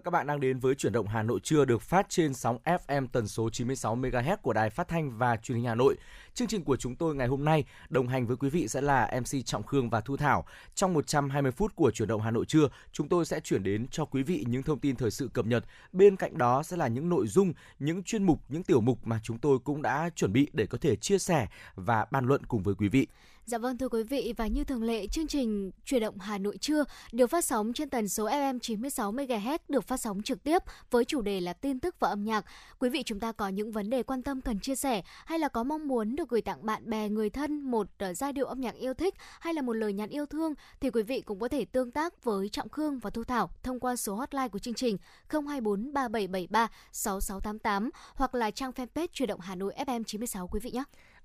[0.00, 2.58] Và các bạn đang đến với chuyển động Hà Nội trưa được phát trên sóng
[2.64, 5.96] FM tần số 96 MHz của Đài Phát thanh và Truyền hình Hà Nội.
[6.34, 9.20] Chương trình của chúng tôi ngày hôm nay đồng hành với quý vị sẽ là
[9.20, 10.44] MC Trọng Khương và Thu Thảo.
[10.74, 14.04] Trong 120 phút của chuyển động Hà Nội trưa, chúng tôi sẽ chuyển đến cho
[14.04, 15.64] quý vị những thông tin thời sự cập nhật.
[15.92, 19.20] Bên cạnh đó sẽ là những nội dung, những chuyên mục, những tiểu mục mà
[19.22, 22.62] chúng tôi cũng đã chuẩn bị để có thể chia sẻ và bàn luận cùng
[22.62, 23.06] với quý vị.
[23.50, 26.58] Dạ vâng thưa quý vị, và như thường lệ, chương trình Chuyển động Hà Nội
[26.58, 30.62] trưa được phát sóng trên tần số FM 96 MHz, được phát sóng trực tiếp
[30.90, 32.44] với chủ đề là tin tức và âm nhạc.
[32.78, 35.48] Quý vị chúng ta có những vấn đề quan tâm cần chia sẻ hay là
[35.48, 38.60] có mong muốn được gửi tặng bạn bè, người thân một ờ, giai điệu âm
[38.60, 41.48] nhạc yêu thích hay là một lời nhắn yêu thương thì quý vị cũng có
[41.48, 44.74] thể tương tác với Trọng Khương và Thu Thảo thông qua số hotline của chương
[44.74, 44.96] trình
[45.28, 50.70] 024 3773 6688 hoặc là trang fanpage Chuyển động Hà Nội FM 96 quý vị
[50.70, 50.84] nhé.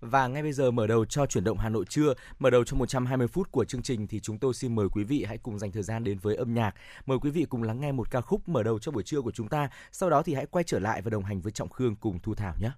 [0.10, 2.78] Và ngay bây giờ mở đầu cho chuyển động Hà Nội trưa, mở đầu cho
[2.78, 5.72] 120 phút của chương trình thì chúng tôi xin mời quý vị hãy cùng dành
[5.72, 6.76] thời gian đến với âm nhạc.
[7.06, 9.32] Mời quý vị cùng lắng nghe một ca khúc mở đầu cho buổi trưa của
[9.32, 9.70] chúng ta.
[9.92, 12.36] Sau đó thì hãy quay trở lại và đồng hành với Trọng Khương cùng Thu
[12.36, 12.72] Thảo nhé.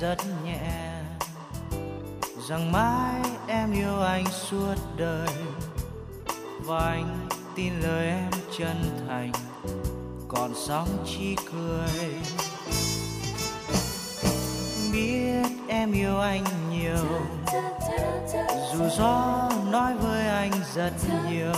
[0.00, 1.00] Rất nhẹ.
[2.48, 5.28] Rằng mãi em yêu anh suốt đời,
[6.60, 9.32] và anh tin lời em chân thành,
[10.28, 12.10] còn sóng chỉ cười.
[14.92, 17.06] Biết em yêu anh nhiều,
[18.72, 20.92] dù gió nói với anh rất
[21.30, 21.52] nhiều.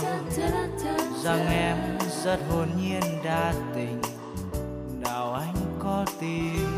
[1.23, 1.77] Rằng em
[2.23, 4.01] rất hồn nhiên đa tình,
[5.01, 6.76] nào anh có tin?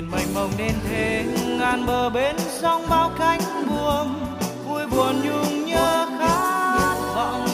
[0.00, 1.24] Biển mênh mông đến thế,
[1.58, 4.08] ngàn bờ bên sông bao cánh buồm,
[4.68, 7.46] vui buồn nhung nhớ khát vọng.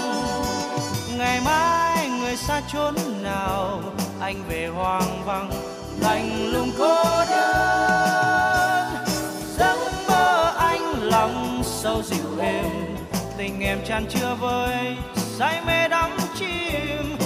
[1.19, 3.83] Ngày mai người xa chốn nào,
[4.21, 5.51] anh về hoang vắng,
[6.01, 8.95] lạnh lùng cô đơn.
[9.59, 9.79] Giấc
[10.09, 12.97] mơ anh lòng sâu dịu êm,
[13.37, 17.17] tình em tràn chứa vơi say mê đắm chìm.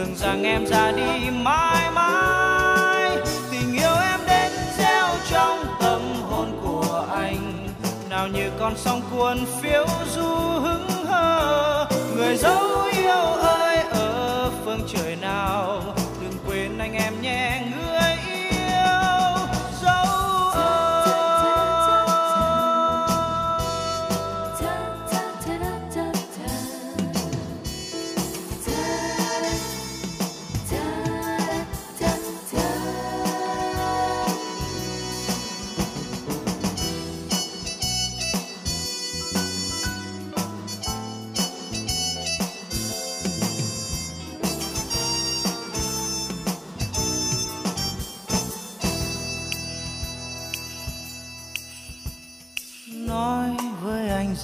[0.00, 3.18] Tưởng rằng em ra đi mãi mãi.
[3.50, 6.00] Tình yêu em đến gieo trong tâm
[6.30, 7.68] hồn của anh.
[8.10, 10.26] Nào như con sóng cuồn phiêu du
[10.60, 12.99] hững hờ, người dấu yêu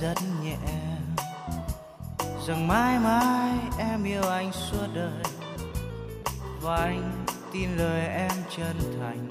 [0.01, 0.57] rất nhẹ.
[2.47, 5.23] Rằng mãi mãi em yêu anh suốt đời,
[6.61, 9.29] và anh tin lời em chân thành,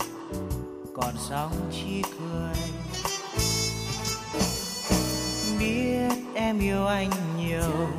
[0.96, 2.56] còn sóng chỉ cười.
[5.60, 7.90] Biết em yêu anh nhiều,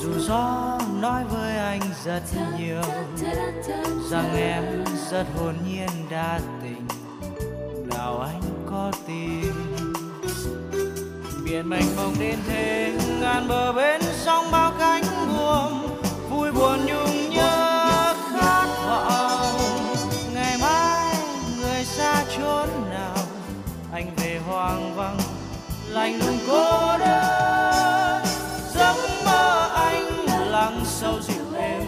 [0.00, 2.22] dù gió nói với anh rất
[2.58, 2.82] nhiều,
[4.10, 6.88] rằng em rất hồn nhiên đa tình,
[7.90, 9.52] nào anh có tin
[11.50, 15.86] biển mênh mông đến thế, ngàn bờ bên sông bao cánh buồm.
[16.30, 19.60] Vui buồn nhung nhớ khát vọng.
[20.34, 21.16] Ngày mai
[21.60, 23.16] người xa chốn nào?
[23.92, 25.18] Anh về hoang vắng,
[25.88, 28.22] lạnh lùng cô đơn.
[28.74, 31.82] Giấc mơ anh lặng sâu dịu êm.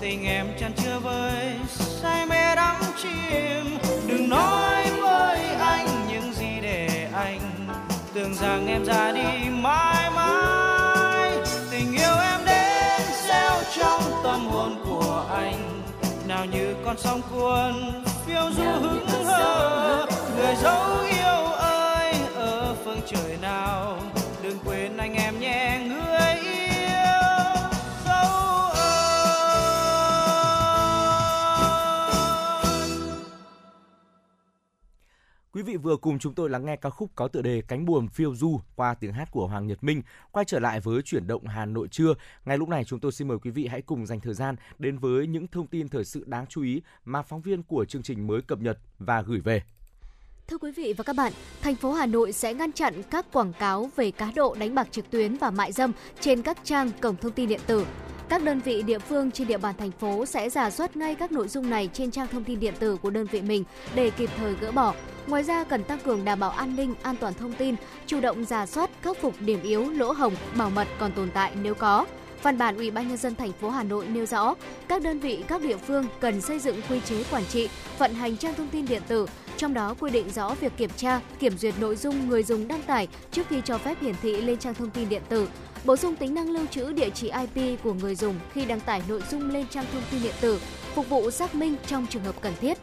[0.00, 1.54] Tình em chăn chứa với
[2.02, 3.78] say mê đắm chìm.
[4.06, 4.73] Đừng nói
[8.14, 11.30] tưởng rằng em ra đi mãi mãi.
[11.70, 15.82] Tình yêu em đến gieo trong tâm hồn của anh.
[16.28, 20.06] Nào như con sóng cuồn phiêu du hững hờ.
[20.36, 23.98] người dấu yêu ơi ở phương phương trời nào?
[24.42, 25.63] Đừng quên anh em nhé
[35.54, 38.08] Quý vị vừa cùng chúng tôi lắng nghe ca khúc có tựa đề Cánh buồm
[38.08, 40.02] phiêu du qua tiếng hát của Hoàng Nhật Minh.
[40.32, 42.14] Quay trở lại với chuyển động Hà Nội trưa.
[42.44, 44.98] Ngay lúc này chúng tôi xin mời quý vị hãy cùng dành thời gian đến
[44.98, 48.26] với những thông tin thời sự đáng chú ý mà phóng viên của chương trình
[48.26, 49.62] mới cập nhật và gửi về.
[50.46, 53.52] Thưa quý vị và các bạn, thành phố Hà Nội sẽ ngăn chặn các quảng
[53.52, 57.16] cáo về cá độ đánh bạc trực tuyến và mại dâm trên các trang cổng
[57.16, 57.86] thông tin điện tử.
[58.28, 61.32] Các đơn vị địa phương trên địa bàn thành phố sẽ giả soát ngay các
[61.32, 64.30] nội dung này trên trang thông tin điện tử của đơn vị mình để kịp
[64.36, 64.94] thời gỡ bỏ.
[65.26, 67.74] Ngoài ra cần tăng cường đảm bảo an ninh, an toàn thông tin,
[68.06, 71.52] chủ động giả soát, khắc phục điểm yếu, lỗ hồng, bảo mật còn tồn tại
[71.62, 72.06] nếu có.
[72.42, 74.54] Văn bản Ủy ban nhân dân thành phố Hà Nội nêu rõ,
[74.88, 77.68] các đơn vị các địa phương cần xây dựng quy chế quản trị,
[77.98, 81.20] vận hành trang thông tin điện tử, trong đó quy định rõ việc kiểm tra,
[81.38, 84.58] kiểm duyệt nội dung người dùng đăng tải trước khi cho phép hiển thị lên
[84.58, 85.48] trang thông tin điện tử,
[85.84, 89.02] bổ sung tính năng lưu trữ địa chỉ IP của người dùng khi đăng tải
[89.08, 90.60] nội dung lên trang thông tin điện tử,
[90.94, 92.78] phục vụ xác minh trong trường hợp cần thiết.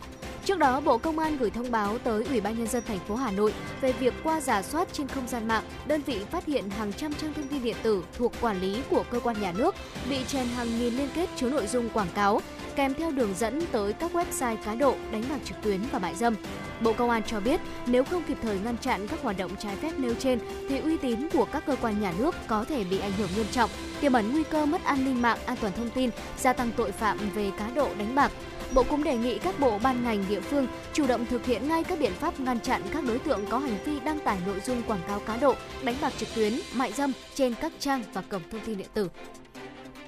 [0.45, 3.15] Trước đó, Bộ Công an gửi thông báo tới Ủy ban nhân dân thành phố
[3.15, 6.69] Hà Nội về việc qua giả soát trên không gian mạng, đơn vị phát hiện
[6.69, 9.75] hàng trăm trang thông tin điện tử thuộc quản lý của cơ quan nhà nước
[10.09, 12.41] bị chèn hàng nghìn liên kết chứa nội dung quảng cáo
[12.75, 16.15] kèm theo đường dẫn tới các website cá độ, đánh bạc trực tuyến và mại
[16.15, 16.35] dâm.
[16.81, 19.75] Bộ Công an cho biết, nếu không kịp thời ngăn chặn các hoạt động trái
[19.75, 20.39] phép nêu trên
[20.69, 23.45] thì uy tín của các cơ quan nhà nước có thể bị ảnh hưởng nghiêm
[23.51, 23.69] trọng,
[24.01, 26.91] tiềm ẩn nguy cơ mất an ninh mạng, an toàn thông tin, gia tăng tội
[26.91, 28.31] phạm về cá độ đánh bạc.
[28.73, 31.83] Bộ cũng đề nghị các bộ ban ngành địa phương chủ động thực hiện ngay
[31.83, 34.83] các biện pháp ngăn chặn các đối tượng có hành vi đăng tải nội dung
[34.83, 38.41] quảng cáo cá độ, đánh bạc trực tuyến, mại dâm trên các trang và cổng
[38.51, 39.09] thông tin điện tử.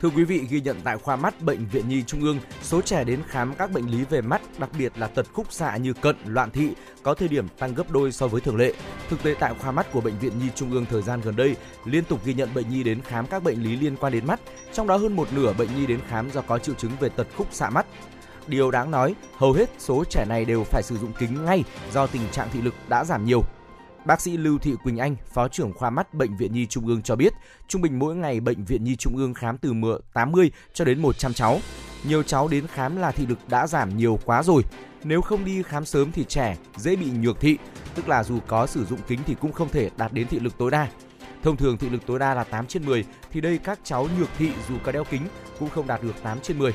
[0.02, 3.04] Thưa quý vị, ghi nhận tại khoa mắt Bệnh viện Nhi Trung ương, số trẻ
[3.04, 6.16] đến khám các bệnh lý về mắt, đặc biệt là tật khúc xạ như cận,
[6.26, 6.70] loạn thị,
[7.04, 8.74] có thời điểm tăng gấp đôi so với thường lệ.
[9.10, 11.56] Thực tế tại khoa mắt của Bệnh viện Nhi Trung ương thời gian gần đây,
[11.86, 14.40] liên tục ghi nhận bệnh nhi đến khám các bệnh lý liên quan đến mắt,
[14.74, 17.28] trong đó hơn một nửa bệnh nhi đến khám do có triệu chứng về tật
[17.38, 17.86] khúc xạ mắt.
[18.48, 22.08] Điều đáng nói, hầu hết số trẻ này đều phải sử dụng kính ngay do
[22.08, 23.44] tình trạng thị lực đã giảm nhiều.
[24.06, 27.02] Bác sĩ Lưu Thị Quỳnh Anh, Phó trưởng khoa mắt Bệnh viện Nhi Trung ương
[27.02, 27.34] cho biết,
[27.68, 29.74] trung bình mỗi ngày Bệnh viện Nhi Trung ương khám từ
[30.14, 31.60] 80 cho đến 100 cháu.
[32.08, 34.64] Nhiều cháu đến khám là thị lực đã giảm nhiều quá rồi.
[35.04, 37.58] Nếu không đi khám sớm thì trẻ dễ bị nhược thị,
[37.96, 40.58] tức là dù có sử dụng kính thì cũng không thể đạt đến thị lực
[40.58, 40.88] tối đa.
[41.44, 44.30] Thông thường thị lực tối đa là 8 trên 10 thì đây các cháu nhược
[44.38, 45.22] thị dù có đeo kính
[45.60, 46.74] cũng không đạt được 8 trên 10.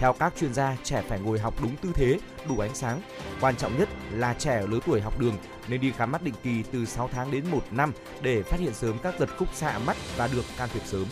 [0.00, 2.18] Theo các chuyên gia, trẻ phải ngồi học đúng tư thế,
[2.48, 3.00] đủ ánh sáng.
[3.40, 5.36] Quan trọng nhất là trẻ ở lứa tuổi học đường
[5.68, 7.92] nên đi khám mắt định kỳ từ 6 tháng đến 1 năm
[8.22, 11.04] để phát hiện sớm các tật khúc xạ mắt và được can thiệp sớm.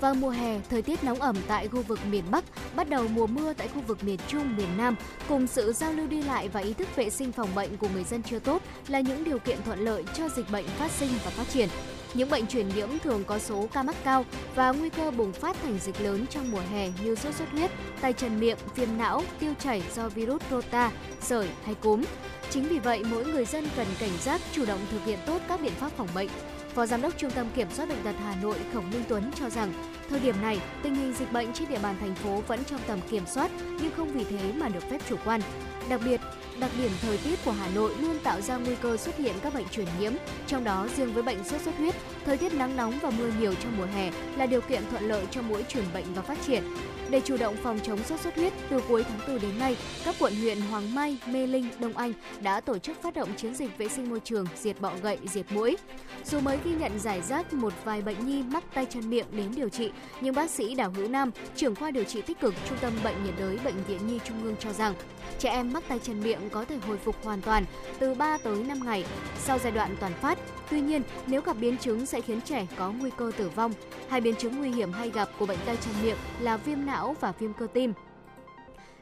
[0.00, 2.44] Vào mùa hè, thời tiết nóng ẩm tại khu vực miền Bắc,
[2.76, 4.96] bắt đầu mùa mưa tại khu vực miền Trung, miền Nam,
[5.28, 8.04] cùng sự giao lưu đi lại và ý thức vệ sinh phòng bệnh của người
[8.04, 11.30] dân chưa tốt là những điều kiện thuận lợi cho dịch bệnh phát sinh và
[11.30, 11.68] phát triển.
[12.14, 14.24] Những bệnh truyền nhiễm thường có số ca mắc cao
[14.54, 17.70] và nguy cơ bùng phát thành dịch lớn trong mùa hè như sốt xuất huyết,
[18.00, 22.02] tay chân miệng, viêm não, tiêu chảy do virus rota, sởi hay cúm.
[22.50, 25.60] Chính vì vậy, mỗi người dân cần cảnh giác chủ động thực hiện tốt các
[25.60, 26.28] biện pháp phòng bệnh.
[26.74, 29.50] Phó Giám đốc Trung tâm Kiểm soát Bệnh tật Hà Nội Khổng Minh Tuấn cho
[29.50, 29.72] rằng,
[30.10, 32.98] thời điểm này, tình hình dịch bệnh trên địa bàn thành phố vẫn trong tầm
[33.10, 33.50] kiểm soát
[33.82, 35.40] nhưng không vì thế mà được phép chủ quan.
[35.88, 36.20] Đặc biệt,
[36.60, 39.54] đặc điểm thời tiết của Hà Nội luôn tạo ra nguy cơ xuất hiện các
[39.54, 40.12] bệnh truyền nhiễm,
[40.46, 43.54] trong đó riêng với bệnh sốt xuất huyết, thời tiết nắng nóng và mưa nhiều
[43.54, 46.64] trong mùa hè là điều kiện thuận lợi cho mũi truyền bệnh và phát triển.
[47.10, 50.14] Để chủ động phòng chống sốt xuất huyết, từ cuối tháng 4 đến nay, các
[50.18, 53.78] quận huyện Hoàng Mai, Mê Linh, Đông Anh đã tổ chức phát động chiến dịch
[53.78, 55.76] vệ sinh môi trường diệt bọ gậy, diệt mũi.
[56.24, 59.52] Dù mới ghi nhận giải rác một vài bệnh nhi mắc tay chân miệng đến
[59.56, 62.78] điều trị, nhưng bác sĩ Đào Hữu Nam, trưởng khoa điều trị tích cực Trung
[62.80, 64.94] tâm Bệnh nhiệt đới Bệnh viện Nhi Trung ương cho rằng,
[65.38, 67.64] trẻ em mắc tay chân miệng có thể hồi phục hoàn toàn
[67.98, 69.04] từ 3 tới 5 ngày
[69.38, 70.38] sau giai đoạn toàn phát.
[70.70, 73.72] Tuy nhiên, nếu gặp biến chứng sẽ khiến trẻ có nguy cơ tử vong.
[74.08, 77.16] Hai biến chứng nguy hiểm hay gặp của bệnh tay chân miệng là viêm não
[77.20, 77.92] và viêm cơ tim.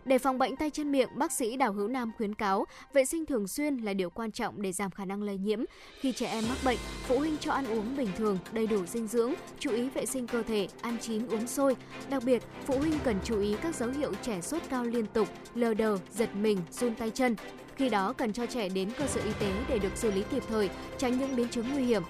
[0.05, 3.27] Để phòng bệnh tay chân miệng, bác sĩ Đào Hữu Nam khuyến cáo vệ sinh
[3.27, 5.65] thường xuyên là điều quan trọng để giảm khả năng lây nhiễm.
[6.01, 9.07] Khi trẻ em mắc bệnh, phụ huynh cho ăn uống bình thường, đầy đủ dinh
[9.07, 11.77] dưỡng, chú ý vệ sinh cơ thể, ăn chín uống sôi.
[12.11, 15.29] Đặc biệt, phụ huynh cần chú ý các dấu hiệu trẻ sốt cao liên tục,
[15.55, 17.37] lờ đờ, giật mình, run tay chân.
[17.81, 20.43] Khi đó cần cho trẻ đến cơ sở y tế để được xử lý kịp
[20.49, 22.03] thời, tránh những biến chứng nguy hiểm.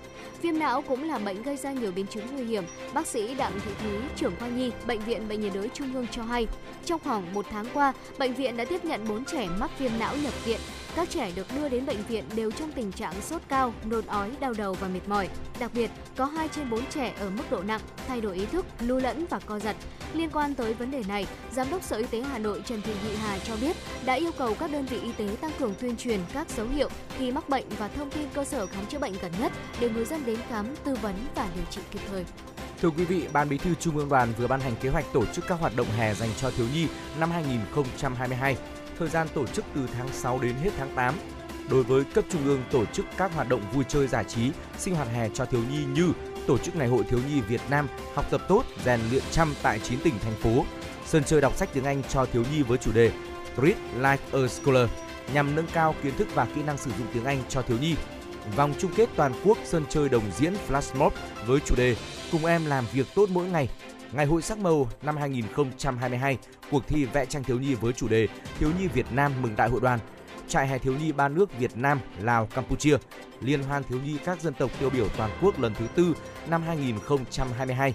[0.42, 2.64] Viêm não cũng là bệnh gây ra nhiều biến chứng nguy hiểm.
[2.94, 6.06] Bác sĩ Đặng Thị Thúy, trưởng khoa nhi, Bệnh viện Bệnh nhiệt đới Trung ương
[6.10, 6.46] cho hay,
[6.84, 10.16] trong khoảng một tháng qua, bệnh viện đã tiếp nhận 4 trẻ mắc viêm não
[10.16, 10.60] nhập viện.
[10.96, 14.30] Các trẻ được đưa đến bệnh viện đều trong tình trạng sốt cao, nôn ói,
[14.40, 15.28] đau đầu và mệt mỏi.
[15.60, 18.66] Đặc biệt, có 2 trên 4 trẻ ở mức độ nặng, thay đổi ý thức,
[18.80, 19.76] lưu lẫn và co giật.
[20.14, 22.92] Liên quan tới vấn đề này, Giám đốc Sở Y tế Hà Nội Trần Thị
[23.04, 25.96] Nhị Hà cho biết đã yêu cầu các đơn vị y tế tăng cường tuyên
[25.96, 29.12] truyền các dấu hiệu khi mắc bệnh và thông tin cơ sở khám chữa bệnh
[29.22, 32.24] gần nhất để người dân đến khám, tư vấn và điều trị kịp thời.
[32.82, 35.26] Thưa quý vị, Ban Bí thư Trung ương Đoàn vừa ban hành kế hoạch tổ
[35.26, 36.86] chức các hoạt động hè dành cho thiếu nhi
[37.18, 38.56] năm 2022.
[39.00, 41.14] Thời gian tổ chức từ tháng 6 đến hết tháng 8.
[41.70, 44.94] Đối với cấp trung ương tổ chức các hoạt động vui chơi giải trí, sinh
[44.94, 46.12] hoạt hè cho thiếu nhi như
[46.46, 49.78] tổ chức Ngày hội thiếu nhi Việt Nam học tập tốt, rèn luyện chăm tại
[49.78, 50.64] 9 tỉnh thành phố,
[51.06, 53.12] sân chơi đọc sách tiếng Anh cho thiếu nhi với chủ đề
[53.56, 54.88] Read Like a Scholar
[55.34, 57.94] nhằm nâng cao kiến thức và kỹ năng sử dụng tiếng Anh cho thiếu nhi.
[58.56, 61.12] Vòng chung kết toàn quốc sân chơi đồng diễn Flash Mob
[61.46, 61.96] với chủ đề
[62.32, 63.68] Cùng em làm việc tốt mỗi ngày.
[64.12, 66.38] Ngày hội sắc màu năm 2022,
[66.70, 69.68] cuộc thi vẽ tranh thiếu nhi với chủ đề Thiếu nhi Việt Nam mừng đại
[69.68, 69.98] hội đoàn.
[70.48, 72.96] Trại hè thiếu nhi ba nước Việt Nam, Lào, Campuchia.
[73.40, 76.14] Liên hoan thiếu nhi các dân tộc tiêu biểu toàn quốc lần thứ tư
[76.48, 77.94] năm 2022.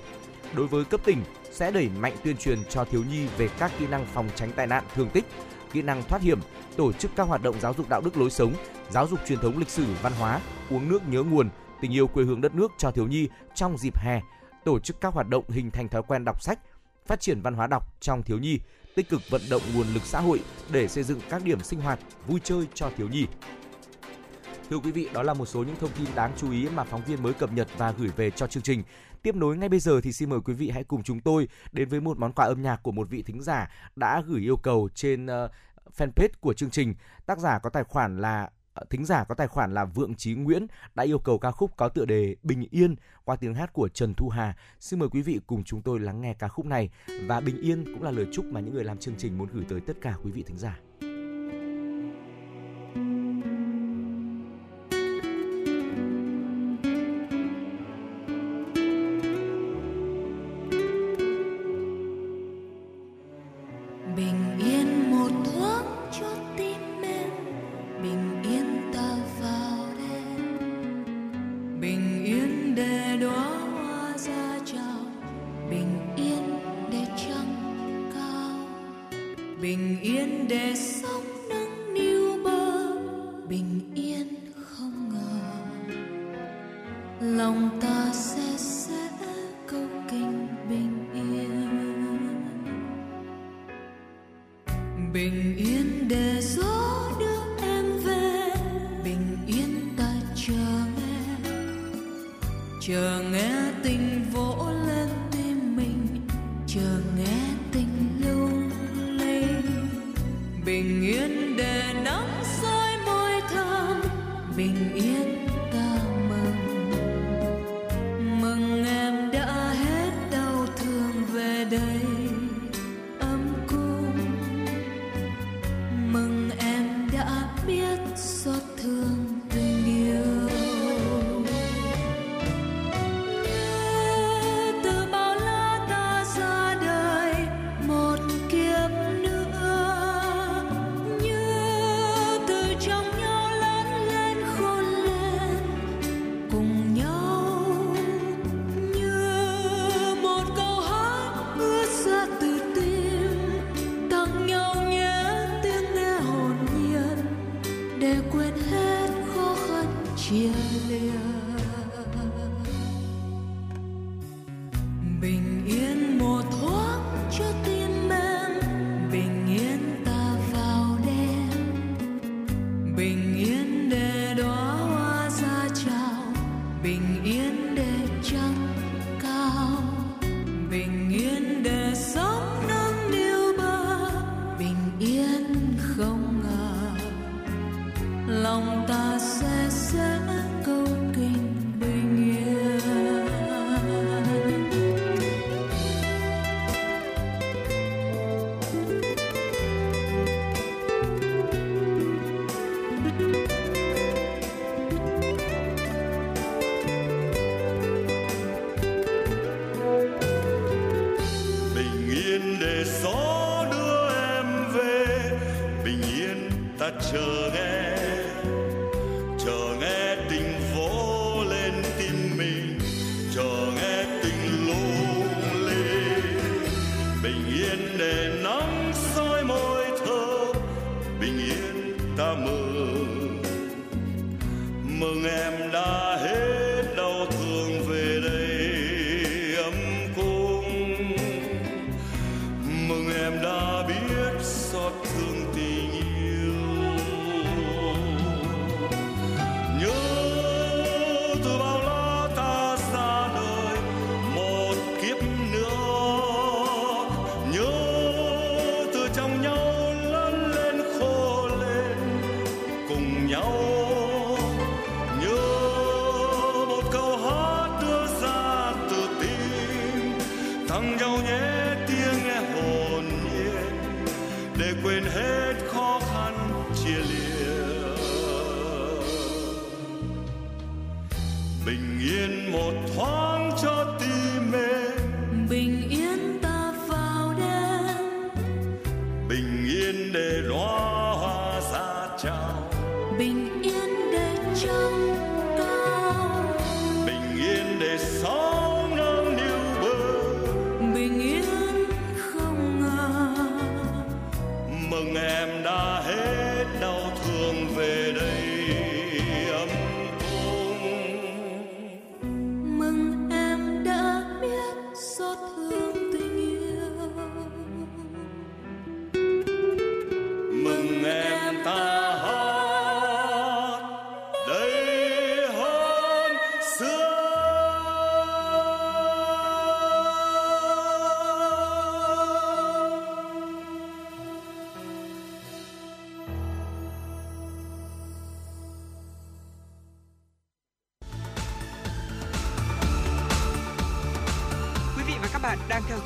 [0.55, 3.87] Đối với cấp tỉnh, sẽ đẩy mạnh tuyên truyền cho thiếu nhi về các kỹ
[3.87, 5.25] năng phòng tránh tai nạn, thương tích,
[5.71, 6.39] kỹ năng thoát hiểm,
[6.77, 8.53] tổ chức các hoạt động giáo dục đạo đức lối sống,
[8.89, 11.49] giáo dục truyền thống lịch sử văn hóa, uống nước nhớ nguồn,
[11.81, 14.21] tình yêu quê hương đất nước cho thiếu nhi trong dịp hè,
[14.65, 16.59] tổ chức các hoạt động hình thành thói quen đọc sách,
[17.05, 18.59] phát triển văn hóa đọc trong thiếu nhi,
[18.95, 20.39] tích cực vận động nguồn lực xã hội
[20.71, 23.27] để xây dựng các điểm sinh hoạt, vui chơi cho thiếu nhi.
[24.69, 27.03] Thưa quý vị, đó là một số những thông tin đáng chú ý mà phóng
[27.03, 28.83] viên mới cập nhật và gửi về cho chương trình.
[29.21, 31.89] Tiếp nối ngay bây giờ thì xin mời quý vị hãy cùng chúng tôi đến
[31.89, 34.89] với một món quà âm nhạc của một vị thính giả đã gửi yêu cầu
[34.95, 35.51] trên uh,
[35.97, 36.95] fanpage của chương trình.
[37.25, 38.49] Tác giả có tài khoản là
[38.89, 41.89] thính giả có tài khoản là Vượng Chí Nguyễn đã yêu cầu ca khúc có
[41.89, 44.57] tựa đề Bình Yên qua tiếng hát của Trần Thu Hà.
[44.79, 46.89] Xin mời quý vị cùng chúng tôi lắng nghe ca khúc này
[47.27, 49.65] và Bình Yên cũng là lời chúc mà những người làm chương trình muốn gửi
[49.69, 50.79] tới tất cả quý vị thính giả.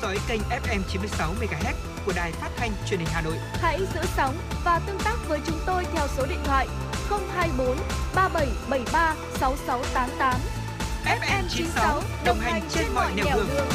[0.02, 1.74] Dõi kênh FM 96 MHz
[2.06, 3.34] của đài phát thanh truyền hình Hà Nội.
[3.52, 6.68] Hãy giữ sóng và tương tác với chúng tôi theo số điện thoại
[7.10, 7.76] 024
[8.14, 10.40] 3773 6688.
[11.04, 13.66] FM 96 đồng hành trên mọi nẻo đường.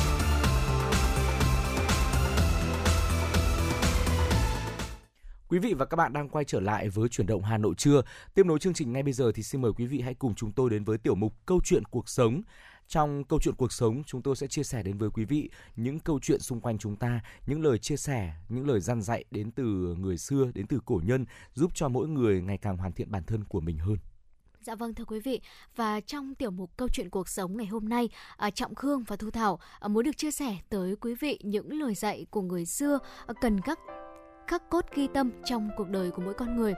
[5.49, 8.01] Quý vị và các bạn đang quay trở lại với chuyển động Hà Nội trưa.
[8.33, 10.51] Tiếp nối chương trình ngay bây giờ thì xin mời quý vị hãy cùng chúng
[10.51, 12.41] tôi đến với tiểu mục Câu chuyện cuộc sống.
[12.87, 15.99] Trong câu chuyện cuộc sống, chúng tôi sẽ chia sẻ đến với quý vị những
[15.99, 19.51] câu chuyện xung quanh chúng ta, những lời chia sẻ, những lời gian dạy đến
[19.51, 19.63] từ
[19.99, 23.23] người xưa, đến từ cổ nhân, giúp cho mỗi người ngày càng hoàn thiện bản
[23.23, 23.97] thân của mình hơn.
[24.61, 25.41] Dạ vâng thưa quý vị
[25.75, 29.15] và trong tiểu mục câu chuyện cuộc sống ngày hôm nay à, Trọng Khương và
[29.15, 32.65] Thu Thảo à, muốn được chia sẻ tới quý vị những lời dạy của người
[32.65, 33.79] xưa à, cần các
[34.47, 36.73] khắc cốt ghi tâm trong cuộc đời của mỗi con người.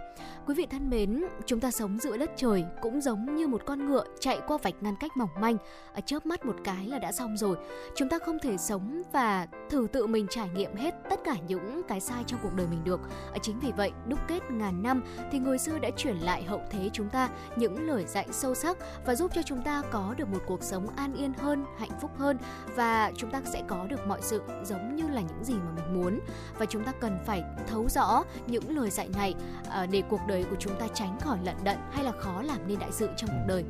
[0.48, 3.90] Quý vị thân mến, chúng ta sống giữa đất trời cũng giống như một con
[3.90, 5.58] ngựa chạy qua vạch ngăn cách mỏng manh,
[5.94, 7.58] ở chớp mắt một cái là đã xong rồi.
[7.96, 11.82] Chúng ta không thể sống và thử tự mình trải nghiệm hết tất cả những
[11.88, 13.00] cái sai trong cuộc đời mình được.
[13.32, 16.62] Ở chính vì vậy, đúc kết ngàn năm thì người xưa đã chuyển lại hậu
[16.72, 20.30] thế chúng ta những lời dạy sâu sắc và giúp cho chúng ta có được
[20.30, 22.38] một cuộc sống an yên hơn, hạnh phúc hơn
[22.76, 26.02] và chúng ta sẽ có được mọi sự giống như là những gì mà mình
[26.02, 26.20] muốn
[26.60, 29.36] và chúng ta cần phải thấu rõ những lời dạy này
[29.70, 32.68] à, để cuộc đời của chúng ta tránh khỏi lận đận hay là khó làm
[32.68, 33.64] nên đại sự trong cuộc đời.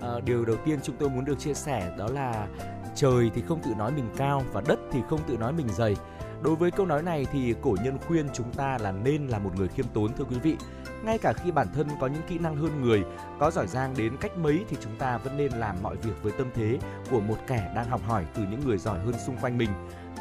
[0.00, 2.46] À, điều đầu tiên chúng tôi muốn được chia sẻ đó là
[2.94, 5.96] trời thì không tự nói mình cao và đất thì không tự nói mình dày.
[6.42, 9.50] Đối với câu nói này thì cổ nhân khuyên chúng ta là nên là một
[9.56, 10.56] người khiêm tốn thưa quý vị.
[11.04, 13.02] Ngay cả khi bản thân có những kỹ năng hơn người,
[13.38, 16.32] có giỏi giang đến cách mấy thì chúng ta vẫn nên làm mọi việc với
[16.38, 16.78] tâm thế
[17.10, 19.70] của một kẻ đang học hỏi từ những người giỏi hơn xung quanh mình.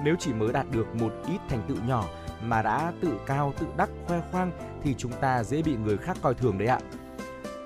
[0.03, 2.05] Nếu chỉ mới đạt được một ít thành tựu nhỏ
[2.41, 4.51] mà đã tự cao tự đắc khoe khoang
[4.83, 6.79] thì chúng ta dễ bị người khác coi thường đấy ạ.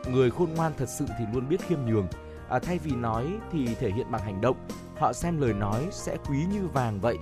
[0.07, 2.07] Người khôn ngoan thật sự thì luôn biết khiêm nhường,
[2.49, 4.57] à, thay vì nói thì thể hiện bằng hành động.
[4.97, 7.17] Họ xem lời nói sẽ quý như vàng vậy,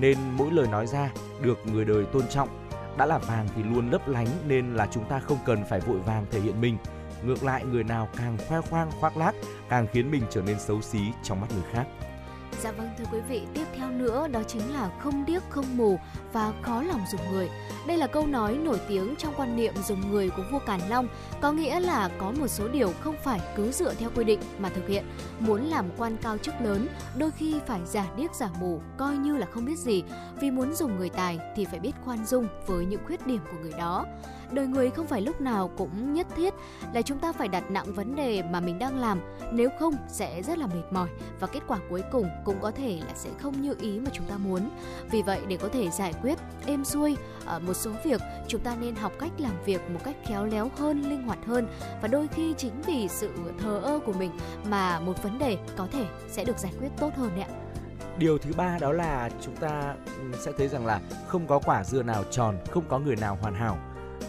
[0.00, 1.10] nên mỗi lời nói ra
[1.42, 2.68] được người đời tôn trọng.
[2.98, 5.98] Đã là vàng thì luôn lấp lánh nên là chúng ta không cần phải vội
[5.98, 6.76] vàng thể hiện mình.
[7.24, 9.34] Ngược lại, người nào càng khoe khoang khoác lác
[9.68, 11.86] càng khiến mình trở nên xấu xí trong mắt người khác.
[12.64, 15.98] Dạ vâng thưa quý vị, tiếp theo nữa đó chính là không điếc không mù
[16.32, 17.50] và khó lòng dùng người.
[17.86, 21.08] Đây là câu nói nổi tiếng trong quan niệm dùng người của vua Càn Long,
[21.40, 24.68] có nghĩa là có một số điều không phải cứ dựa theo quy định mà
[24.68, 25.04] thực hiện.
[25.40, 29.36] Muốn làm quan cao chức lớn, đôi khi phải giả điếc giả mù, coi như
[29.36, 30.02] là không biết gì.
[30.40, 33.58] Vì muốn dùng người tài thì phải biết khoan dung với những khuyết điểm của
[33.62, 34.06] người đó
[34.54, 36.54] đời người không phải lúc nào cũng nhất thiết
[36.92, 39.20] là chúng ta phải đặt nặng vấn đề mà mình đang làm.
[39.52, 41.08] Nếu không sẽ rất là mệt mỏi
[41.40, 44.26] và kết quả cuối cùng cũng có thể là sẽ không như ý mà chúng
[44.26, 44.70] ta muốn.
[45.10, 48.76] Vì vậy để có thể giải quyết êm xuôi ở một số việc chúng ta
[48.80, 51.68] nên học cách làm việc một cách khéo léo hơn linh hoạt hơn.
[52.02, 53.30] Và đôi khi chính vì sự
[53.62, 54.30] thờ ơ của mình
[54.64, 57.54] mà một vấn đề có thể sẽ được giải quyết tốt hơn đấy ạ.
[58.18, 61.84] Điều thứ ba đó là chúng ta ừ, sẽ thấy rằng là không có quả
[61.84, 63.78] dưa nào tròn, không có người nào hoàn hảo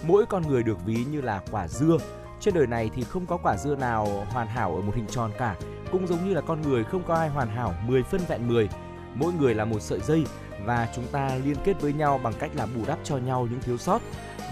[0.03, 1.97] mỗi con người được ví như là quả dưa.
[2.39, 5.31] Trên đời này thì không có quả dưa nào hoàn hảo ở một hình tròn
[5.38, 5.55] cả.
[5.91, 8.69] Cũng giống như là con người không có ai hoàn hảo 10 phân vẹn 10
[9.15, 10.25] mỗi người là một sợi dây
[10.65, 13.62] và chúng ta liên kết với nhau bằng cách là bù đắp cho nhau những
[13.62, 14.01] thiếu sót.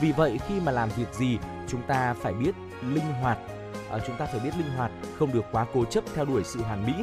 [0.01, 3.37] Vì vậy khi mà làm việc gì chúng ta phải biết linh hoạt.
[3.89, 6.61] À, chúng ta phải biết linh hoạt không được quá cố chấp theo đuổi sự
[6.61, 6.93] hoàn mỹ.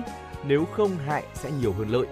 [0.44, 2.06] Nếu không hại sẽ nhiều hơn lợi.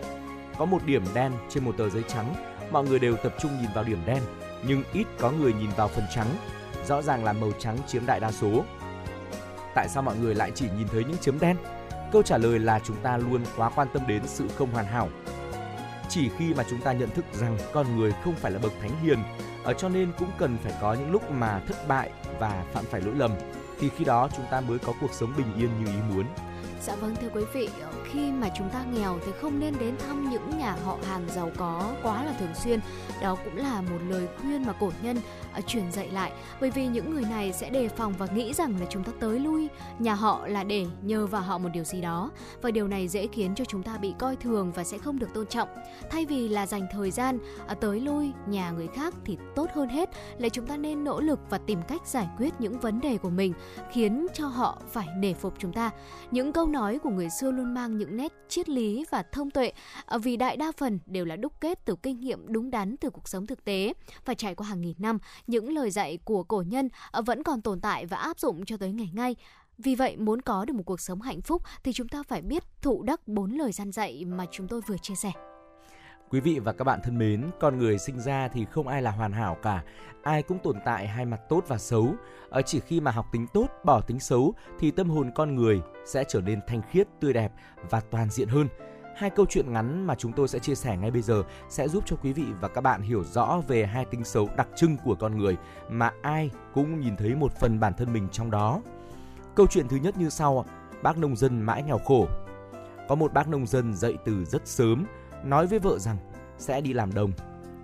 [0.59, 2.35] Có một điểm đen trên một tờ giấy trắng.
[2.71, 4.23] Mọi người đều tập trung nhìn vào điểm đen
[4.67, 6.37] nhưng ít có người nhìn vào phần trắng.
[6.87, 8.65] Rõ ràng là màu trắng chiếm đại đa số.
[9.75, 11.57] Tại sao mọi người lại chỉ nhìn thấy những chấm đen?
[12.13, 15.09] Câu trả lời là chúng ta luôn quá quan tâm đến sự không hoàn hảo.
[16.09, 19.03] Chỉ khi mà chúng ta nhận thức rằng con người không phải là bậc thánh
[19.03, 19.19] hiền
[19.65, 23.01] ở cho nên cũng cần phải có những lúc mà thất bại và phạm phải
[23.01, 23.31] lỗi lầm
[23.81, 26.25] thì khi đó chúng ta mới có cuộc sống bình yên như ý muốn
[26.83, 29.95] Dạ vâng thưa quý vị, ờ, khi mà chúng ta nghèo thì không nên đến
[30.07, 32.81] thăm những nhà họ hàng giàu có quá là thường xuyên.
[33.23, 35.17] Đó cũng là một lời khuyên mà cổ nhân
[35.53, 36.33] À, truyền dạy lại.
[36.61, 39.41] Bởi vì những người này sẽ đề phòng và nghĩ rằng là chúng ta tới
[39.41, 42.31] lui nhà họ là để nhờ vào họ một điều gì đó.
[42.63, 45.35] Và điều này dễ khiến cho chúng ta bị coi thường và sẽ không được
[45.35, 45.69] tôn trọng.
[46.11, 49.89] Thay vì là dành thời gian à, tới lui, nhà người khác thì tốt hơn
[49.89, 53.17] hết là chúng ta nên nỗ lực và tìm cách giải quyết những vấn đề
[53.17, 53.53] của mình,
[53.93, 55.91] khiến cho họ phải nể phục chúng ta.
[56.31, 59.73] Những câu nói của người xưa luôn mang những nét triết lý và thông tuệ
[60.07, 63.11] à, vì đại đa phần đều là đúc kết từ kinh nghiệm đúng đắn từ
[63.11, 63.93] cuộc sống thực tế
[64.25, 67.63] và trải qua hàng nghìn năm những lời dạy của cổ nhân ờ, vẫn còn
[67.63, 69.37] tồn tại và áp dụng cho tới ngày nay
[69.79, 72.63] vì vậy, muốn có được một cuộc sống hạnh phúc thì chúng ta phải biết
[72.83, 75.33] thụ đắc bốn lời gian dạy mà chúng tôi vừa chia sẻ.
[76.31, 79.11] Quý vị và các bạn thân mến, con người sinh ra thì không ai là
[79.11, 79.83] hoàn hảo cả.
[80.23, 82.15] Ai cũng tồn tại hai mặt tốt và xấu.
[82.51, 85.81] Ở chỉ khi mà học tính tốt, bỏ tính xấu thì tâm hồn con người
[86.07, 87.53] sẽ trở nên thanh khiết, tươi đẹp
[87.91, 88.69] và toàn diện hơn.
[89.19, 92.05] Hai câu chuyện ngắn mà chúng tôi sẽ chia sẻ ngay bây giờ sẽ giúp
[92.07, 95.15] cho quý vị và các bạn hiểu rõ về hai tính xấu đặc trưng của
[95.15, 95.57] con người
[95.89, 98.81] mà ai cũng nhìn thấy một phần bản thân mình trong đó.
[99.55, 100.65] Câu chuyện thứ nhất như sau,
[101.03, 102.29] bác nông dân mãi nghèo khổ.
[103.09, 105.05] Có một bác nông dân dậy từ rất sớm,
[105.45, 106.17] nói với vợ rằng
[106.59, 107.33] sẽ đi làm đồng.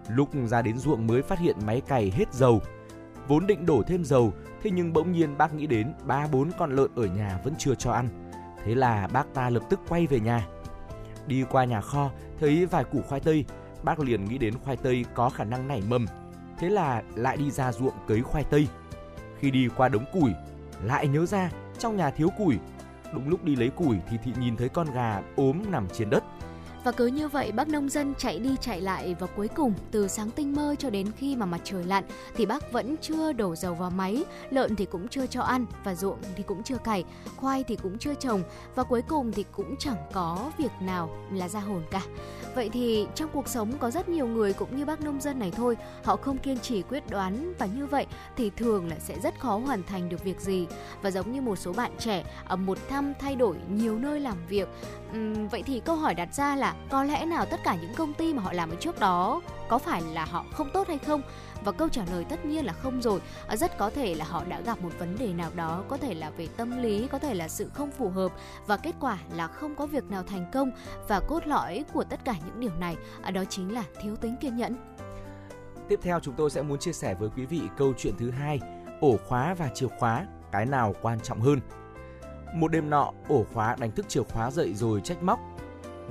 [0.09, 2.62] Lúc ra đến ruộng mới phát hiện máy cày hết dầu.
[3.29, 6.77] Vốn định đổ thêm dầu, thế nhưng bỗng nhiên bác nghĩ đến ba bốn con
[6.77, 8.09] lợn ở nhà vẫn chưa cho ăn.
[8.64, 10.47] Thế là bác ta lập tức quay về nhà.
[11.26, 12.10] Đi qua nhà kho,
[12.40, 13.44] thấy vài củ khoai tây,
[13.82, 16.06] bác liền nghĩ đến khoai tây có khả năng nảy mầm.
[16.58, 18.68] Thế là lại đi ra ruộng cấy khoai tây.
[19.38, 20.30] Khi đi qua đống củi,
[20.82, 22.58] lại nhớ ra trong nhà thiếu củi.
[23.14, 26.24] Đúng lúc đi lấy củi thì thị nhìn thấy con gà ốm nằm trên đất.
[26.85, 30.09] Và cứ như vậy bác nông dân chạy đi chạy lại và cuối cùng từ
[30.09, 32.05] sáng tinh mơ cho đến khi mà mặt trời lặn
[32.37, 35.94] thì bác vẫn chưa đổ dầu vào máy, lợn thì cũng chưa cho ăn và
[35.94, 37.05] ruộng thì cũng chưa cày,
[37.37, 38.42] khoai thì cũng chưa trồng
[38.75, 42.03] và cuối cùng thì cũng chẳng có việc nào là ra hồn cả.
[42.55, 45.51] Vậy thì trong cuộc sống có rất nhiều người cũng như bác nông dân này
[45.51, 49.40] thôi, họ không kiên trì quyết đoán và như vậy thì thường là sẽ rất
[49.40, 50.66] khó hoàn thành được việc gì.
[51.03, 54.37] Và giống như một số bạn trẻ ở một năm thay đổi nhiều nơi làm
[54.49, 54.68] việc,
[55.14, 58.14] uhm, vậy thì câu hỏi đặt ra là có lẽ nào tất cả những công
[58.14, 61.22] ty mà họ làm ở trước đó có phải là họ không tốt hay không?
[61.64, 63.20] Và câu trả lời tất nhiên là không rồi.
[63.46, 66.14] À, rất có thể là họ đã gặp một vấn đề nào đó có thể
[66.14, 68.33] là về tâm lý có thể là sự không phù hợp
[68.66, 70.70] và kết quả là không có việc nào thành công.
[71.09, 74.37] Và cốt lõi của tất cả những điều này à, đó chính là thiếu tính
[74.40, 74.77] kiên nhẫn.
[75.88, 78.61] Tiếp theo chúng tôi sẽ muốn chia sẻ với quý vị câu chuyện thứ hai
[79.00, 81.61] ổ khóa và chìa khóa cái nào quan trọng hơn?
[82.54, 85.40] Một đêm nọ, ổ khóa đánh thức chìa khóa dậy rồi trách móc.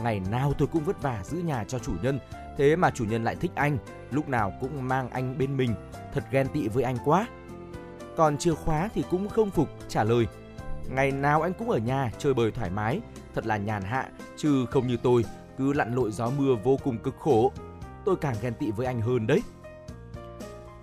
[0.04, 2.20] Ngày nào tôi cũng vất vả giữ nhà cho chủ nhân,
[2.58, 3.78] thế mà chủ nhân lại thích anh,
[4.12, 5.76] lúc nào cũng mang anh bên mình.
[6.14, 7.28] Thật ghen tị với anh quá.
[8.18, 10.28] Còn chìa khóa thì cũng không phục, trả lời.
[10.90, 13.02] Ngày nào anh cũng ở nhà, chơi bời thoải mái.
[13.36, 15.26] Thật là nhàn hạ, chứ không như tôi,
[15.58, 17.52] cứ lặn lội gió mưa vô cùng cực khổ.
[18.06, 19.42] Tôi càng ghen tị với anh hơn đấy.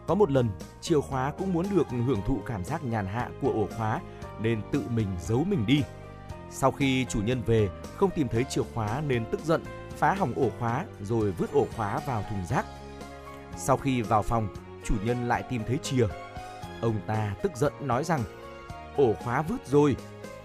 [0.06, 0.48] Có một lần,
[0.80, 4.00] chìa khóa cũng muốn được hưởng thụ cảm giác nhàn hạ của ổ khóa
[4.42, 5.82] nên tự mình giấu mình đi
[6.50, 9.62] sau khi chủ nhân về không tìm thấy chìa khóa nên tức giận
[9.96, 12.66] phá hỏng ổ khóa rồi vứt ổ khóa vào thùng rác.
[13.56, 14.48] Sau khi vào phòng,
[14.84, 16.06] chủ nhân lại tìm thấy chìa.
[16.80, 18.20] Ông ta tức giận nói rằng
[18.96, 19.96] ổ khóa vứt rồi,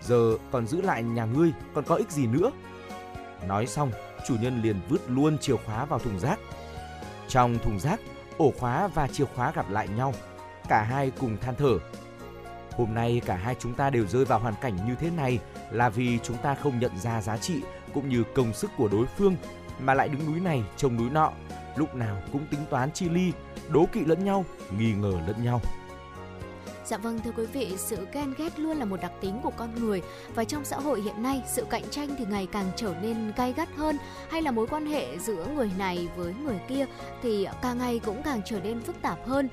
[0.01, 2.51] giờ còn giữ lại nhà ngươi còn có ích gì nữa.
[3.47, 3.91] Nói xong,
[4.27, 6.39] chủ nhân liền vứt luôn chìa khóa vào thùng rác.
[7.27, 7.99] Trong thùng rác,
[8.37, 10.13] ổ khóa và chìa khóa gặp lại nhau.
[10.69, 11.79] Cả hai cùng than thở.
[12.77, 15.39] Hôm nay cả hai chúng ta đều rơi vào hoàn cảnh như thế này
[15.71, 17.61] là vì chúng ta không nhận ra giá trị
[17.93, 19.35] cũng như công sức của đối phương
[19.79, 21.31] mà lại đứng núi này trông núi nọ,
[21.75, 23.31] lúc nào cũng tính toán chi ly,
[23.69, 24.45] đố kỵ lẫn nhau,
[24.77, 25.61] nghi ngờ lẫn nhau.
[26.85, 29.75] Dạ vâng thưa quý vị, sự ghen ghét luôn là một đặc tính của con
[29.75, 30.01] người
[30.35, 33.53] và trong xã hội hiện nay sự cạnh tranh thì ngày càng trở nên gay
[33.53, 33.97] gắt hơn
[34.29, 36.85] hay là mối quan hệ giữa người này với người kia
[37.21, 39.49] thì càng ngày cũng càng trở nên phức tạp hơn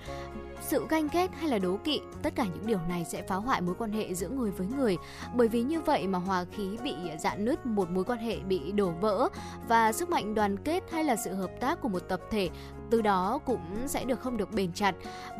[0.73, 3.61] sự ganh ghét hay là đố kỵ, tất cả những điều này sẽ phá hoại
[3.61, 4.97] mối quan hệ giữa người với người.
[5.35, 8.73] Bởi vì như vậy mà hòa khí bị dạn nứt, một mối quan hệ bị
[8.73, 9.29] đổ vỡ
[9.69, 12.51] và sức mạnh đoàn kết hay là sự hợp tác của một tập thể,
[12.91, 14.95] từ đó cũng sẽ được không được bền chặt.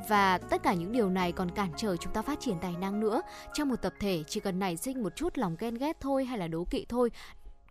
[0.09, 3.01] Và tất cả những điều này còn cản trở chúng ta phát triển tài năng
[3.01, 3.23] nữa.
[3.55, 6.39] Trong một tập thể, chỉ cần nảy sinh một chút lòng ghen ghét thôi hay
[6.39, 7.11] là đố kỵ thôi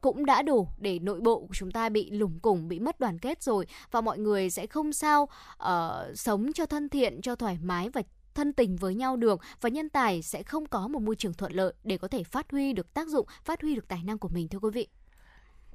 [0.01, 3.19] cũng đã đủ để nội bộ của chúng ta bị lủng củng bị mất đoàn
[3.19, 5.69] kết rồi và mọi người sẽ không sao uh,
[6.15, 8.01] sống cho thân thiện cho thoải mái và
[8.33, 9.39] thân tình với nhau được.
[9.61, 12.51] Và nhân tài sẽ không có một môi trường thuận lợi để có thể phát
[12.51, 14.87] huy được tác dụng phát huy được tài năng của mình thưa quý vị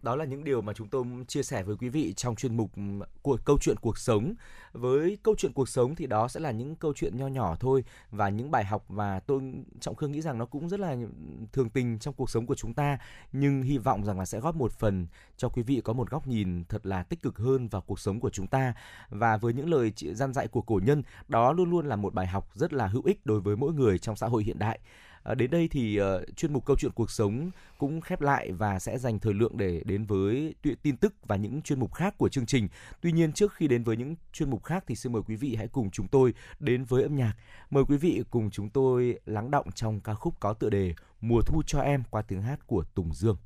[0.07, 2.71] đó là những điều mà chúng tôi chia sẻ với quý vị trong chuyên mục
[2.77, 2.83] ừ,
[3.23, 4.35] của câu chuyện cuộc sống.
[4.73, 7.85] Với câu chuyện cuộc sống thì đó sẽ là những câu chuyện nho nhỏ thôi
[8.11, 9.42] và những bài học và tôi,
[9.81, 11.07] trọng khương nghĩ rằng nó cũng rất là ừ,
[11.53, 12.99] thường tình trong cuộc sống của chúng ta.
[13.33, 16.27] Nhưng hy vọng rằng là sẽ góp một phần cho quý vị có một góc
[16.27, 18.75] nhìn thật là tích cực hơn vào cuộc sống của chúng ta.
[19.09, 22.27] Và với những lời gian dạy của cổ nhân, đó luôn luôn là một bài
[22.27, 24.79] học rất là hữu ích đối với mỗi người trong xã hội hiện đại.
[25.26, 28.78] À, đến đây thì uh, chuyên mục câu chuyện cuộc sống cũng khép lại và
[28.78, 32.28] sẽ dành thời lượng để đến với tin tức và những chuyên mục khác của
[32.28, 32.68] chương trình.
[33.00, 35.54] Tuy nhiên trước khi đến với những chuyên mục khác thì xin mời quý vị
[35.56, 37.34] hãy cùng chúng tôi đến với âm nhạc.
[37.70, 41.40] Mời quý vị cùng chúng tôi lắng động trong ca khúc có tựa đề Mùa
[41.40, 43.36] thu cho em qua tiếng hát của Tùng Dương.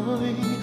[0.00, 0.55] mãe.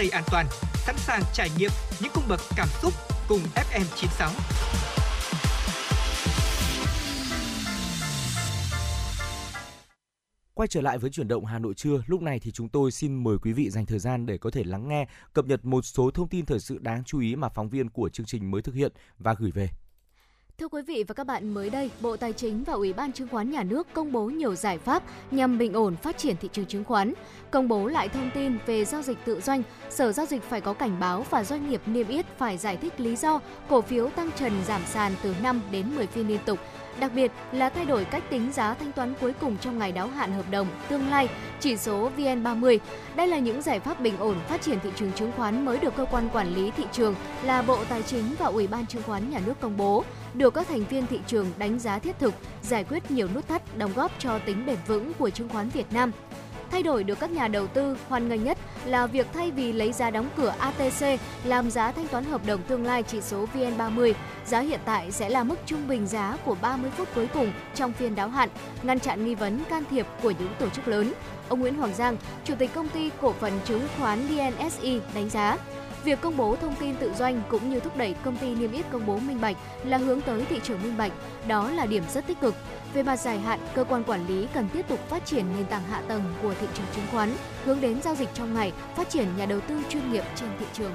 [0.00, 2.92] Dây an toàn, sẵn sàng trải nghiệm những cung bậc cảm xúc
[3.28, 4.30] cùng FM96.
[10.54, 13.24] Quay trở lại với chuyển động Hà Nội trưa, lúc này thì chúng tôi xin
[13.24, 16.10] mời quý vị dành thời gian để có thể lắng nghe, cập nhật một số
[16.10, 18.74] thông tin thời sự đáng chú ý mà phóng viên của chương trình mới thực
[18.74, 19.68] hiện và gửi về.
[20.60, 23.28] Thưa quý vị và các bạn, mới đây, Bộ Tài chính và Ủy ban Chứng
[23.28, 26.66] khoán Nhà nước công bố nhiều giải pháp nhằm bình ổn phát triển thị trường
[26.66, 27.12] chứng khoán.
[27.50, 30.72] Công bố lại thông tin về giao dịch tự doanh, Sở Giao dịch phải có
[30.72, 34.30] cảnh báo và doanh nghiệp niêm yết phải giải thích lý do cổ phiếu tăng
[34.36, 36.58] trần giảm sàn từ 5 đến 10 phiên liên tục.
[36.98, 40.08] Đặc biệt là thay đổi cách tính giá thanh toán cuối cùng trong ngày đáo
[40.08, 41.28] hạn hợp đồng tương lai,
[41.60, 42.78] chỉ số VN30.
[43.16, 45.96] Đây là những giải pháp bình ổn phát triển thị trường chứng khoán mới được
[45.96, 49.30] cơ quan quản lý thị trường là Bộ Tài chính và Ủy ban Chứng khoán
[49.30, 52.84] Nhà nước công bố, được các thành viên thị trường đánh giá thiết thực, giải
[52.84, 56.12] quyết nhiều nút thắt đóng góp cho tính bền vững của chứng khoán Việt Nam.
[56.70, 59.92] Thay đổi được các nhà đầu tư hoan nghênh nhất là việc thay vì lấy
[59.92, 64.12] giá đóng cửa ATC làm giá thanh toán hợp đồng tương lai chỉ số VN30,
[64.46, 67.92] giá hiện tại sẽ là mức trung bình giá của 30 phút cuối cùng trong
[67.92, 68.48] phiên đáo hạn,
[68.82, 71.12] ngăn chặn nghi vấn can thiệp của những tổ chức lớn.
[71.48, 75.56] Ông Nguyễn Hoàng Giang, Chủ tịch công ty cổ phần chứng khoán DNSI đánh giá,
[76.04, 78.84] Việc công bố thông tin tự doanh cũng như thúc đẩy công ty niêm yết
[78.90, 81.12] công bố minh bạch là hướng tới thị trường minh bạch,
[81.48, 82.54] đó là điểm rất tích cực.
[82.94, 85.82] Về mặt dài hạn, cơ quan quản lý cần tiếp tục phát triển nền tảng
[85.82, 87.34] hạ tầng của thị trường chứng khoán,
[87.64, 90.66] hướng đến giao dịch trong ngày, phát triển nhà đầu tư chuyên nghiệp trên thị
[90.72, 90.92] trường.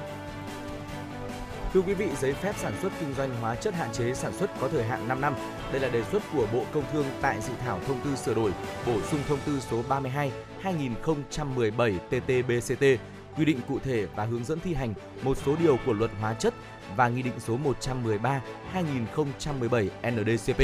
[1.74, 4.60] Thưa quý vị, giấy phép sản xuất kinh doanh hóa chất hạn chế sản xuất
[4.60, 5.34] có thời hạn 5 năm.
[5.72, 8.50] Đây là đề xuất của Bộ Công Thương tại dự thảo thông tư sửa đổi,
[8.86, 12.96] bổ sung thông tư số 32 2017 TT-BCT
[13.36, 16.34] quy định cụ thể và hướng dẫn thi hành một số điều của luật hóa
[16.34, 16.54] chất
[16.96, 18.40] và Nghị định số 113
[18.72, 20.60] 2017 NDCP.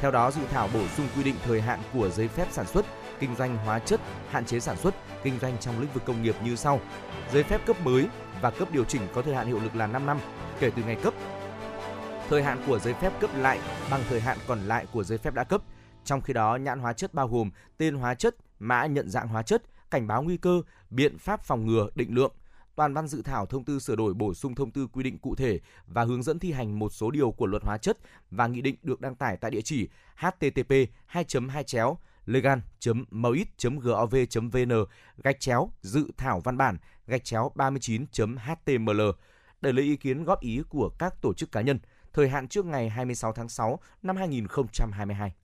[0.00, 2.86] Theo đó, dự thảo bổ sung quy định thời hạn của giấy phép sản xuất,
[3.20, 4.00] kinh doanh hóa chất,
[4.30, 6.80] hạn chế sản xuất, kinh doanh trong lĩnh vực công nghiệp như sau.
[7.32, 8.06] Giấy phép cấp mới
[8.40, 10.18] và cấp điều chỉnh có thời hạn hiệu lực là 5 năm
[10.60, 11.14] kể từ ngày cấp.
[12.28, 13.58] Thời hạn của giấy phép cấp lại
[13.90, 15.62] bằng thời hạn còn lại của giấy phép đã cấp.
[16.04, 19.42] Trong khi đó, nhãn hóa chất bao gồm tên hóa chất, mã nhận dạng hóa
[19.42, 19.62] chất,
[19.92, 22.32] cảnh báo nguy cơ, biện pháp phòng ngừa, định lượng.
[22.74, 25.34] Toàn văn dự thảo thông tư sửa đổi bổ sung thông tư quy định cụ
[25.34, 27.98] thể và hướng dẫn thi hành một số điều của luật hóa chất
[28.30, 30.74] và nghị định được đăng tải tại địa chỉ http
[31.06, 34.14] 2 2 chéo legan.moit.gov
[34.52, 34.72] vn
[35.24, 36.76] gạch chéo dự thảo văn bản
[37.06, 39.12] gạch chéo 39.html
[39.60, 41.78] để lấy ý kiến góp ý của các tổ chức cá nhân
[42.12, 45.34] thời hạn trước ngày 26 tháng 6 năm 2022.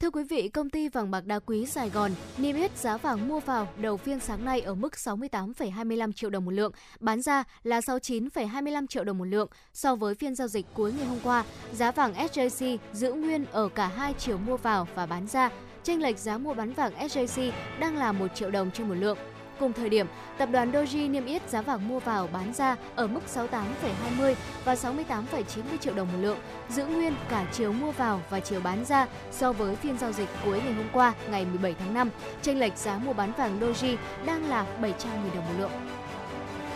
[0.00, 3.28] Thưa quý vị, công ty vàng bạc đá quý Sài Gòn niêm yết giá vàng
[3.28, 7.44] mua vào đầu phiên sáng nay ở mức 68,25 triệu đồng một lượng, bán ra
[7.62, 9.48] là 69,25 triệu đồng một lượng.
[9.74, 13.68] So với phiên giao dịch cuối ngày hôm qua, giá vàng SJC giữ nguyên ở
[13.68, 15.50] cả hai chiều mua vào và bán ra.
[15.82, 19.18] Chênh lệch giá mua bán vàng SJC đang là 1 triệu đồng trên một lượng.
[19.60, 20.06] Cùng thời điểm,
[20.38, 24.34] tập đoàn Doji niêm yết giá vàng mua vào bán ra ở mức 68,20
[24.64, 26.38] và 68,90 triệu đồng một lượng,
[26.68, 30.28] giữ nguyên cả chiều mua vào và chiều bán ra so với phiên giao dịch
[30.44, 32.10] cuối ngày hôm qua, ngày 17 tháng 5.
[32.42, 33.96] Chênh lệch giá mua bán vàng Doji
[34.26, 34.92] đang là 700.000
[35.34, 35.70] đồng một lượng.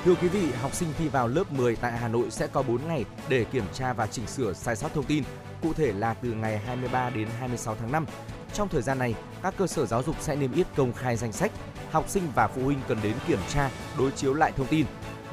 [0.05, 2.89] Thưa quý vị, học sinh thi vào lớp 10 tại Hà Nội sẽ có 4
[2.89, 5.25] ngày để kiểm tra và chỉnh sửa sai sót thông tin,
[5.63, 8.07] cụ thể là từ ngày 23 đến 26 tháng 5.
[8.55, 11.33] Trong thời gian này, các cơ sở giáo dục sẽ niêm yết công khai danh
[11.33, 11.53] sách,
[11.91, 14.87] học sinh và phụ huynh cần đến kiểm tra, đối chiếu lại thông tin.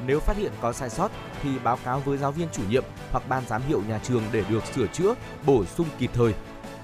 [0.06, 1.10] Nếu phát hiện có sai sót
[1.42, 4.44] thì báo cáo với giáo viên chủ nhiệm hoặc ban giám hiệu nhà trường để
[4.50, 5.14] được sửa chữa,
[5.46, 6.34] bổ sung kịp thời.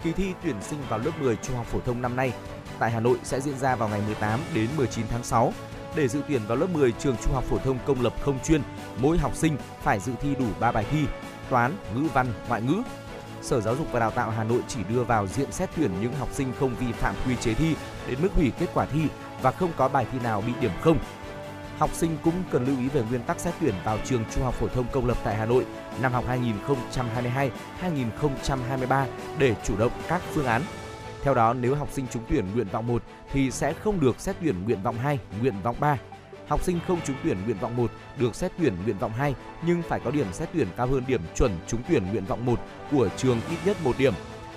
[0.02, 2.32] Kỳ thi tuyển sinh vào lớp 10 trung học phổ thông năm nay
[2.78, 5.52] tại Hà Nội sẽ diễn ra vào ngày 18 đến 19 tháng 6.
[5.96, 8.62] Để dự tuyển vào lớp 10 trường trung học phổ thông công lập không chuyên,
[8.98, 11.04] mỗi học sinh phải dự thi đủ 3 bài thi:
[11.50, 12.82] toán, ngữ văn, ngoại ngữ.
[13.48, 16.12] Sở Giáo dục và Đào tạo Hà Nội chỉ đưa vào diện xét tuyển những
[16.12, 17.74] học sinh không vi phạm quy chế thi
[18.08, 19.00] đến mức hủy kết quả thi
[19.42, 20.98] và không có bài thi nào bị điểm không.
[21.78, 24.54] Học sinh cũng cần lưu ý về nguyên tắc xét tuyển vào trường Trung học
[24.54, 25.66] phổ thông công lập tại Hà Nội
[26.02, 26.24] năm học
[27.82, 29.06] 2022-2023
[29.38, 30.62] để chủ động các phương án.
[31.22, 34.36] Theo đó, nếu học sinh trúng tuyển nguyện vọng 1 thì sẽ không được xét
[34.40, 35.98] tuyển nguyện vọng 2, nguyện vọng 3.
[36.48, 39.34] Học sinh không trúng tuyển nguyện vọng 1 được xét tuyển nguyện vọng 2
[39.66, 42.60] nhưng phải có điểm xét tuyển cao hơn điểm chuẩn trúng tuyển nguyện vọng 1
[42.90, 44.14] của trường ít nhất 1 điểm.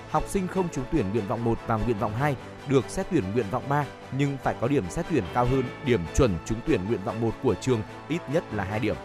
[0.09, 2.35] Học sinh không trúng tuyển nguyện vọng 1 và nguyện vọng 2
[2.67, 3.85] được xét tuyển nguyện vọng 3
[4.17, 7.31] nhưng phải có điểm xét tuyển cao hơn điểm chuẩn trúng tuyển nguyện vọng 1
[7.43, 8.95] của trường ít nhất là 2 điểm.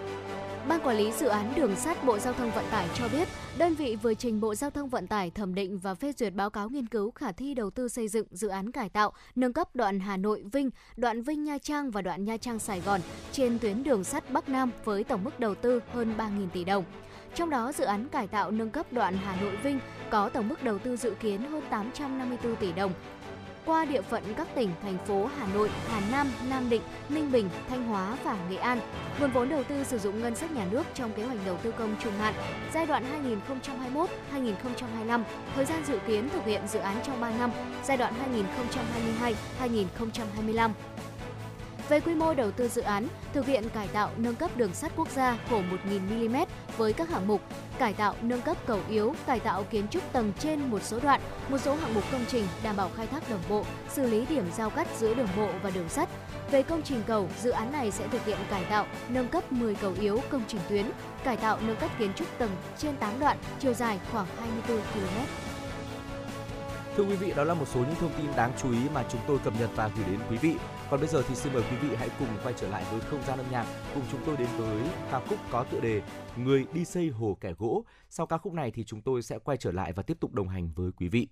[0.68, 3.74] Ban quản lý dự án đường sắt Bộ Giao thông Vận tải cho biết, đơn
[3.74, 6.68] vị vừa trình Bộ Giao thông Vận tải thẩm định và phê duyệt báo cáo
[6.68, 10.00] nghiên cứu khả thi đầu tư xây dựng dự án cải tạo, nâng cấp đoạn
[10.00, 13.00] Hà Nội Vinh, đoạn Vinh Nha Trang và đoạn Nha Trang Sài Gòn
[13.32, 16.84] trên tuyến đường sắt Bắc Nam với tổng mức đầu tư hơn 3.000 tỷ đồng.
[17.34, 19.78] Trong đó, dự án cải tạo nâng cấp đoạn Hà Nội Vinh
[20.10, 22.92] có tổng mức đầu tư dự kiến hơn 854 tỷ đồng,
[23.66, 27.48] qua địa phận các tỉnh, thành phố Hà Nội, Hà Nam, Nam Định, Ninh Bình,
[27.68, 28.80] Thanh Hóa và Nghệ An.
[29.20, 31.72] Nguồn vốn đầu tư sử dụng ngân sách nhà nước trong kế hoạch đầu tư
[31.78, 32.34] công trung hạn
[32.74, 33.04] giai đoạn
[34.34, 35.22] 2021-2025,
[35.54, 37.50] thời gian dự kiến thực hiện dự án trong 3 năm,
[37.84, 38.14] giai đoạn
[39.60, 40.70] 2022-2025.
[41.88, 44.92] Về quy mô đầu tư dự án, thực hiện cải tạo nâng cấp đường sắt
[44.96, 46.36] quốc gia khổ 1.000 mm
[46.76, 47.40] với các hạng mục
[47.78, 51.20] cải tạo nâng cấp cầu yếu, cải tạo kiến trúc tầng trên một số đoạn,
[51.48, 54.44] một số hạng mục công trình đảm bảo khai thác đồng bộ, xử lý điểm
[54.56, 56.08] giao cắt giữa đường bộ và đường sắt.
[56.50, 59.74] Về công trình cầu, dự án này sẽ thực hiện cải tạo, nâng cấp 10
[59.74, 60.90] cầu yếu công trình tuyến,
[61.24, 65.20] cải tạo nâng cấp kiến trúc tầng trên 8 đoạn, chiều dài khoảng 24 km.
[66.96, 69.20] Thưa quý vị, đó là một số những thông tin đáng chú ý mà chúng
[69.26, 70.54] tôi cập nhật và gửi đến quý vị.
[70.90, 73.22] Còn bây giờ thì xin mời quý vị hãy cùng quay trở lại với không
[73.22, 76.02] gian âm nhạc, cùng chúng tôi đến với ca khúc có tựa đề
[76.36, 77.84] Người đi xây hồ kẻ gỗ.
[78.10, 80.48] Sau ca khúc này thì chúng tôi sẽ quay trở lại và tiếp tục đồng
[80.48, 81.28] hành với quý vị.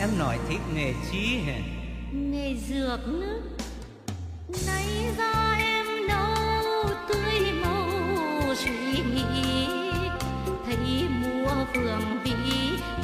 [0.00, 1.58] Em nói thích nghề chí hả
[2.12, 3.40] nghề dược nước
[4.66, 4.86] nay
[5.18, 7.88] ra em nâu tươi màu
[8.54, 9.66] suy nghĩ
[10.66, 12.32] thấy mùa phượng vĩ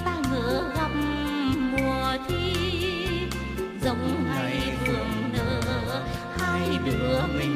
[0.05, 0.91] ta ngỡ gặp
[1.57, 2.53] mùa thi.
[3.85, 6.05] Giống ngày phượng nở
[6.39, 7.56] hai đứa mình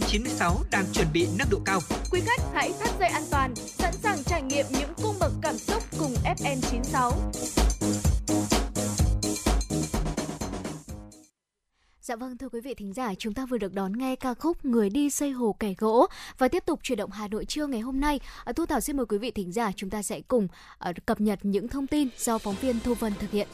[0.00, 1.80] FM96 đang chuẩn bị nâng độ cao.
[2.10, 5.58] Quý khách hãy thắt dây an toàn, sẵn sàng trải nghiệm những cung bậc cảm
[5.58, 7.12] xúc cùng FN96.
[12.00, 14.64] Dạ vâng thưa quý vị thính giả, chúng ta vừa được đón nghe ca khúc
[14.64, 16.06] Người đi xây hồ kẻ gỗ
[16.38, 18.20] và tiếp tục chuyển động Hà Nội trưa ngày hôm nay.
[18.44, 21.20] Ở Thu Thảo xin mời quý vị thính giả chúng ta sẽ cùng ờ, cập
[21.20, 23.48] nhật những thông tin do phóng viên Thu Vân thực hiện.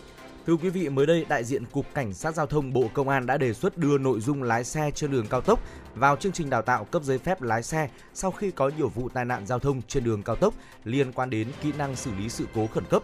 [0.47, 3.27] Thưa quý vị, mới đây đại diện Cục Cảnh sát Giao thông Bộ Công an
[3.27, 5.61] đã đề xuất đưa nội dung lái xe trên đường cao tốc
[5.95, 9.09] vào chương trình đào tạo cấp giấy phép lái xe sau khi có nhiều vụ
[9.09, 12.29] tai nạn giao thông trên đường cao tốc liên quan đến kỹ năng xử lý
[12.29, 13.03] sự cố khẩn cấp.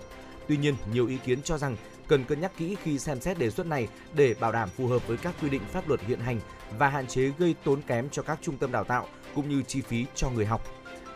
[0.49, 1.77] Tuy nhiên, nhiều ý kiến cho rằng
[2.09, 5.09] cần cân nhắc kỹ khi xem xét đề xuất này để bảo đảm phù hợp
[5.09, 6.41] với các quy định pháp luật hiện hành
[6.79, 9.81] và hạn chế gây tốn kém cho các trung tâm đào tạo cũng như chi
[9.81, 10.65] phí cho người học.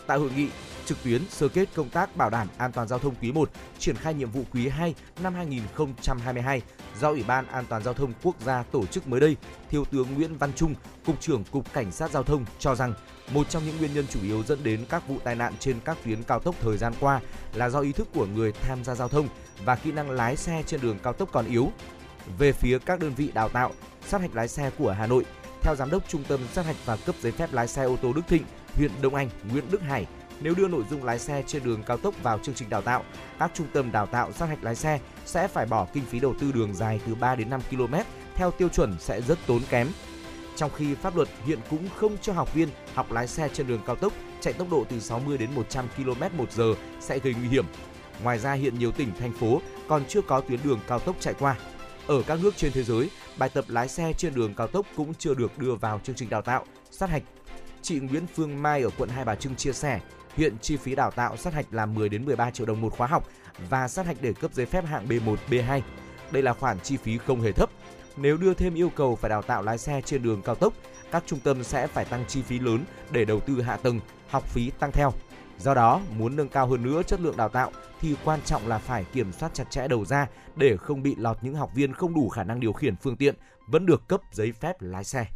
[0.06, 0.48] Tại hội nghị
[0.92, 3.96] trực tuyến sơ kết công tác bảo đảm an toàn giao thông quý 1, triển
[3.96, 6.62] khai nhiệm vụ quý 2 năm 2022
[7.00, 9.36] do Ủy ban An toàn giao thông quốc gia tổ chức mới đây,
[9.70, 10.74] Thiếu tướng Nguyễn Văn Trung,
[11.06, 12.94] Cục trưởng Cục Cảnh sát giao thông cho rằng
[13.32, 15.98] một trong những nguyên nhân chủ yếu dẫn đến các vụ tai nạn trên các
[16.04, 17.20] tuyến cao tốc thời gian qua
[17.54, 19.28] là do ý thức của người tham gia giao thông
[19.64, 21.72] và kỹ năng lái xe trên đường cao tốc còn yếu.
[22.38, 23.72] Về phía các đơn vị đào tạo,
[24.06, 25.24] sát hạch lái xe của Hà Nội,
[25.62, 28.12] theo giám đốc Trung tâm sát hạch và cấp giấy phép lái xe ô tô
[28.12, 28.42] Đức Thịnh,
[28.74, 30.06] huyện Đông Anh, Nguyễn Đức Hải,
[30.42, 33.04] nếu đưa nội dung lái xe trên đường cao tốc vào chương trình đào tạo,
[33.38, 36.34] các trung tâm đào tạo sát hạch lái xe sẽ phải bỏ kinh phí đầu
[36.40, 37.94] tư đường dài từ 3 đến 5 km
[38.34, 39.88] theo tiêu chuẩn sẽ rất tốn kém.
[40.56, 43.80] Trong khi pháp luật hiện cũng không cho học viên học lái xe trên đường
[43.86, 47.48] cao tốc chạy tốc độ từ 60 đến 100 km một giờ sẽ gây nguy
[47.48, 47.66] hiểm.
[48.22, 51.34] Ngoài ra hiện nhiều tỉnh thành phố còn chưa có tuyến đường cao tốc chạy
[51.38, 51.56] qua.
[52.06, 55.14] Ở các nước trên thế giới, bài tập lái xe trên đường cao tốc cũng
[55.14, 57.22] chưa được đưa vào chương trình đào tạo, sát hạch.
[57.82, 60.00] Chị Nguyễn Phương Mai ở quận Hai Bà Trưng chia sẻ,
[60.36, 63.06] hiện chi phí đào tạo sát hạch là 10 đến 13 triệu đồng một khóa
[63.06, 63.28] học
[63.68, 65.80] và sát hạch để cấp giấy phép hạng B1, B2.
[66.30, 67.70] Đây là khoản chi phí không hề thấp.
[68.16, 70.72] Nếu đưa thêm yêu cầu phải đào tạo lái xe trên đường cao tốc,
[71.10, 74.48] các trung tâm sẽ phải tăng chi phí lớn để đầu tư hạ tầng, học
[74.48, 75.12] phí tăng theo.
[75.58, 78.78] Do đó, muốn nâng cao hơn nữa chất lượng đào tạo thì quan trọng là
[78.78, 80.26] phải kiểm soát chặt chẽ đầu ra
[80.56, 83.34] để không bị lọt những học viên không đủ khả năng điều khiển phương tiện
[83.66, 85.26] vẫn được cấp giấy phép lái xe.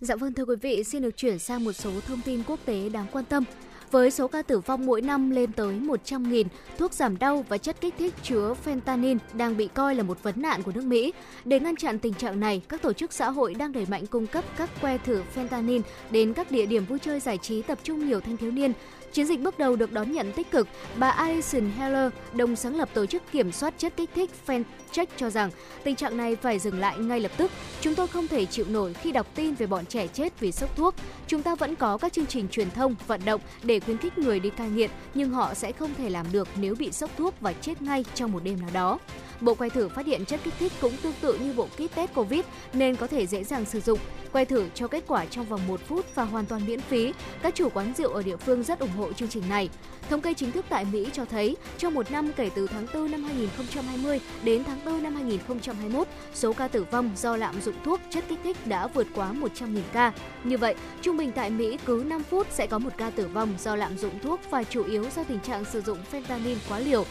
[0.00, 2.88] Dạ vâng thưa quý vị, xin được chuyển sang một số thông tin quốc tế
[2.88, 3.44] đáng quan tâm.
[3.90, 6.44] Với số ca tử vong mỗi năm lên tới 100.000,
[6.78, 10.42] thuốc giảm đau và chất kích thích chứa fentanyl đang bị coi là một vấn
[10.42, 11.12] nạn của nước Mỹ.
[11.44, 14.26] Để ngăn chặn tình trạng này, các tổ chức xã hội đang đẩy mạnh cung
[14.26, 15.80] cấp các que thử fentanyl
[16.10, 18.72] đến các địa điểm vui chơi giải trí tập trung nhiều thanh thiếu niên.
[19.12, 20.68] Chiến dịch bước đầu được đón nhận tích cực.
[20.96, 25.30] Bà Alison Heller, đồng sáng lập tổ chức kiểm soát chất kích thích FenCheck cho
[25.30, 25.50] rằng
[25.84, 27.50] tình trạng này phải dừng lại ngay lập tức.
[27.80, 30.76] Chúng tôi không thể chịu nổi khi đọc tin về bọn trẻ chết vì sốc
[30.76, 30.94] thuốc.
[31.26, 34.40] Chúng ta vẫn có các chương trình truyền thông, vận động để khuyến khích người
[34.40, 37.52] đi cai nghiện, nhưng họ sẽ không thể làm được nếu bị sốc thuốc và
[37.52, 38.98] chết ngay trong một đêm nào đó.
[39.40, 42.14] Bộ quay thử phát hiện chất kích thích cũng tương tự như bộ kit test
[42.14, 42.40] COVID
[42.72, 43.98] nên có thể dễ dàng sử dụng.
[44.32, 47.12] Quay thử cho kết quả trong vòng 1 phút và hoàn toàn miễn phí.
[47.42, 49.68] Các chủ quán rượu ở địa phương rất ủng hộ chương trình này.
[50.10, 53.10] Thống kê chính thức tại Mỹ cho thấy, trong một năm kể từ tháng 4
[53.10, 58.00] năm 2020 đến tháng 4 năm 2021, số ca tử vong do lạm dụng thuốc
[58.10, 60.12] chất kích thích đã vượt quá 100.000 ca.
[60.44, 63.54] Như vậy, trung bình tại Mỹ cứ 5 phút sẽ có một ca tử vong
[63.58, 67.04] do lạm dụng thuốc và chủ yếu do tình trạng sử dụng fentanyl quá liều.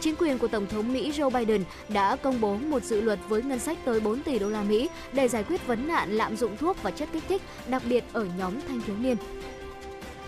[0.00, 3.42] Chính quyền của Tổng thống Mỹ Joe Biden đã công bố một dự luật với
[3.42, 6.56] ngân sách tới 4 tỷ đô la Mỹ để giải quyết vấn nạn lạm dụng
[6.56, 9.16] thuốc và chất kích thích, đặc biệt ở nhóm thanh thiếu niên.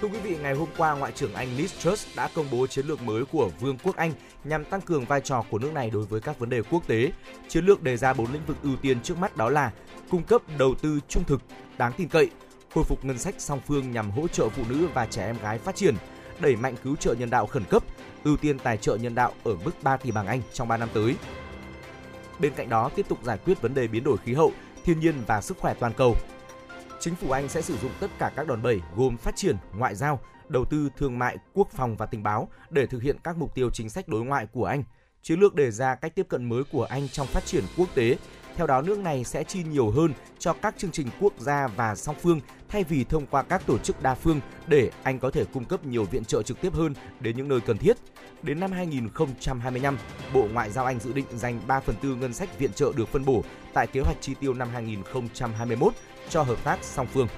[0.00, 2.86] Thưa quý vị, ngày hôm qua, Ngoại trưởng Anh Liz Truss đã công bố chiến
[2.86, 4.12] lược mới của Vương quốc Anh
[4.44, 7.12] nhằm tăng cường vai trò của nước này đối với các vấn đề quốc tế.
[7.48, 9.72] Chiến lược đề ra bốn lĩnh vực ưu tiên trước mắt đó là
[10.10, 11.40] cung cấp đầu tư trung thực,
[11.78, 12.30] đáng tin cậy,
[12.74, 15.58] khôi phục ngân sách song phương nhằm hỗ trợ phụ nữ và trẻ em gái
[15.58, 15.94] phát triển,
[16.40, 17.82] đẩy mạnh cứu trợ nhân đạo khẩn cấp,
[18.24, 20.88] ưu tiên tài trợ nhân đạo ở mức 3 tỷ bảng Anh trong 3 năm
[20.94, 21.16] tới.
[22.38, 24.52] Bên cạnh đó, tiếp tục giải quyết vấn đề biến đổi khí hậu,
[24.84, 26.16] thiên nhiên và sức khỏe toàn cầu.
[27.00, 29.94] Chính phủ Anh sẽ sử dụng tất cả các đòn bẩy gồm phát triển, ngoại
[29.94, 33.54] giao, đầu tư thương mại, quốc phòng và tình báo để thực hiện các mục
[33.54, 34.84] tiêu chính sách đối ngoại của Anh.
[35.22, 38.16] Chiến lược đề ra cách tiếp cận mới của Anh trong phát triển quốc tế.
[38.60, 41.94] Theo đó, nước này sẽ chi nhiều hơn cho các chương trình quốc gia và
[41.94, 45.44] song phương thay vì thông qua các tổ chức đa phương để Anh có thể
[45.44, 47.96] cung cấp nhiều viện trợ trực tiếp hơn đến những nơi cần thiết.
[48.42, 49.98] Đến năm 2025,
[50.34, 53.08] Bộ Ngoại giao Anh dự định dành 3 phần tư ngân sách viện trợ được
[53.08, 55.92] phân bổ tại kế hoạch chi tiêu năm 2021
[56.28, 57.28] cho hợp tác song phương.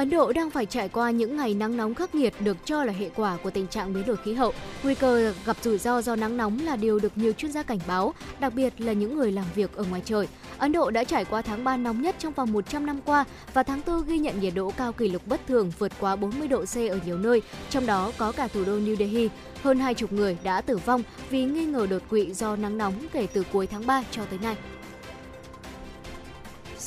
[0.00, 2.92] Ấn Độ đang phải trải qua những ngày nắng nóng khắc nghiệt được cho là
[2.92, 4.52] hệ quả của tình trạng biến đổi khí hậu.
[4.82, 7.78] Nguy cơ gặp rủi ro do nắng nóng là điều được nhiều chuyên gia cảnh
[7.86, 10.28] báo, đặc biệt là những người làm việc ở ngoài trời.
[10.58, 13.24] Ấn Độ đã trải qua tháng 3 nóng nhất trong vòng 100 năm qua
[13.54, 16.48] và tháng 4 ghi nhận nhiệt độ cao kỷ lục bất thường vượt quá 40
[16.48, 19.28] độ C ở nhiều nơi, trong đó có cả thủ đô New Delhi.
[19.62, 22.94] Hơn hai chục người đã tử vong vì nghi ngờ đột quỵ do nắng nóng
[23.12, 24.56] kể từ cuối tháng 3 cho tới nay.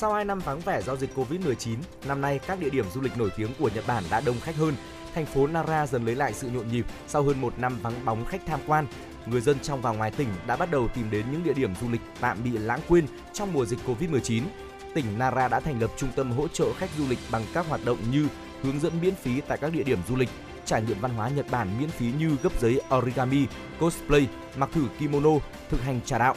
[0.04, 1.76] Sau 2 năm vắng vẻ do dịch Covid-19,
[2.06, 4.56] năm nay các địa điểm du lịch nổi tiếng của Nhật Bản đã đông khách
[4.56, 4.74] hơn.
[5.14, 8.24] Thành phố Nara dần lấy lại sự nhộn nhịp sau hơn một năm vắng bóng
[8.24, 8.86] khách tham quan.
[9.26, 11.90] Người dân trong và ngoài tỉnh đã bắt đầu tìm đến những địa điểm du
[11.90, 14.42] lịch tạm bị lãng quên trong mùa dịch Covid-19.
[14.94, 17.80] Tỉnh Nara đã thành lập trung tâm hỗ trợ khách du lịch bằng các hoạt
[17.84, 18.28] động như
[18.62, 20.30] hướng dẫn miễn phí tại các địa điểm du lịch,
[20.64, 23.46] trải nghiệm văn hóa Nhật Bản miễn phí như gấp giấy origami,
[23.80, 25.30] cosplay, mặc thử kimono,
[25.70, 26.34] thực hành trà đạo.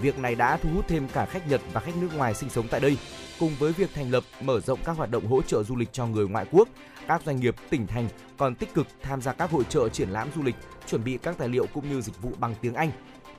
[0.00, 2.68] Việc này đã thu hút thêm cả khách Nhật và khách nước ngoài sinh sống
[2.70, 2.98] tại đây.
[3.40, 6.06] Cùng với việc thành lập, mở rộng các hoạt động hỗ trợ du lịch cho
[6.06, 6.68] người ngoại quốc,
[7.08, 10.28] các doanh nghiệp tỉnh thành còn tích cực tham gia các hội trợ triển lãm
[10.36, 10.54] du lịch,
[10.86, 12.90] chuẩn bị các tài liệu cũng như dịch vụ bằng tiếng Anh,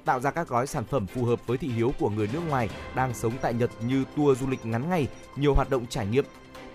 [0.06, 2.70] tạo ra các gói sản phẩm phù hợp với thị hiếu của người nước ngoài
[2.95, 6.26] đang sống tại Nhật như tour du lịch ngắn ngày, nhiều hoạt động trải nghiệm.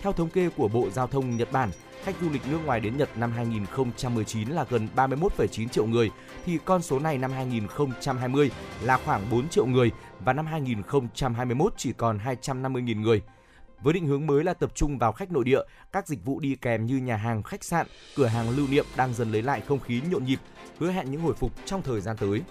[0.02, 1.70] Theo thống kê của Bộ Giao thông Nhật Bản,
[2.04, 6.10] khách du lịch nước ngoài đến Nhật năm 2019 là gần 31,9 triệu người,
[6.44, 8.50] thì con số này năm 2020
[8.82, 9.90] là khoảng 4 triệu người
[10.24, 13.22] và năm 2021 chỉ còn 250.000 người.
[13.82, 15.60] Với định hướng mới là tập trung vào khách nội địa,
[15.92, 17.86] các dịch vụ đi kèm như nhà hàng, khách sạn,
[18.16, 20.38] cửa hàng lưu niệm đang dần lấy lại không khí nhộn nhịp,
[20.78, 22.42] hứa hẹn những hồi phục trong thời gian tới.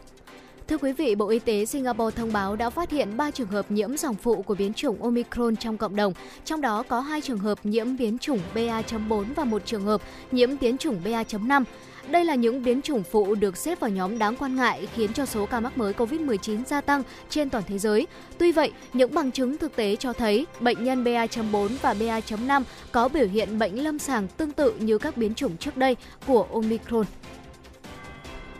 [0.72, 3.72] Thưa quý vị, Bộ Y tế Singapore thông báo đã phát hiện 3 trường hợp
[3.72, 6.14] nhiễm dòng phụ của biến chủng Omicron trong cộng đồng,
[6.46, 10.02] trong đó có 2 trường hợp nhiễm biến chủng BA.4 và một trường hợp
[10.32, 11.64] nhiễm biến chủng BA.5.
[12.10, 15.26] Đây là những biến chủng phụ được xếp vào nhóm đáng quan ngại khiến cho
[15.26, 18.08] số ca mắc mới COVID-19 gia tăng trên toàn thế giới.
[18.38, 23.08] Tuy vậy, những bằng chứng thực tế cho thấy bệnh nhân BA.4 và BA.5 có
[23.08, 25.96] biểu hiện bệnh lâm sàng tương tự như các biến chủng trước đây
[26.28, 27.06] của Omicron.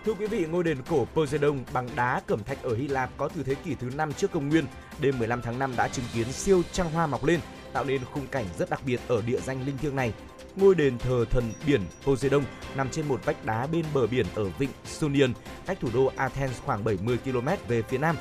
[0.06, 3.28] Thưa quý vị, ngôi đền cổ Poseidon bằng đá cẩm thạch ở Hy Lạp có
[3.36, 4.66] từ thế kỷ thứ 5 trước công nguyên,
[5.00, 7.40] đêm 15 tháng 5 đã chứng kiến siêu trăng hoa mọc lên,
[7.74, 10.14] tạo nên khung cảnh rất đặc biệt ở địa danh linh thiêng này.
[10.56, 12.44] Ngôi đền thờ thần biển Poseidon
[12.76, 15.34] nằm trên một vách đá bên bờ biển ở vịnh Sunion,
[15.66, 18.16] cách thủ đô Athens khoảng 70 km về phía nam.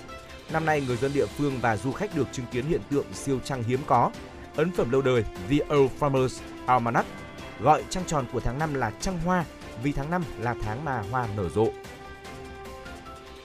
[0.53, 3.41] Năm nay, người dân địa phương và du khách được chứng kiến hiện tượng siêu
[3.45, 4.11] trăng hiếm có.
[4.57, 7.07] Ấn phẩm lâu đời The Old Farmer's Almanac
[7.61, 9.45] gọi trăng tròn của tháng 5 là trăng hoa
[9.83, 11.68] vì tháng 5 là tháng mà hoa nở rộ.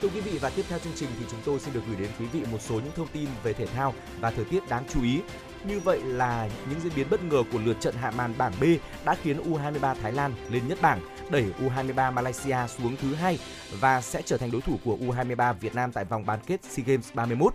[0.01, 2.09] Thưa quý vị và tiếp theo chương trình thì chúng tôi xin được gửi đến
[2.19, 5.03] quý vị một số những thông tin về thể thao và thời tiết đáng chú
[5.03, 5.21] ý.
[5.67, 8.63] Như vậy là những diễn biến bất ngờ của lượt trận hạ màn bảng B
[9.05, 13.39] đã khiến U23 Thái Lan lên nhất bảng, đẩy U23 Malaysia xuống thứ hai
[13.79, 16.85] và sẽ trở thành đối thủ của U23 Việt Nam tại vòng bán kết SEA
[16.85, 17.53] Games 31.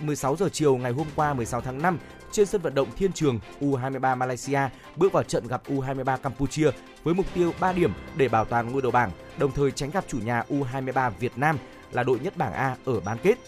[0.00, 1.98] 16 giờ chiều ngày hôm qua 16 tháng 5,
[2.32, 4.60] trên sân vận động Thiên Trường, U23 Malaysia
[4.96, 6.70] bước vào trận gặp U23 Campuchia
[7.04, 10.04] với mục tiêu 3 điểm để bảo toàn ngôi đầu bảng, đồng thời tránh gặp
[10.08, 11.58] chủ nhà U23 Việt Nam
[11.92, 13.38] là đội nhất bảng A ở bán kết.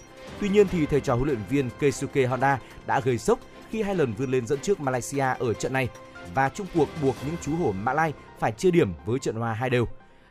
[0.40, 3.38] Tuy nhiên thì thầy trò huấn luyện viên Keisuke Honda đã gây sốc
[3.70, 5.88] khi hai lần vươn lên dẫn trước Malaysia ở trận này
[6.34, 9.52] và chung cuộc buộc những chú hổ Mã Lai phải chia điểm với trận hòa
[9.52, 9.86] hai đều.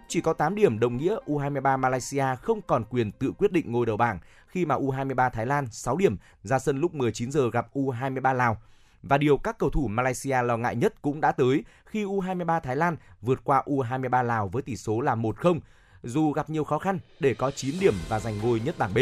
[0.07, 3.85] Chỉ có 8 điểm đồng nghĩa U23 Malaysia không còn quyền tự quyết định ngôi
[3.85, 4.19] đầu bảng
[4.57, 8.57] khi mà U23 Thái Lan 6 điểm ra sân lúc 19 giờ gặp U23 Lào.
[9.03, 12.75] Và điều các cầu thủ Malaysia lo ngại nhất cũng đã tới khi U23 Thái
[12.75, 15.59] Lan vượt qua U23 Lào với tỷ số là 1-0,
[16.03, 18.97] dù gặp nhiều khó khăn để có 9 điểm và giành ngôi nhất bảng B.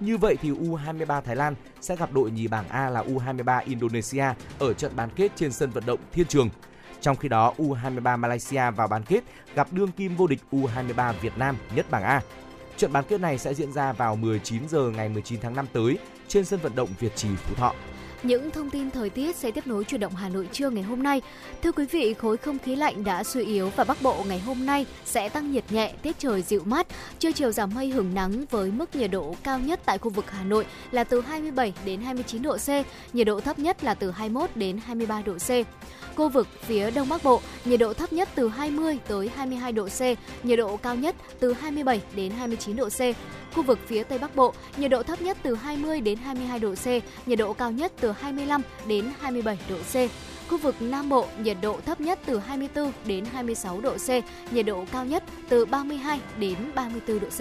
[0.00, 4.24] Như vậy thì U23 Thái Lan sẽ gặp đội nhì bảng A là U23 Indonesia
[4.58, 6.48] ở trận bán kết trên sân vận động Thiên Trường.
[7.00, 9.24] Trong khi đó, U23 Malaysia vào bán kết
[9.54, 12.22] gặp đương kim vô địch U23 Việt Nam nhất bảng A.
[12.80, 15.98] Trận bán kết này sẽ diễn ra vào 19 giờ ngày 19 tháng 5 tới
[16.28, 17.74] trên sân vận động Việt Trì, Phú Thọ.
[18.22, 21.02] Những thông tin thời tiết sẽ tiếp nối chuyển động Hà Nội trưa ngày hôm
[21.02, 21.22] nay.
[21.62, 24.66] Thưa quý vị, khối không khí lạnh đã suy yếu và Bắc Bộ ngày hôm
[24.66, 26.86] nay sẽ tăng nhiệt nhẹ, tiết trời dịu mát,
[27.18, 30.30] trưa chiều giảm mây hưởng nắng với mức nhiệt độ cao nhất tại khu vực
[30.30, 32.68] Hà Nội là từ 27 đến 29 độ C,
[33.12, 35.50] nhiệt độ thấp nhất là từ 21 đến 23 độ C.
[36.16, 39.88] Khu vực phía Đông Bắc Bộ, nhiệt độ thấp nhất từ 20 tới 22 độ
[39.88, 40.00] C,
[40.42, 43.00] nhiệt độ cao nhất từ 27 đến 29 độ C.
[43.54, 46.74] Khu vực phía Tây Bắc Bộ, nhiệt độ thấp nhất từ 20 đến 22 độ
[46.74, 46.86] C,
[47.26, 49.94] nhiệt độ cao nhất từ 25 đến 27 độ C.
[50.50, 54.08] Khu vực Nam Bộ, nhiệt độ thấp nhất từ 24 đến 26 độ C,
[54.52, 57.40] nhiệt độ cao nhất từ 32 đến 34 độ C.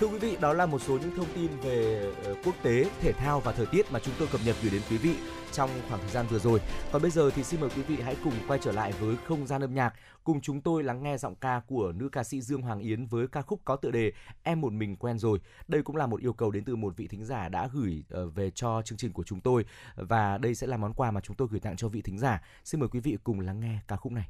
[0.00, 3.12] Thưa quý vị, đó là một số những thông tin về ờ, quốc tế, thể
[3.12, 5.14] thao và thời tiết mà chúng tôi cập nhật gửi đến quý vị
[5.52, 6.60] trong khoảng thời gian vừa rồi.
[6.92, 9.46] Còn bây giờ thì xin mời quý vị hãy cùng quay trở lại với không
[9.46, 9.92] gian âm nhạc,
[10.28, 13.28] cùng chúng tôi lắng nghe giọng ca của nữ ca sĩ Dương Hoàng Yến với
[13.28, 14.12] ca khúc có tựa đề
[14.42, 15.40] Em một mình quen rồi.
[15.68, 18.28] Đây cũng là một yêu cầu đến từ một vị thính giả đã gửi ờ,
[18.28, 19.64] về cho chương trình của chúng tôi
[19.96, 22.42] và đây sẽ là món quà mà chúng tôi gửi tặng cho vị thính giả.
[22.64, 24.28] Xin mời quý vị cùng lắng nghe ca khúc này.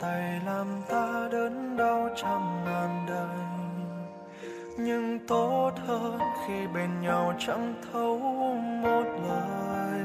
[0.00, 3.38] Tay làm ta đớn đau trăm ngàn đời.
[4.78, 8.18] Nhưng tốt hơn khi bên nhau chẳng thấu
[8.82, 10.00] một lời.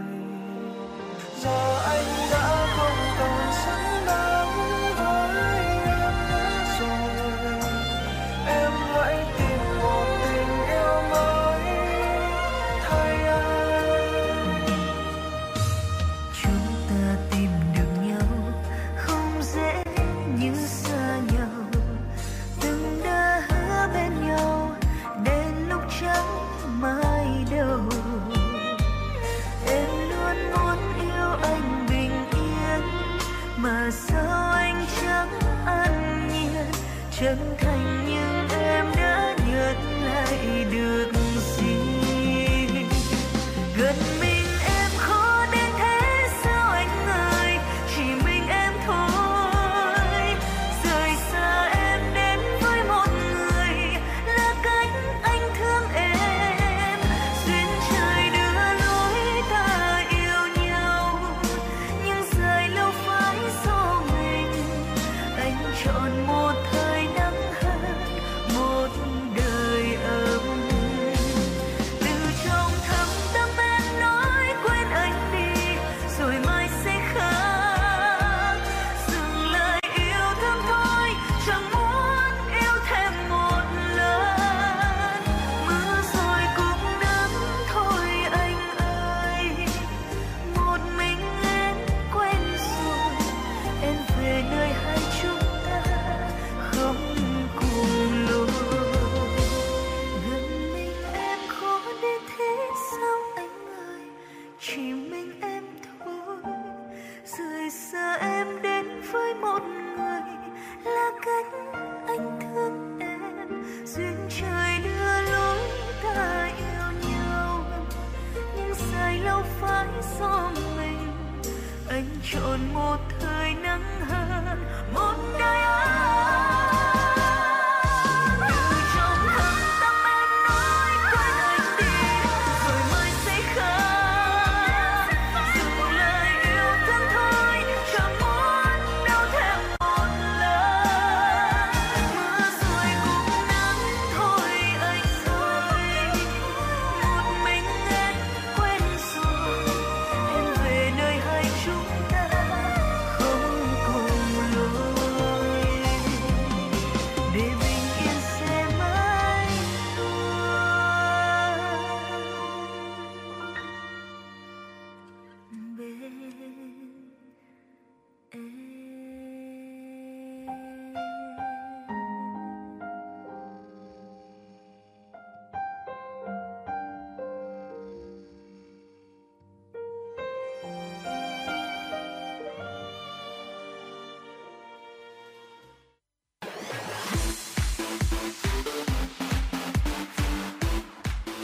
[1.36, 2.62] Giờ anh đã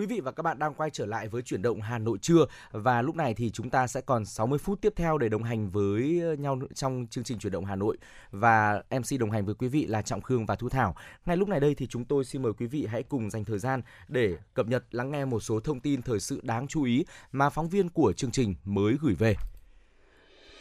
[0.00, 2.46] Quý vị và các bạn đang quay trở lại với chuyển động Hà Nội trưa
[2.70, 5.70] và lúc này thì chúng ta sẽ còn 60 phút tiếp theo để đồng hành
[5.70, 7.98] với nhau trong chương trình chuyển động Hà Nội
[8.30, 10.96] và MC đồng hành với quý vị là Trọng Khương và Thu Thảo.
[11.26, 13.58] Ngay lúc này đây thì chúng tôi xin mời quý vị hãy cùng dành thời
[13.58, 17.04] gian để cập nhật lắng nghe một số thông tin thời sự đáng chú ý
[17.32, 19.34] mà phóng viên của chương trình mới gửi về.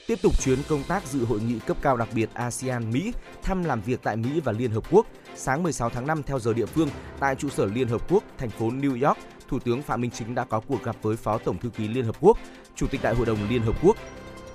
[0.10, 3.64] Tiếp tục chuyến công tác dự hội nghị cấp cao đặc biệt ASEAN Mỹ, thăm
[3.64, 5.07] làm việc tại Mỹ và Liên Hợp Quốc.
[5.36, 6.89] Sáng 16 tháng 5 theo giờ địa phương,
[7.20, 10.36] tại trụ sở Liên Hợp Quốc, thành phố New York, Thủ tướng Phạm Minh Chính
[10.36, 12.38] đã có cuộc gặp với Phó Tổng thư ký Liên Hợp Quốc,
[12.76, 13.97] Chủ tịch Đại hội đồng Liên Hợp Quốc.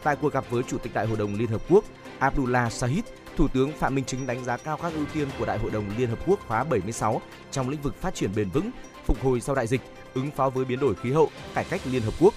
[0.03, 1.85] Tại cuộc gặp với Chủ tịch Đại hội đồng Liên Hợp Quốc,
[2.19, 3.05] Abdullah Shahid,
[3.37, 5.85] Thủ tướng Phạm Minh Chính đánh giá cao các ưu tiên của Đại hội đồng
[5.99, 8.71] Liên Hợp Quốc khóa 76 trong lĩnh vực phát triển bền vững,
[9.07, 9.81] phục hồi sau đại dịch,
[10.15, 12.35] ứng phó với biến đổi khí hậu, cải cách Liên Hợp Quốc.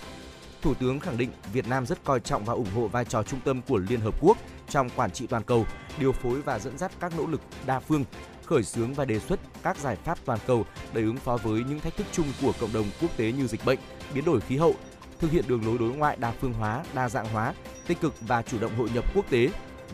[0.67, 3.39] Thủ tướng khẳng định Việt Nam rất coi trọng và ủng hộ vai trò trung
[3.45, 4.37] tâm của Liên Hợp Quốc
[4.69, 5.65] trong quản trị toàn cầu,
[5.99, 8.05] điều phối và dẫn dắt các nỗ lực đa phương,
[8.45, 11.79] khởi xướng và đề xuất các giải pháp toàn cầu để ứng phó với những
[11.79, 13.79] thách thức chung của cộng đồng quốc tế như dịch bệnh,
[14.13, 14.75] biến đổi khí hậu,
[15.19, 17.53] thực hiện đường lối đối ngoại đa phương hóa, đa dạng hóa,
[17.87, 19.49] tích cực và chủ động hội nhập quốc tế.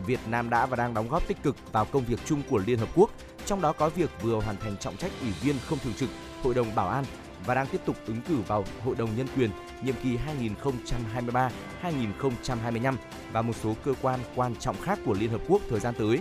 [0.05, 2.79] Việt Nam đã và đang đóng góp tích cực vào công việc chung của Liên
[2.79, 3.11] Hợp Quốc,
[3.45, 6.09] trong đó có việc vừa hoàn thành trọng trách ủy viên không thường trực
[6.43, 7.05] Hội đồng Bảo an
[7.45, 9.49] và đang tiếp tục ứng cử vào Hội đồng Nhân quyền
[9.83, 10.17] nhiệm kỳ
[11.83, 12.95] 2023-2025
[13.31, 16.19] và một số cơ quan quan trọng khác của Liên Hợp Quốc thời gian tới.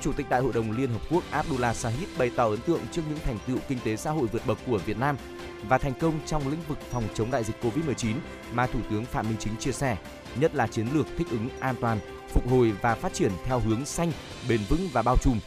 [0.00, 3.02] Chủ tịch Đại hội đồng Liên Hợp Quốc Abdullah Shahid bày tỏ ấn tượng trước
[3.08, 5.16] những thành tựu kinh tế xã hội vượt bậc của Việt Nam
[5.68, 8.14] và thành công trong lĩnh vực phòng chống đại dịch Covid-19
[8.52, 9.96] mà Thủ tướng Phạm Minh Chính chia sẻ.
[10.40, 11.98] nhất là chiến lược thích ứng an toàn,
[12.28, 14.12] phục hồi và phát triển theo hướng xanh,
[14.48, 15.38] bền vững và bao trùm.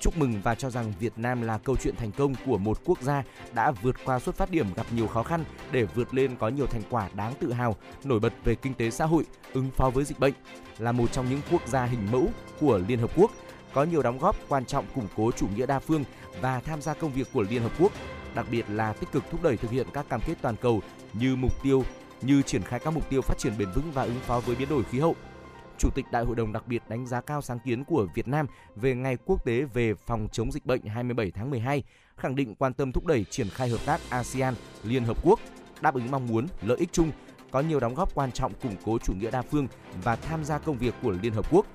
[0.00, 3.02] Chúc mừng và cho rằng Việt Nam là câu chuyện thành công của một quốc
[3.02, 3.22] gia
[3.52, 6.66] đã vượt qua xuất phát điểm gặp nhiều khó khăn để vượt lên có nhiều
[6.66, 10.04] thành quả đáng tự hào, nổi bật về kinh tế xã hội, ứng phó với
[10.04, 10.34] dịch bệnh,
[10.78, 12.28] là một trong những quốc gia hình mẫu
[12.60, 13.30] của Liên Hợp Quốc,
[13.72, 16.04] có nhiều đóng góp quan trọng củng cố chủ nghĩa đa phương
[16.40, 17.92] và tham gia công việc của Liên Hợp Quốc,
[18.34, 20.82] đặc biệt là tích cực thúc đẩy thực hiện các cam kết toàn cầu
[21.12, 21.84] như mục tiêu
[22.22, 24.68] như triển khai các mục tiêu phát triển bền vững và ứng phó với biến
[24.68, 25.16] đổi khí hậu.
[25.78, 28.46] Chủ tịch Đại hội đồng đặc biệt đánh giá cao sáng kiến của Việt Nam
[28.76, 31.82] về Ngày Quốc tế về phòng chống dịch bệnh 27 tháng 12,
[32.16, 34.54] khẳng định quan tâm thúc đẩy triển khai hợp tác ASEAN,
[34.84, 35.40] Liên Hợp Quốc,
[35.80, 37.12] đáp ứng mong muốn, lợi ích chung,
[37.50, 39.68] có nhiều đóng góp quan trọng củng cố chủ nghĩa đa phương
[40.02, 41.66] và tham gia công việc của Liên Hợp Quốc.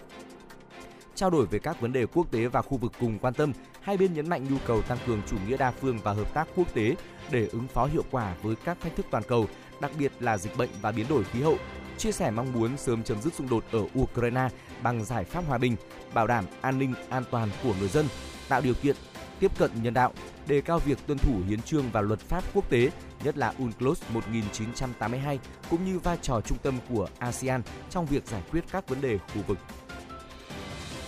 [1.15, 3.97] Trao đổi về các vấn đề quốc tế và khu vực cùng quan tâm, hai
[3.97, 6.73] bên nhấn mạnh nhu cầu tăng cường chủ nghĩa đa phương và hợp tác quốc
[6.73, 6.95] tế
[7.31, 9.47] để ứng phó hiệu quả với các thách thức toàn cầu,
[9.81, 11.57] đặc biệt là dịch bệnh và biến đổi khí hậu,
[12.01, 14.49] chia sẻ mong muốn sớm chấm dứt xung đột ở Ukraine
[14.83, 15.75] bằng giải pháp hòa bình,
[16.13, 18.05] bảo đảm an ninh an toàn của người dân,
[18.49, 18.95] tạo điều kiện
[19.39, 20.13] tiếp cận nhân đạo,
[20.47, 22.89] đề cao việc tuân thủ hiến trương và luật pháp quốc tế,
[23.23, 25.39] nhất là UNCLOS 1982,
[25.69, 29.17] cũng như vai trò trung tâm của ASEAN trong việc giải quyết các vấn đề
[29.17, 29.57] khu vực.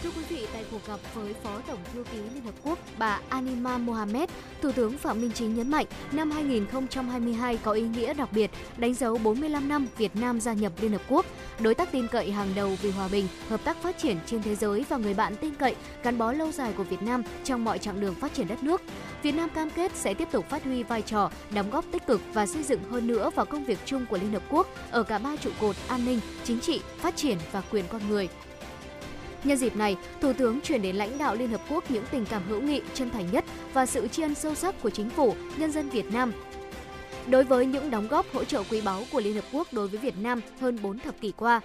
[0.03, 3.19] Thưa quý vị, tại cuộc gặp với Phó Tổng thư ký Liên Hợp Quốc bà
[3.29, 4.29] Anima Mohamed,
[4.61, 8.93] Thủ tướng Phạm Minh Chính nhấn mạnh năm 2022 có ý nghĩa đặc biệt, đánh
[8.93, 11.25] dấu 45 năm Việt Nam gia nhập Liên Hợp Quốc,
[11.59, 14.55] đối tác tin cậy hàng đầu vì hòa bình, hợp tác phát triển trên thế
[14.55, 17.79] giới và người bạn tin cậy gắn bó lâu dài của Việt Nam trong mọi
[17.79, 18.81] chặng đường phát triển đất nước.
[19.23, 22.21] Việt Nam cam kết sẽ tiếp tục phát huy vai trò, đóng góp tích cực
[22.33, 25.17] và xây dựng hơn nữa vào công việc chung của Liên Hợp Quốc ở cả
[25.17, 28.29] ba trụ cột an ninh, chính trị, phát triển và quyền con người.
[29.43, 32.41] Nhân dịp này, Thủ tướng chuyển đến lãnh đạo Liên Hợp Quốc những tình cảm
[32.49, 35.71] hữu nghị, chân thành nhất và sự tri ân sâu sắc của chính phủ, nhân
[35.71, 36.33] dân Việt Nam
[37.27, 39.99] đối với những đóng góp hỗ trợ quý báu của Liên Hợp Quốc đối với
[39.99, 41.61] Việt Nam hơn 4 thập kỷ qua.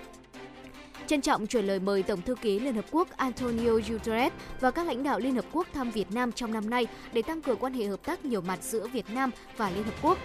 [1.06, 4.86] Trân trọng chuyển lời mời Tổng thư ký Liên Hợp Quốc Antonio Guterres và các
[4.86, 7.72] lãnh đạo Liên Hợp Quốc thăm Việt Nam trong năm nay để tăng cường quan
[7.72, 10.18] hệ hợp tác nhiều mặt giữa Việt Nam và Liên Hợp Quốc.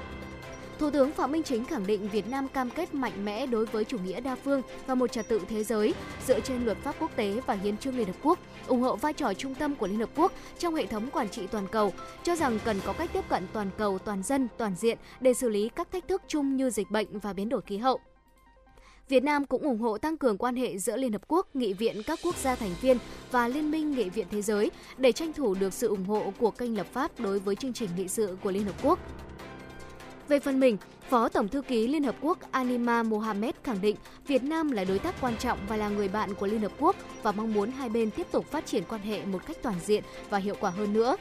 [0.84, 3.86] Thủ tướng Phạm Minh Chính khẳng định Việt Nam cam kết mạnh mẽ đối với
[3.86, 5.94] chủ nghĩa đa phương và một trật tự thế giới
[6.28, 9.14] dựa trên luật pháp quốc tế và hiến trương Liên Hợp Quốc, ủng hộ vai
[9.14, 12.36] trò trung tâm của Liên Hợp Quốc trong hệ thống quản trị toàn cầu, cho
[12.36, 15.70] rằng cần có cách tiếp cận toàn cầu, toàn dân, toàn diện để xử lý
[15.76, 18.00] các thách thức chung như dịch bệnh và biến đổi khí hậu.
[19.10, 22.04] Việt Nam cũng ủng hộ tăng cường quan hệ giữa Liên Hợp Quốc, Nghị viện
[22.04, 22.98] các quốc gia thành viên
[23.32, 26.52] và Liên minh Nghị viện Thế giới để tranh thủ được sự ủng hộ của
[26.52, 29.00] kênh lập pháp đối với chương trình nghị sự của Liên Hợp Quốc.
[30.28, 30.78] Về phần mình,
[31.10, 33.96] Phó Tổng thư ký Liên Hợp Quốc Anima Mohamed khẳng định
[34.28, 36.96] Việt Nam là đối tác quan trọng và là người bạn của Liên Hợp Quốc
[37.24, 40.04] và mong muốn hai bên tiếp tục phát triển quan hệ một cách toàn diện
[40.30, 41.16] và hiệu quả hơn nữa.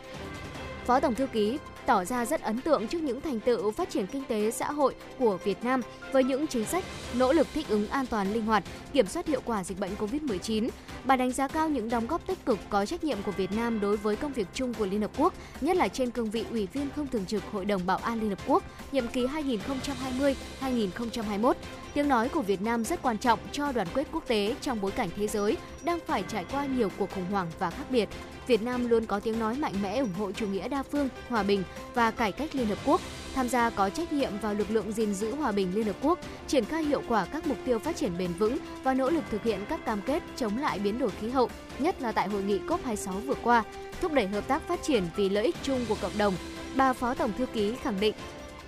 [0.87, 4.07] Phó Tổng thư ký tỏ ra rất ấn tượng trước những thành tựu phát triển
[4.07, 7.89] kinh tế xã hội của Việt Nam với những chính sách nỗ lực thích ứng
[7.89, 10.68] an toàn linh hoạt, kiểm soát hiệu quả dịch bệnh COVID-19.
[11.05, 13.80] Bà đánh giá cao những đóng góp tích cực có trách nhiệm của Việt Nam
[13.80, 16.68] đối với công việc chung của Liên Hợp Quốc, nhất là trên cương vị Ủy
[16.72, 18.62] viên không thường trực Hội đồng Bảo an Liên Hợp Quốc
[18.93, 21.55] nhiệm kỳ 2020-2021.
[21.95, 24.90] Tiếng nói của Việt Nam rất quan trọng cho đoàn kết quốc tế trong bối
[24.90, 28.09] cảnh thế giới đang phải trải qua nhiều cuộc khủng hoảng và khác biệt.
[28.47, 31.43] Việt Nam luôn có tiếng nói mạnh mẽ ủng hộ chủ nghĩa đa phương, hòa
[31.43, 31.62] bình
[31.95, 33.01] và cải cách Liên Hợp Quốc,
[33.34, 36.18] tham gia có trách nhiệm vào lực lượng gìn giữ hòa bình Liên Hợp Quốc,
[36.47, 39.43] triển khai hiệu quả các mục tiêu phát triển bền vững và nỗ lực thực
[39.43, 42.59] hiện các cam kết chống lại biến đổi khí hậu, nhất là tại hội nghị
[42.59, 43.62] COP26 vừa qua,
[44.01, 46.34] thúc đẩy hợp tác phát triển vì lợi ích chung của cộng đồng.
[46.76, 48.14] Bà Phó Tổng Thư ký khẳng định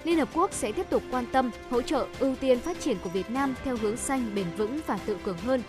[0.04, 3.10] Liên Hợp Quốc sẽ tiếp tục quan tâm, hỗ trợ ưu tiên phát triển của
[3.10, 5.62] Việt Nam theo hướng xanh, bền vững và tự cường hơn,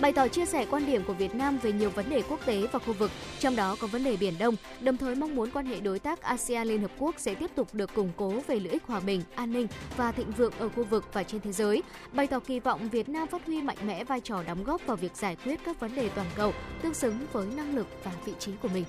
[0.00, 2.66] bày tỏ chia sẻ quan điểm của Việt Nam về nhiều vấn đề quốc tế
[2.72, 5.66] và khu vực, trong đó có vấn đề Biển Đông, đồng thời mong muốn quan
[5.66, 8.72] hệ đối tác ASEAN Liên Hợp Quốc sẽ tiếp tục được củng cố về lợi
[8.72, 9.66] ích hòa bình, an ninh
[9.96, 13.08] và thịnh vượng ở khu vực và trên thế giới, bày tỏ kỳ vọng Việt
[13.08, 15.94] Nam phát huy mạnh mẽ vai trò đóng góp vào việc giải quyết các vấn
[15.94, 16.52] đề toàn cầu
[16.82, 18.84] tương xứng với năng lực và vị trí của mình.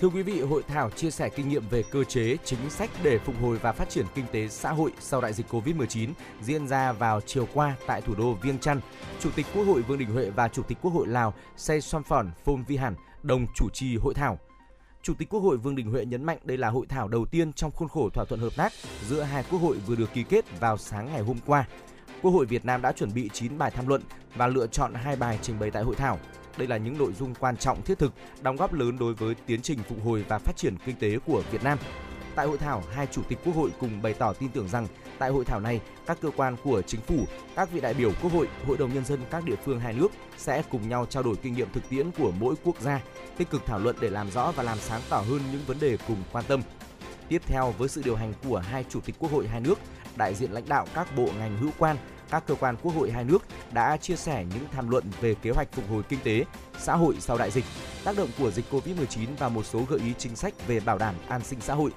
[0.00, 3.18] Thưa quý vị, hội thảo chia sẻ kinh nghiệm về cơ chế, chính sách để
[3.18, 6.08] phục hồi và phát triển kinh tế xã hội sau đại dịch Covid-19
[6.42, 8.80] diễn ra vào chiều qua tại thủ đô Viêng Chăn.
[9.20, 12.30] Chủ tịch Quốc hội Vương Đình Huệ và Chủ tịch Quốc hội Lào Say Somphon
[12.44, 14.38] Phom Vi Hẳn đồng chủ trì hội thảo.
[15.02, 17.52] Chủ tịch Quốc hội Vương Đình Huệ nhấn mạnh đây là hội thảo đầu tiên
[17.52, 18.72] trong khuôn khổ thỏa thuận hợp tác
[19.08, 21.64] giữa hai quốc hội vừa được ký kết vào sáng ngày hôm qua.
[22.22, 24.02] Quốc hội Việt Nam đã chuẩn bị 9 bài tham luận
[24.34, 26.18] và lựa chọn hai bài trình bày tại hội thảo.
[26.58, 29.62] Đây là những nội dung quan trọng thiết thực, đóng góp lớn đối với tiến
[29.62, 31.78] trình phục hồi và phát triển kinh tế của Việt Nam.
[32.34, 34.86] Tại hội thảo, hai chủ tịch Quốc hội cùng bày tỏ tin tưởng rằng
[35.18, 37.24] tại hội thảo này, các cơ quan của chính phủ,
[37.56, 40.08] các vị đại biểu Quốc hội, Hội đồng nhân dân các địa phương hai nước
[40.36, 43.00] sẽ cùng nhau trao đổi kinh nghiệm thực tiễn của mỗi quốc gia,
[43.36, 45.96] tích cực thảo luận để làm rõ và làm sáng tỏ hơn những vấn đề
[46.08, 46.62] cùng quan tâm.
[47.28, 49.78] Tiếp theo với sự điều hành của hai chủ tịch Quốc hội hai nước,
[50.16, 51.96] đại diện lãnh đạo các bộ ngành hữu quan,
[52.30, 53.38] các cơ quan quốc hội hai nước
[53.72, 56.44] đã chia sẻ những tham luận về kế hoạch phục hồi kinh tế,
[56.78, 57.64] xã hội sau đại dịch,
[58.04, 61.14] tác động của dịch Covid-19 và một số gợi ý chính sách về bảo đảm
[61.28, 61.90] an sinh xã hội.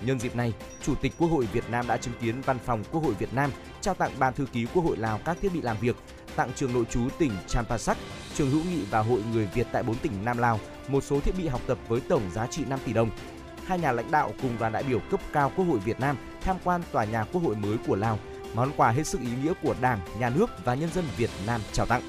[0.00, 3.04] Nhân dịp này, Chủ tịch Quốc hội Việt Nam đã chứng kiến Văn phòng Quốc
[3.04, 5.76] hội Việt Nam trao tặng Ban thư ký Quốc hội Lào các thiết bị làm
[5.80, 5.96] việc,
[6.36, 7.96] tặng trường nội trú tỉnh Champasak,
[8.34, 11.34] trường hữu nghị và hội người Việt tại 4 tỉnh Nam Lào một số thiết
[11.38, 13.10] bị học tập với tổng giá trị 5 tỷ đồng.
[13.66, 16.56] Hai nhà lãnh đạo cùng đoàn đại biểu cấp cao Quốc hội Việt Nam tham
[16.64, 18.18] quan tòa nhà Quốc hội mới của Lào,
[18.56, 21.60] món quà hết sức ý nghĩa của Đảng, Nhà nước và nhân dân Việt Nam
[21.72, 22.02] trao tặng.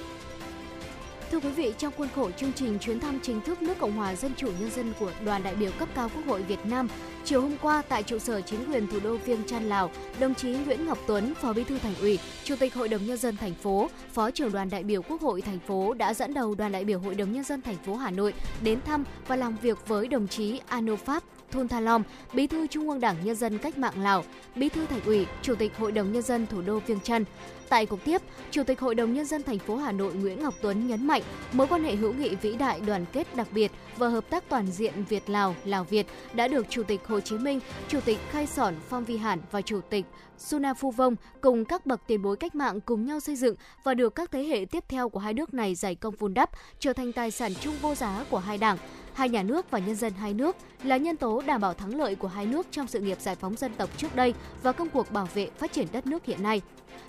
[1.32, 4.16] Thưa quý vị, trong khuôn khổ chương trình chuyến thăm chính thức nước Cộng hòa
[4.16, 6.88] Dân chủ Nhân dân của đoàn đại biểu cấp cao Quốc hội Việt Nam,
[7.28, 10.50] chiều hôm qua tại trụ sở chính quyền thủ đô Viêng Chăn, Lào, đồng chí
[10.50, 13.54] Nguyễn Ngọc Tuấn, Phó Bí thư Thành ủy, Chủ tịch Hội đồng Nhân dân thành
[13.54, 16.86] phố, Phó trưởng đoàn đại biểu Quốc hội thành phố đã dẫn đầu đoàn đại
[16.86, 20.08] biểu Hội đồng Nhân dân thành phố Hà Nội đến thăm và làm việc với
[20.08, 22.04] đồng chí Ano Pháp Thun Thalom,
[22.34, 24.24] Bí thư Trung ương Đảng Nhân dân Cách mạng Lào,
[24.56, 27.24] Bí thư Thành ủy, Chủ tịch Hội đồng Nhân dân thủ đô Viêng Chăn.
[27.70, 28.22] Tại cuộc tiếp,
[28.52, 31.22] Chủ tịch Hội đồng Nhân dân thành phố Hà Nội Nguyễn Ngọc Tuấn nhấn mạnh
[31.52, 34.72] mối quan hệ hữu nghị vĩ đại đoàn kết đặc biệt và hợp tác toàn
[34.72, 38.76] diện Việt-Lào, Lào-Việt đã được Chủ tịch Hội Hồ Chí Minh, Chủ tịch Khai Sỏn
[38.90, 40.06] Phong Vi Hản và Chủ tịch
[40.38, 43.94] Suna Phu Vong cùng các bậc tiền bối cách mạng cùng nhau xây dựng và
[43.94, 46.50] được các thế hệ tiếp theo của hai nước này giải công vun đắp,
[46.80, 48.78] trở thành tài sản chung vô giá của hai đảng,
[49.18, 52.16] hai nhà nước và nhân dân hai nước là nhân tố đảm bảo thắng lợi
[52.16, 55.12] của hai nước trong sự nghiệp giải phóng dân tộc trước đây và công cuộc
[55.12, 56.62] bảo vệ phát triển đất nước hiện nay.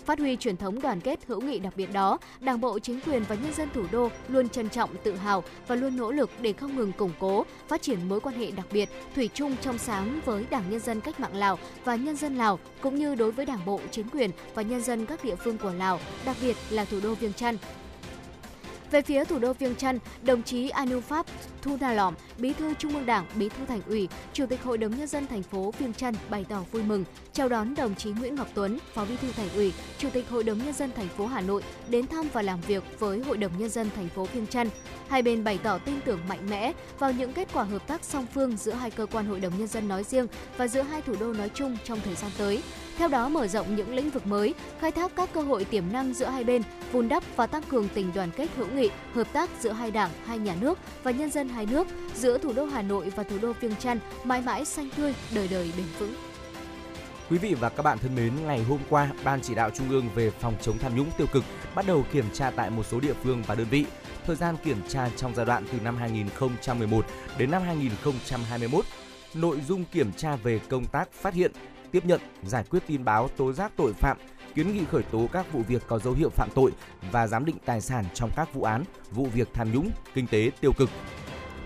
[0.04, 3.24] Phát huy truyền thống đoàn kết hữu nghị đặc biệt đó, Đảng bộ, chính quyền
[3.28, 6.52] và nhân dân thủ đô luôn trân trọng, tự hào và luôn nỗ lực để
[6.52, 10.20] không ngừng củng cố, phát triển mối quan hệ đặc biệt, thủy chung trong sáng
[10.24, 13.46] với Đảng Nhân dân Cách mạng Lào và nhân dân Lào, cũng như đối với
[13.46, 16.84] Đảng bộ, chính quyền và nhân dân các địa phương của Lào, đặc biệt là
[16.84, 17.56] thủ đô Viêng Chăn.
[18.90, 21.26] Về phía thủ đô Viêng Chăn, đồng chí Anu Pháp
[21.62, 24.78] Thu Đà Lỏm, Bí thư Trung ương Đảng, Bí thư Thành ủy, Chủ tịch Hội
[24.78, 28.10] đồng nhân dân thành phố Viêng Chăn bày tỏ vui mừng chào đón đồng chí
[28.10, 31.08] Nguyễn Ngọc Tuấn, Phó Bí thư Thành ủy, Chủ tịch Hội đồng nhân dân thành
[31.08, 34.24] phố Hà Nội đến thăm và làm việc với Hội đồng nhân dân thành phố
[34.24, 34.68] Viêng Chăn.
[35.08, 38.26] Hai bên bày tỏ tin tưởng mạnh mẽ vào những kết quả hợp tác song
[38.34, 40.26] phương giữa hai cơ quan Hội đồng nhân dân nói riêng
[40.56, 42.62] và giữa hai thủ đô nói chung trong thời gian tới.
[42.98, 46.14] Theo đó mở rộng những lĩnh vực mới, khai thác các cơ hội tiềm năng
[46.14, 49.50] giữa hai bên, vun đắp và tăng cường tình đoàn kết hữu nghị, hợp tác
[49.60, 52.82] giữa hai đảng, hai nhà nước và nhân dân hai nước, giữa thủ đô Hà
[52.82, 56.14] Nội và thủ đô Viêng Chăn mãi mãi xanh tươi, đời đời bền vững.
[57.30, 60.08] Quý vị và các bạn thân mến, ngày hôm qua, Ban chỉ đạo Trung ương
[60.14, 61.44] về phòng chống tham nhũng tiêu cực
[61.74, 63.84] bắt đầu kiểm tra tại một số địa phương và đơn vị.
[64.26, 67.06] Thời gian kiểm tra trong giai đoạn từ năm 2011
[67.38, 68.84] đến năm 2021.
[69.34, 71.52] Nội dung kiểm tra về công tác phát hiện,
[71.92, 74.16] tiếp nhận, giải quyết tin báo tố giác tội phạm,
[74.54, 76.72] kiến nghị khởi tố các vụ việc có dấu hiệu phạm tội
[77.12, 80.50] và giám định tài sản trong các vụ án, vụ việc tham nhũng, kinh tế
[80.60, 80.90] tiêu cực.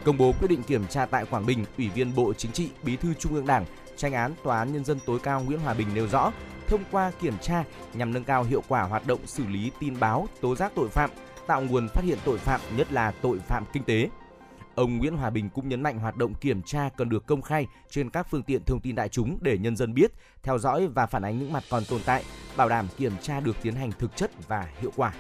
[0.04, 2.96] Công bố quyết định kiểm tra tại Quảng Bình, Ủy viên Bộ Chính trị, Bí
[2.96, 3.64] thư Trung ương Đảng,
[3.96, 6.32] tranh án Tòa án Nhân dân tối cao Nguyễn Hòa Bình nêu rõ,
[6.68, 10.26] thông qua kiểm tra nhằm nâng cao hiệu quả hoạt động xử lý tin báo,
[10.40, 11.10] tố giác tội phạm,
[11.46, 14.08] tạo nguồn phát hiện tội phạm, nhất là tội phạm kinh tế.
[14.74, 17.66] Ông Nguyễn Hòa Bình cũng nhấn mạnh hoạt động kiểm tra cần được công khai
[17.90, 20.12] trên các phương tiện thông tin đại chúng để nhân dân biết,
[20.42, 22.24] theo dõi và phản ánh những mặt còn tồn tại,
[22.56, 25.12] bảo đảm kiểm tra được tiến hành thực chất và hiệu quả.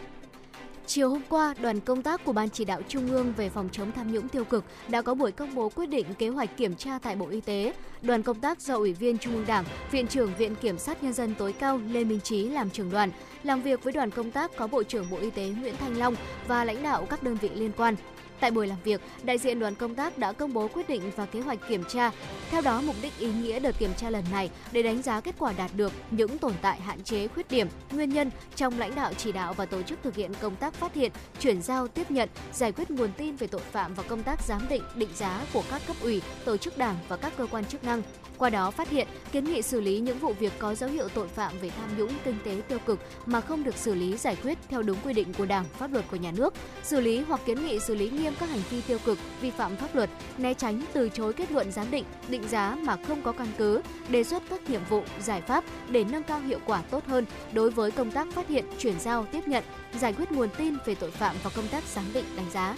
[0.86, 3.92] Chiều hôm qua, đoàn công tác của Ban chỉ đạo Trung ương về phòng chống
[3.92, 6.98] tham nhũng tiêu cực đã có buổi công bố quyết định kế hoạch kiểm tra
[6.98, 7.74] tại Bộ Y tế.
[8.02, 11.12] Đoàn công tác do Ủy viên Trung ương Đảng, Viện trưởng Viện Kiểm sát Nhân
[11.12, 13.10] dân tối cao Lê Minh Trí làm trưởng đoàn.
[13.42, 16.14] Làm việc với đoàn công tác có Bộ trưởng Bộ Y tế Nguyễn Thanh Long
[16.46, 17.96] và lãnh đạo các đơn vị liên quan.
[18.42, 21.26] Tại buổi làm việc, đại diện đoàn công tác đã công bố quyết định và
[21.26, 22.10] kế hoạch kiểm tra.
[22.50, 25.34] Theo đó, mục đích ý nghĩa đợt kiểm tra lần này để đánh giá kết
[25.38, 29.12] quả đạt được, những tồn tại hạn chế, khuyết điểm, nguyên nhân trong lãnh đạo
[29.14, 32.28] chỉ đạo và tổ chức thực hiện công tác phát hiện, chuyển giao, tiếp nhận,
[32.52, 35.62] giải quyết nguồn tin về tội phạm và công tác giám định, định giá của
[35.70, 38.02] các cấp ủy, tổ chức đảng và các cơ quan chức năng.
[38.38, 41.28] Qua đó phát hiện, kiến nghị xử lý những vụ việc có dấu hiệu tội
[41.28, 44.58] phạm về tham nhũng kinh tế tiêu cực mà không được xử lý giải quyết
[44.68, 47.66] theo đúng quy định của Đảng, pháp luật của nhà nước, xử lý hoặc kiến
[47.66, 50.82] nghị xử lý nghiêm các hành vi tiêu cực, vi phạm pháp luật, né tránh
[50.92, 54.42] từ chối kết luận giám định, định giá mà không có căn cứ, đề xuất
[54.50, 58.10] các nhiệm vụ, giải pháp để nâng cao hiệu quả tốt hơn đối với công
[58.10, 59.64] tác phát hiện, chuyển giao, tiếp nhận,
[60.00, 62.76] giải quyết nguồn tin về tội phạm và công tác giám định, đánh giá.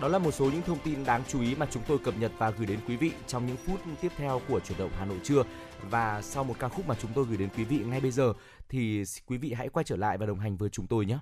[0.00, 2.32] Đó là một số những thông tin đáng chú ý mà chúng tôi cập nhật
[2.38, 5.18] và gửi đến quý vị trong những phút tiếp theo của chuyển động Hà Nội
[5.24, 5.42] trưa.
[5.90, 8.32] Và sau một ca khúc mà chúng tôi gửi đến quý vị ngay bây giờ
[8.68, 11.18] thì quý vị hãy quay trở lại và đồng hành với chúng tôi nhé.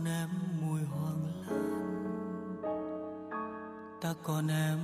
[0.00, 0.28] Còn em
[0.60, 2.60] mùi hoàng lan.
[4.00, 4.78] Ta còn em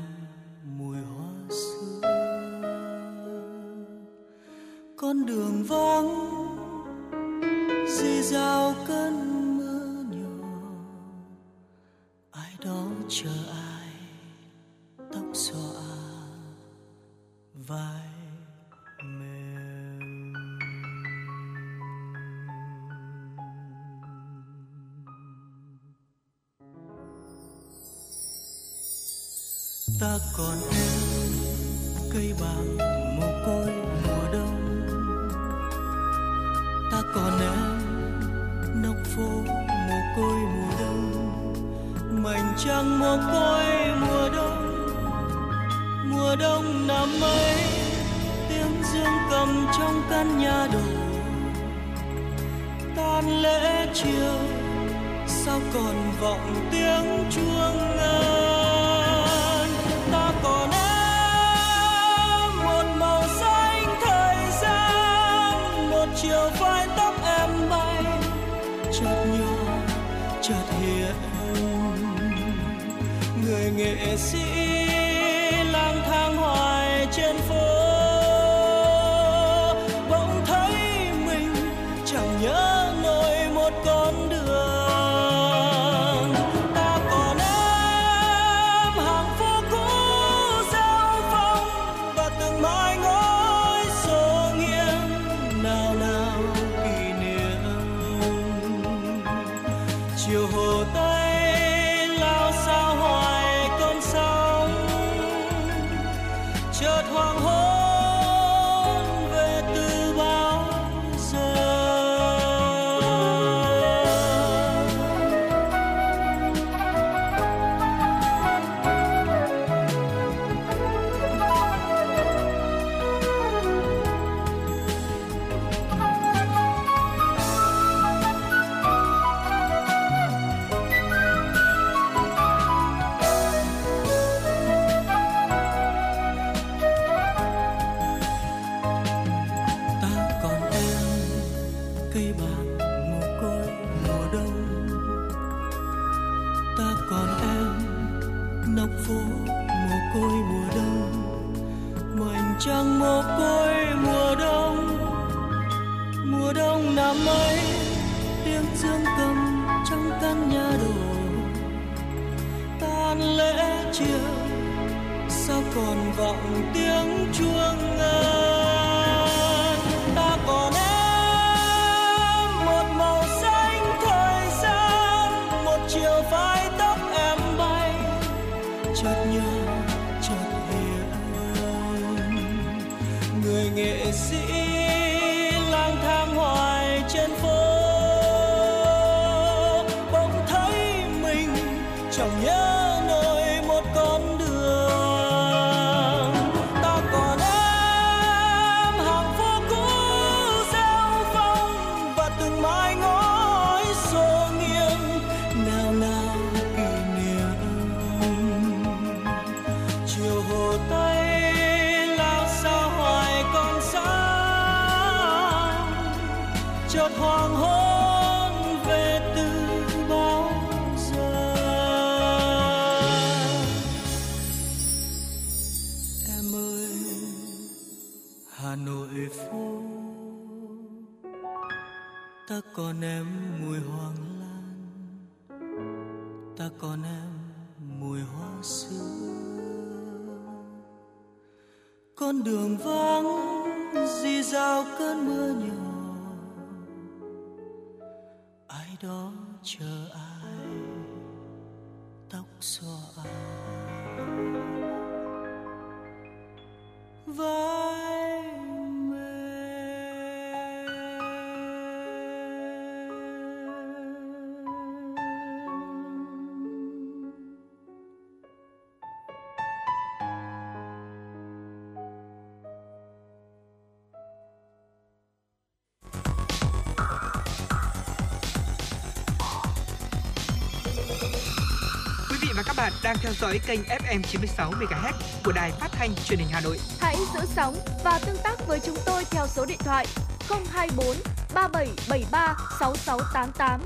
[282.87, 285.13] bạn đang theo dõi kênh FM 96 MHz
[285.45, 286.79] của đài phát thanh truyền hình Hà Nội.
[287.01, 290.07] Hãy giữ sóng và tương tác với chúng tôi theo số điện thoại
[290.49, 291.07] 024
[291.55, 293.81] 3773 6688.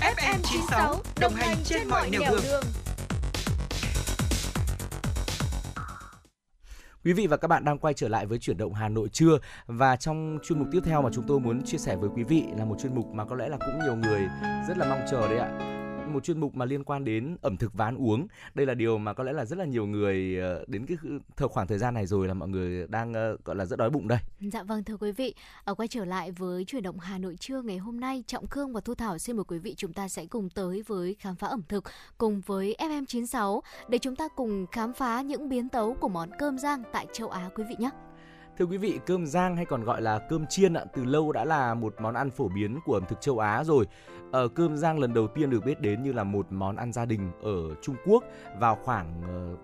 [0.00, 2.64] FM 96 đồng hành trên mọi nẻo đường.
[7.04, 9.38] Quý vị và các bạn đang quay trở lại với chuyển động Hà Nội trưa
[9.66, 12.44] và trong chuyên mục tiếp theo mà chúng tôi muốn chia sẻ với quý vị
[12.58, 14.20] là một chuyên mục mà có lẽ là cũng nhiều người
[14.68, 15.71] rất là mong chờ đấy ạ
[16.12, 18.26] một chuyên mục mà liên quan đến ẩm thực và ăn uống.
[18.54, 20.96] Đây là điều mà có lẽ là rất là nhiều người ờ, đến cái
[21.36, 23.90] thời khoảng thời gian này rồi là mọi người đang ờ, gọi là rất đói
[23.90, 24.18] bụng đây.
[24.40, 25.34] Dạ vâng thưa quý vị,
[25.64, 28.72] ở quay trở lại với chuyển động Hà Nội trưa ngày hôm nay, Trọng Khương
[28.72, 31.46] và Thu Thảo xin mời quý vị chúng ta sẽ cùng tới với khám phá
[31.48, 31.84] ẩm thực
[32.18, 36.58] cùng với FM96 để chúng ta cùng khám phá những biến tấu của món cơm
[36.58, 37.90] rang tại châu Á quý vị nhé.
[38.58, 41.44] Thưa quý vị, cơm rang hay còn gọi là cơm chiên ạ, từ lâu đã
[41.44, 43.86] là một món ăn phổ biến của ẩm thực châu Á rồi.
[44.32, 47.04] Ở cơm rang lần đầu tiên được biết đến như là một món ăn gia
[47.04, 48.24] đình ở Trung Quốc
[48.58, 49.22] vào khoảng
[49.52, 49.58] uh,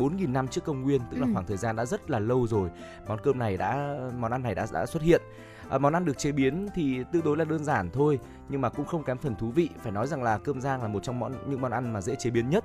[0.00, 1.30] 4.000 năm trước công nguyên, tức là Ừ.
[1.32, 2.70] khoảng thời gian đã rất là lâu rồi.
[3.08, 5.22] Món cơm này đã món ăn này đã đã xuất hiện.
[5.70, 8.18] À, món ăn được chế biến thì tương đối là đơn giản thôi,
[8.48, 9.68] nhưng mà cũng không kém phần thú vị.
[9.82, 12.14] Phải nói rằng là cơm rang là một trong món những món ăn mà dễ
[12.16, 12.64] chế biến nhất.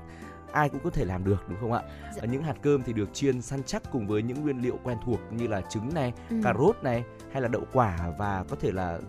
[0.52, 1.82] Ai cũng có thể làm được đúng không ạ?
[2.15, 2.22] Dạ.
[2.26, 5.19] Những hạt cơm thì được chiên săn chắc cùng với những nguyên liệu quen thuộc
[5.32, 6.36] như là trứng này, Ừ.
[6.44, 8.99] cà rốt này hay là đậu quả và có thể là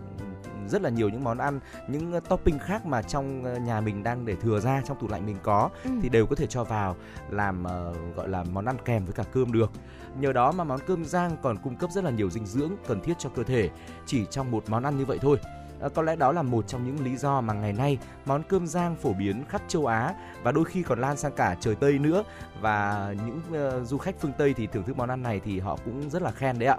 [0.67, 4.03] rất là nhiều những món ăn những ờ, topping khác mà trong ờ, nhà mình
[4.03, 5.89] đang để thừa ra trong tủ lạnh mình có Ừ.
[6.01, 6.95] thì đều có thể cho vào
[7.29, 9.71] làm ờ, gọi là món ăn kèm với cả cơm được
[10.19, 13.01] nhờ đó mà món cơm rang còn cung cấp rất là nhiều dinh dưỡng cần
[13.01, 13.69] thiết cho cơ thể
[14.05, 15.37] chỉ trong một món ăn như vậy thôi
[15.79, 18.67] Ờ, có lẽ đó là một trong những lý do mà ngày nay món cơm
[18.67, 21.99] rang phổ biến khắp châu Á và đôi khi còn lan sang cả trời Tây
[21.99, 22.23] nữa
[22.61, 25.77] và những ờ, du khách phương Tây thì thưởng thức món ăn này thì họ
[25.85, 26.77] cũng rất là khen đấy ạ.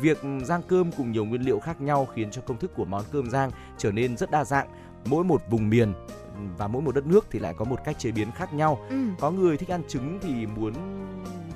[0.00, 3.04] Việc rang cơm cùng nhiều nguyên liệu khác nhau khiến cho công thức của món
[3.12, 4.68] cơm rang trở nên rất đa dạng.
[5.04, 5.92] Mỗi một vùng miền
[6.58, 8.78] và mỗi một đất nước thì lại có một cách chế biến khác nhau.
[8.90, 8.96] Ừ.
[9.20, 10.72] Có người thích ăn trứng thì muốn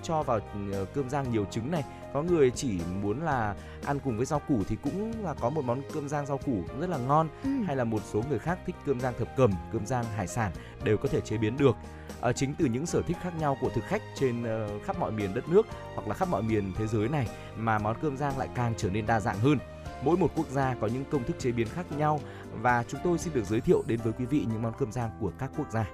[0.02, 0.40] cho vào
[0.72, 1.84] ờ, cơm rang nhiều trứng này,
[2.14, 3.54] có người chỉ muốn là
[3.84, 6.62] ăn cùng với rau củ thì cũng là có một món cơm rang rau củ
[6.68, 7.50] cũng rất là ngon Ừ.
[7.66, 10.52] hay là một số người khác thích cơm rang thập cẩm, cơm rang hải sản
[10.84, 11.76] đều có thể chế biến được.
[12.20, 15.12] Ờ, chính từ những sở thích khác nhau của thực khách trên ờ, khắp mọi
[15.12, 18.38] miền đất nước hoặc là khắp mọi miền thế giới này mà món cơm rang
[18.38, 19.58] lại càng trở nên đa dạng hơn.
[20.04, 22.20] Mỗi một quốc gia có những công thức chế biến khác nhau
[22.62, 25.10] và chúng tôi xin được giới thiệu đến với quý vị những món cơm rang
[25.20, 25.86] của các quốc gia.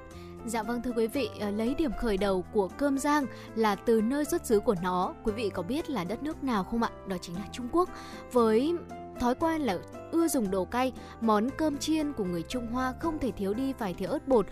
[0.46, 4.00] Dạ vâng thưa quý vị, ờ, lấy điểm khởi đầu của cơm rang là từ
[4.00, 5.14] nơi xuất xứ của nó.
[5.24, 6.90] Quý vị có biết là đất nước nào không ạ?
[7.06, 7.88] Đó chính là Trung Quốc.
[8.32, 8.74] Với
[9.20, 9.78] thói quen là
[10.12, 13.72] ưa dùng đồ cay, món cơm chiên của người Trung Hoa không thể thiếu đi
[13.72, 14.46] vài thìa ớt bột,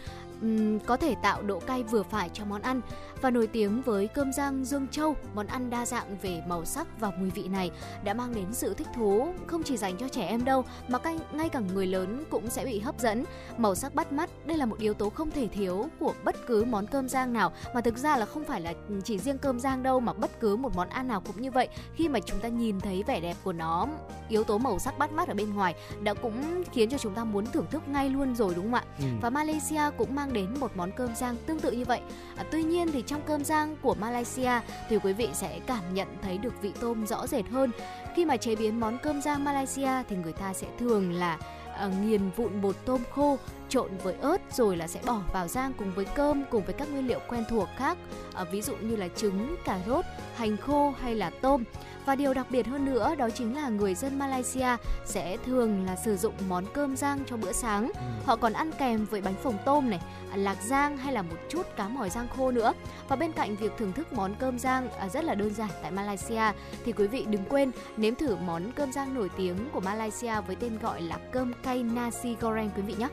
[0.45, 2.81] ừm, có thể tạo độ cay vừa phải cho món ăn
[3.21, 7.01] và nổi tiếng với cơm rang Dương Châu, món ăn đa dạng về màu sắc
[7.01, 7.71] và mùi vị này
[8.05, 11.19] đã mang đến sự thích thú không chỉ dành cho trẻ em đâu mà ngay,
[11.33, 13.25] ngay cả người lớn cũng sẽ bị hấp dẫn.
[13.57, 16.65] Màu sắc bắt mắt, đây là một yếu tố không thể thiếu của bất cứ
[16.65, 18.73] món cơm rang nào mà thực ra là không phải là
[19.05, 21.69] chỉ riêng cơm rang đâu mà bất cứ một món ăn nào cũng như vậy.
[21.95, 23.87] Khi mà chúng ta nhìn thấy vẻ đẹp của nó,
[24.29, 27.25] yếu tố màu sắc bắt mắt ở bên ngoài đã cũng khiến cho chúng ta
[27.25, 28.85] muốn thưởng thức ngay luôn rồi đúng không ạ?
[28.99, 29.05] Ừ.
[29.21, 32.01] Và Malaysia cũng mang đến một món cơm rang tương tự như vậy.
[32.37, 34.51] À, tuy nhiên thì trong cơm rang của Malaysia
[34.89, 37.71] thì quý vị sẽ cảm nhận thấy được vị tôm rõ rệt hơn.
[38.15, 41.39] Khi mà chế biến món cơm rang Malaysia thì người ta sẽ thường là
[41.77, 43.39] à, nghiền vụn bột tôm khô
[43.69, 46.91] trộn với ớt rồi là sẽ bỏ vào rang cùng với cơm cùng với các
[46.93, 47.99] nguyên liệu quen thuộc khác
[48.35, 50.05] à, ví dụ như là trứng, cà rốt,
[50.37, 51.65] hành khô hay là tôm.
[52.07, 55.97] Và điều đặc biệt hơn nữa đó chính là người dân Malaysia sẽ thường là
[55.97, 57.93] sử dụng món cơm rang cho bữa sáng.
[58.25, 60.01] Họ còn ăn kèm với bánh phồng tôm này,
[60.35, 62.73] lạc rang hay là một chút cá mòi rang khô nữa.
[63.09, 65.91] Và bên cạnh việc thưởng thức món cơm rang à, rất là đơn giản tại
[65.91, 66.43] Malaysia
[66.85, 70.57] thì quý vị đừng quên nếm thử món cơm rang nổi tiếng của Malaysia với
[70.57, 73.09] tên gọi là cơm cay nasi goreng quý vị nhé.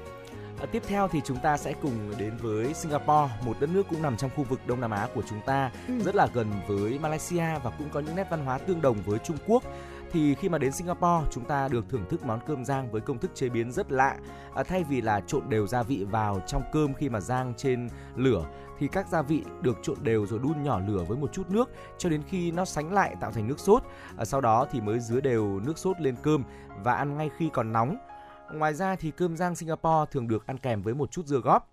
[0.62, 4.02] À, tiếp theo thì chúng ta sẽ cùng đến với Singapore, một đất nước cũng
[4.02, 6.00] nằm trong khu vực Đông Nam Á của chúng ta, Ừ.
[6.04, 9.20] rất là gần với Malaysia và cũng có những nét văn hóa tương đồng với
[9.20, 9.64] Trung Quốc.
[10.12, 13.18] Thì khi mà đến Singapore, chúng ta được thưởng thức món cơm rang với công
[13.18, 14.16] thức chế biến rất lạ.
[14.56, 17.90] À, thay vì là trộn đều gia vị vào trong cơm khi mà rang trên
[18.16, 18.46] lửa
[18.80, 21.70] thì các gia vị được trộn đều rồi đun nhỏ lửa với một chút nước
[21.98, 23.84] cho đến khi nó sánh lại tạo thành nước sốt.
[24.18, 26.44] À, sau đó thì mới rưới đều nước sốt lên cơm
[26.84, 27.98] và ăn ngay khi còn nóng.
[28.54, 31.70] Ngoài ra thì cơm rang Singapore thường được ăn kèm với một chút dưa góp.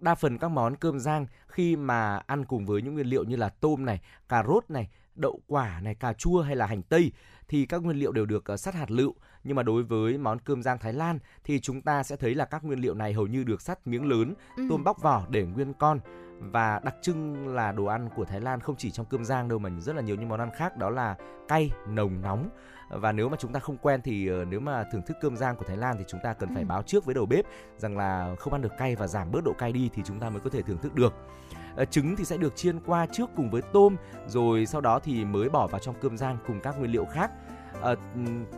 [0.00, 3.36] Đa phần các món cơm rang khi mà ăn cùng với những nguyên liệu như
[3.36, 7.12] là tôm này, cà rốt này, đậu quả này, cà chua hay là hành tây
[7.48, 9.14] thì các nguyên liệu đều được ờ, sắt hạt lựu.
[9.44, 12.44] Nhưng mà đối với món cơm rang Thái Lan thì chúng ta sẽ thấy là
[12.44, 14.66] các nguyên liệu này hầu như được sắt miếng lớn, Ừ.
[14.70, 16.00] tôm bóc vỏ để nguyên con
[16.38, 19.58] và đặc trưng là đồ ăn của Thái Lan không chỉ trong cơm rang đâu
[19.58, 21.16] mà rất là nhiều những món ăn khác đó là
[21.48, 22.48] cay, nồng, nóng
[22.88, 25.56] và nếu mà chúng ta không quen thì ờ, nếu mà thưởng thức cơm rang
[25.56, 26.66] của Thái Lan thì chúng ta cần phải Ừ.
[26.66, 27.44] báo trước với đầu bếp
[27.78, 30.30] rằng là không ăn được cay và giảm bớt độ cay đi thì chúng ta
[30.30, 31.14] mới có thể thưởng thức được.
[31.76, 33.96] Ờ, trứng thì sẽ được chiên qua trước cùng với tôm
[34.26, 37.30] rồi sau đó thì mới bỏ vào trong cơm rang cùng các nguyên liệu khác.
[37.82, 37.94] À,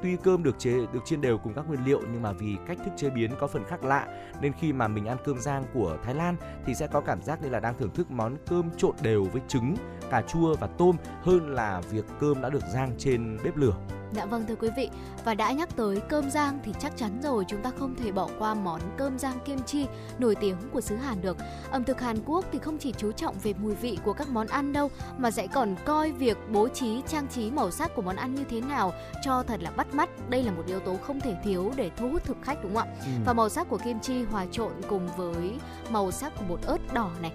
[0.03, 2.79] tuy cơm được chế được chiên đều cùng các nguyên liệu nhưng mà vì cách
[2.85, 4.07] thức chế biến có phần khác lạ
[4.41, 6.37] nên khi mà mình ăn cơm rang của Thái Lan
[6.67, 9.43] thì sẽ có cảm giác như là đang thưởng thức món cơm trộn đều với
[9.49, 9.75] trứng,
[10.11, 13.77] cà chua và tôm hơn là việc cơm đã được rang trên bếp lửa.
[14.13, 14.91] Dạ vâng thưa quý vị
[15.25, 18.29] Và đã nhắc tới cơm rang thì chắc chắn rồi chúng ta không thể bỏ
[18.39, 19.87] qua món cơm rang kim chi
[20.19, 21.37] nổi tiếng của xứ Hàn được
[21.71, 24.47] Ẩm thực Hàn Quốc thì không chỉ chú trọng về mùi vị của các món
[24.47, 28.17] ăn đâu Mà sẽ còn coi việc bố trí trang trí màu sắc của món
[28.17, 28.93] ăn như thế nào
[29.25, 32.09] cho thật là bắt mắt Đây là một yếu tố không thể thiếu để thu
[32.09, 32.95] hút thực khách đúng không ạ?
[33.01, 33.11] Ừ.
[33.27, 35.59] Và màu sắc của kim chi hòa trộn cùng với
[35.91, 37.33] màu sắc của bột ớt đỏ này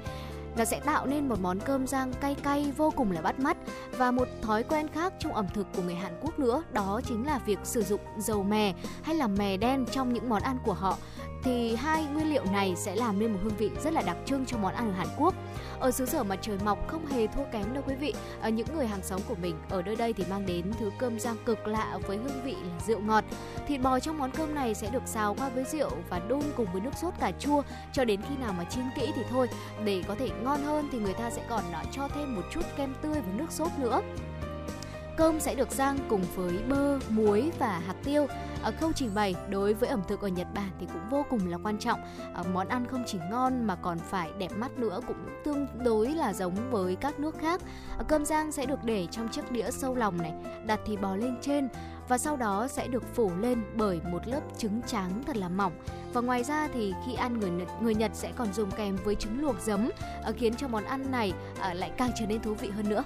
[0.57, 3.57] nó sẽ tạo nên một món cơm rang cay cay, vô cùng là bắt mắt.
[3.97, 7.25] Và một thói quen khác trong ẩm thực của người Hàn Quốc nữa, đó chính
[7.25, 8.73] là việc sử dụng dầu mè
[9.03, 10.97] hay là mè đen trong những món ăn của họ
[11.43, 14.45] thì hai nguyên liệu này sẽ làm nên một hương vị rất là đặc trưng
[14.45, 15.35] cho món ăn ở Hàn Quốc.
[15.79, 18.13] Ở xứ sở mặt trời mọc không hề thua kém đâu quý vị.
[18.41, 21.19] Ở những người hàng xóm của mình ở nơi đây thì mang đến thứ cơm
[21.19, 23.23] rang cực lạ với hương vị là rượu ngọt.
[23.67, 26.67] Thịt bò trong món cơm này sẽ được xào qua với rượu và đun cùng
[26.73, 27.61] với nước sốt cà chua
[27.93, 29.47] cho đến khi nào mà chín kỹ thì thôi.
[29.85, 32.61] Để có thể ngon hơn thì người ta sẽ còn ờ, cho thêm một chút
[32.77, 34.01] kem tươi và nước sốt nữa.
[35.21, 38.27] Cơm sẽ được rang cùng với bơ, muối và hạt tiêu.
[38.63, 41.47] Ở khâu trình bày đối với ẩm thực ở Nhật Bản thì cũng vô cùng
[41.47, 41.99] là quan trọng.
[42.33, 46.09] Ở món ăn không chỉ ngon mà còn phải đẹp mắt nữa cũng tương đối
[46.09, 47.61] là giống với các nước khác.
[47.97, 50.33] Ở cơm rang sẽ được để trong chiếc đĩa sâu lòng này,
[50.65, 51.67] đặt thì bò lên trên
[52.07, 55.73] và sau đó sẽ được phủ lên bởi một lớp trứng trắng thật là mỏng.
[56.13, 59.15] Và ngoài ra thì khi ăn người Nhật, người Nhật sẽ còn dùng kèm với
[59.15, 59.89] trứng luộc giấm
[60.23, 63.03] ờ, khiến cho món ăn này ờ, lại càng trở nên thú vị hơn nữa.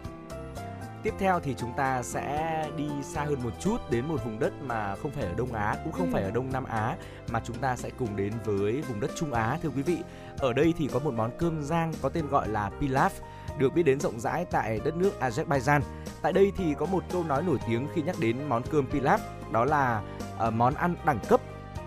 [1.05, 4.53] Tiếp theo thì chúng ta sẽ đi xa hơn một chút đến một vùng đất
[4.61, 6.13] mà không phải ở Đông Á cũng không Ừ.
[6.13, 6.95] phải ở Đông Nam Á
[7.31, 9.97] mà chúng ta sẽ cùng đến với vùng đất Trung Á thưa quý vị.
[10.37, 13.09] Ở đây thì có một món cơm rang có tên gọi là pilaf
[13.57, 15.81] được biết đến rộng rãi tại đất nước Azerbaijan.
[16.21, 19.17] Tại đây thì có một câu nói nổi tiếng khi nhắc đến món cơm pilaf
[19.51, 20.01] đó là
[20.37, 21.41] ờ, món ăn đẳng cấp.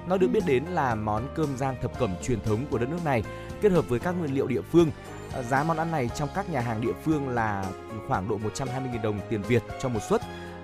[0.08, 3.04] Nó được biết đến là món cơm rang thập cẩm truyền thống của đất nước
[3.04, 3.22] này
[3.60, 4.90] kết hợp với các nguyên liệu địa phương.
[5.32, 7.64] Ờ, Giá món ăn này trong các nhà hàng địa phương là
[8.08, 10.20] khoảng độ 120.000 đồng tiền Việt cho một suất.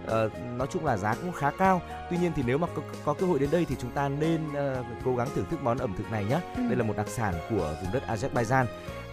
[0.07, 1.83] Ờ, nói chung là giá cũng khá cao.
[2.11, 4.41] Tuy nhiên thì nếu mà có, có cơ hội đến đây thì chúng ta nên
[4.55, 6.41] ờ, cố gắng thưởng thức món ẩm thực này nhé.
[6.57, 6.63] Ừ.
[6.69, 8.67] Đây là một đặc sản của vùng đất Azerbaijan.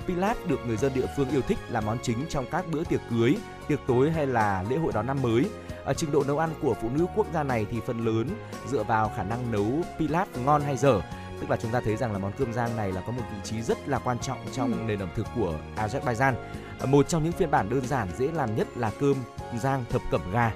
[0.08, 3.02] Pilat được người dân địa phương yêu thích là món chính trong các bữa tiệc
[3.10, 3.36] cưới,
[3.68, 5.46] tiệc tối hay là lễ hội đón năm mới.
[5.86, 8.30] Ở trình độ nấu ăn của phụ nữ quốc gia này thì phần lớn
[8.68, 11.02] dựa vào khả năng nấu pilat ngon hay dở.
[11.42, 13.38] Tức là chúng ta thấy rằng là món cơm rang này là có một vị
[13.44, 14.78] trí rất là quan trọng trong Ừ.
[14.86, 16.34] nền ẩm thực của Azerbaijan.
[16.80, 19.16] Ờ, Một trong những phiên bản đơn giản dễ làm nhất là cơm
[19.60, 20.52] rang thập cẩm gà.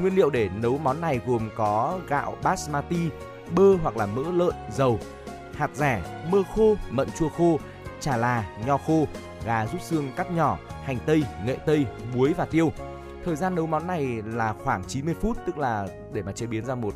[0.00, 3.08] Nguyên liệu để nấu món này gồm có gạo basmati,
[3.54, 4.98] bơ hoặc là mỡ lợn, dầu,
[5.56, 7.58] hạt rẻ, mơ khô, mận chua khô,
[8.00, 9.06] chà là, nho khô,
[9.44, 12.72] gà rút xương cắt nhỏ, hành tây, nghệ tây, muối và tiêu.
[13.24, 16.64] Thời gian nấu món này là khoảng 90 phút, tức là để mà chế biến
[16.64, 16.94] ra một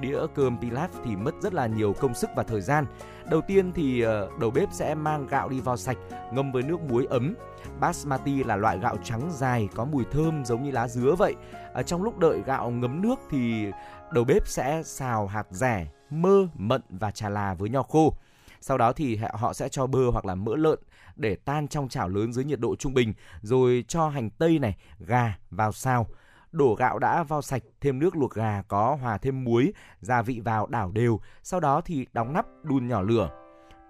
[0.00, 2.86] đĩa cơm pilaf thì mất rất là nhiều công sức và thời gian.
[3.30, 5.96] Đầu tiên thì ờ, đầu bếp sẽ mang gạo đi vào sạch,
[6.32, 7.34] ngâm với nước muối ấm.
[7.80, 11.34] Basmati là loại gạo trắng dài có mùi thơm giống như lá dứa vậy.
[11.72, 13.66] Ở trong lúc đợi gạo ngấm nước thì
[14.12, 18.14] đầu bếp sẽ xào hạt rẻ, mơ, mận và trà là với nho khô.
[18.60, 20.78] Sau đó thì họ sẽ cho bơ hoặc là mỡ lợn
[21.16, 24.76] để tan trong chảo lớn dưới nhiệt độ trung bình, rồi cho hành tây này,
[24.98, 26.06] gà vào xào.
[26.52, 30.40] Đổ gạo đã vo sạch, thêm nước luộc gà có hòa thêm muối, gia vị
[30.44, 33.30] vào đảo đều, sau đó thì đóng nắp đun nhỏ lửa.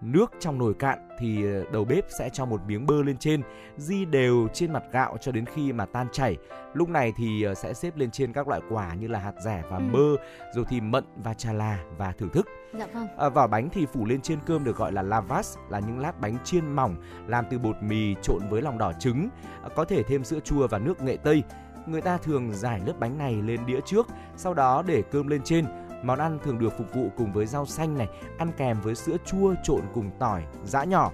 [0.03, 3.43] Nước trong nồi cạn thì ờ, đầu bếp sẽ cho một miếng bơ lên trên,
[3.77, 6.37] di đều trên mặt gạo cho đến khi mà tan chảy.
[6.75, 9.63] Lúc này thì ờ, sẽ xếp lên trên các loại quả như là hạt rẻ
[9.71, 9.83] và Ừ.
[9.83, 10.17] mơ,
[10.55, 12.49] rồi thì mận và trà là và thưởng thức.
[12.79, 13.07] Dạ vâng.
[13.19, 16.21] À, vỏ bánh thì phủ lên trên cơm được gọi là lavas là những lát
[16.21, 16.97] bánh chiên mỏng
[17.27, 19.29] làm từ bột mì trộn với lòng đỏ trứng,
[19.63, 21.43] à, có thể thêm sữa chua và nước nghệ tây.
[21.87, 25.41] Người ta thường giải lớp bánh này lên đĩa trước, sau đó để cơm lên
[25.45, 25.67] trên.
[26.03, 28.09] Món ăn thường được phục vụ cùng với rau xanh này,
[28.39, 31.13] ăn kèm với sữa chua trộn cùng tỏi, giã nhỏ.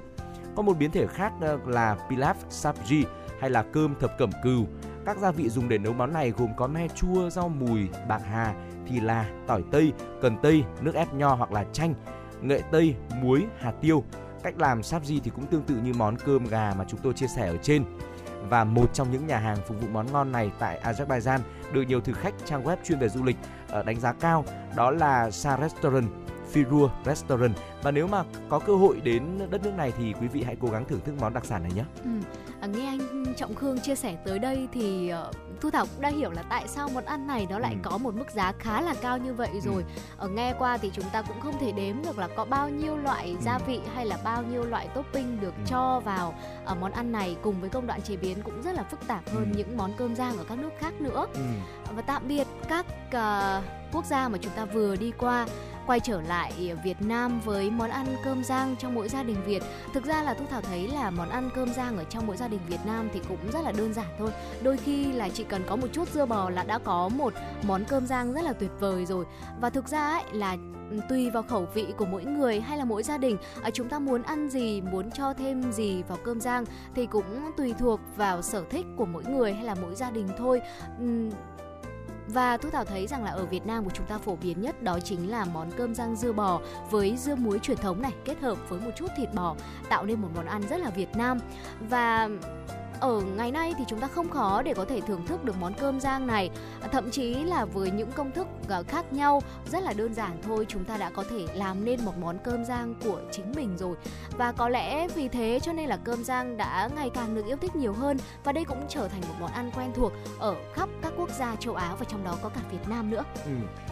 [0.57, 3.05] Có một biến thể khác ờ, là pilaf sabji
[3.41, 4.67] hay là cơm thập cẩm cừu.
[5.07, 8.23] Các gia vị dùng để nấu món này gồm có me chua, rau mùi, bạc
[8.31, 8.55] hà,
[8.87, 11.95] thì là tỏi tây, cần tây, nước ép nho hoặc là chanh,
[12.43, 14.05] nghệ tây, muối, hạt tiêu.
[14.43, 17.27] Cách làm sabji thì cũng tương tự như món cơm gà mà chúng tôi chia
[17.27, 17.85] sẻ ở trên.
[18.51, 21.41] Và một trong những nhà hàng phục vụ món ngon này tại Azerbaijan
[21.73, 23.37] được nhiều thực khách trang web chuyên về du lịch
[23.69, 24.45] ờ, đánh giá cao
[24.77, 26.09] đó là Sa Restaurant,
[26.53, 27.55] Firua Restaurant.
[27.83, 30.69] Và nếu mà có cơ hội đến đất nước này thì quý vị hãy cố
[30.69, 31.85] gắng thưởng thức món đặc sản này nhé.
[32.05, 32.11] Ừ.
[32.67, 35.31] À, nghe anh Trọng Khương chia sẻ tới đây thì ờ,
[35.61, 37.91] Thu Thảo cũng đã hiểu là tại sao món ăn này nó lại Ừ.
[37.91, 39.85] có một mức giá khá là cao như vậy rồi.
[40.17, 42.97] Ở nghe qua thì chúng ta cũng không thể đếm được là có bao nhiêu
[42.97, 45.63] loại gia vị hay là bao nhiêu loại topping được Ừ.
[45.67, 46.35] cho vào
[46.65, 49.29] ở món ăn này cùng với công đoạn chế biến cũng rất là phức tạp
[49.31, 49.57] hơn Ừ.
[49.57, 51.27] những món cơm rang ở các nước khác nữa.
[51.35, 51.41] Ừ.
[51.97, 53.63] Và tạm biệt các ờ,
[53.93, 55.47] quốc gia mà chúng ta vừa đi qua
[55.87, 59.63] quay trở lại Việt Nam với món ăn cơm rang trong mỗi gia đình Việt.
[59.95, 62.49] Thực ra là Thu Thảo thấy là món ăn cơm rang ở trong mỗi gia
[62.49, 64.31] đình Việt Nam thì cũng rất là đơn giản thôi.
[64.63, 67.33] Đôi khi là chỉ cần có một chút dưa bò là đã có một
[67.63, 69.25] món cơm rang rất là tuyệt vời rồi.
[69.61, 70.57] Và thực ra ấy là
[70.91, 73.89] ừ, tùy vào khẩu vị của mỗi người hay là mỗi gia đình à, chúng
[73.89, 76.65] ta muốn ăn gì, muốn cho thêm gì vào cơm rang
[76.95, 80.29] thì cũng tùy thuộc vào sở thích của mỗi người hay là mỗi gia đình
[80.39, 80.61] thôi
[82.27, 84.83] và Thu Thảo thấy rằng là ở Việt Nam của chúng ta phổ biến nhất
[84.83, 88.41] đó chính là món cơm rang dưa bò với dưa muối truyền thống này kết
[88.41, 89.57] hợp với một chút thịt bò,
[89.89, 91.39] tạo nên một món ăn rất là Việt Nam.
[91.81, 92.29] Và
[93.01, 95.75] ở ngày nay thì chúng ta không khó để có thể thưởng thức được món
[95.75, 96.51] cơm rang này.
[96.81, 99.43] À, thậm chí là với những công thức à, khác nhau
[99.73, 102.65] rất là đơn giản thôi chúng ta đã có thể làm nên một món cơm
[102.65, 103.97] rang của chính mình rồi.
[104.39, 107.57] Và có lẽ vì thế cho nên là cơm rang đã ngày càng được yêu
[107.57, 110.89] thích nhiều hơn và đây cũng trở thành một món ăn quen thuộc ở khắp
[111.03, 113.25] các quốc gia châu Á và trong đó có cả Việt Nam nữa.
[113.45, 113.51] Ừ,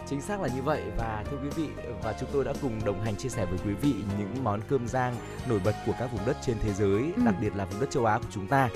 [0.09, 1.67] chính xác là như vậy và thưa quý vị
[2.03, 4.87] và chúng tôi đã cùng đồng hành chia sẻ với quý vị những món cơm
[4.87, 5.15] rang
[5.49, 7.21] nổi bật của các vùng đất trên thế giới, Ừ.
[7.25, 8.69] đặc biệt là vùng đất châu Á của chúng ta.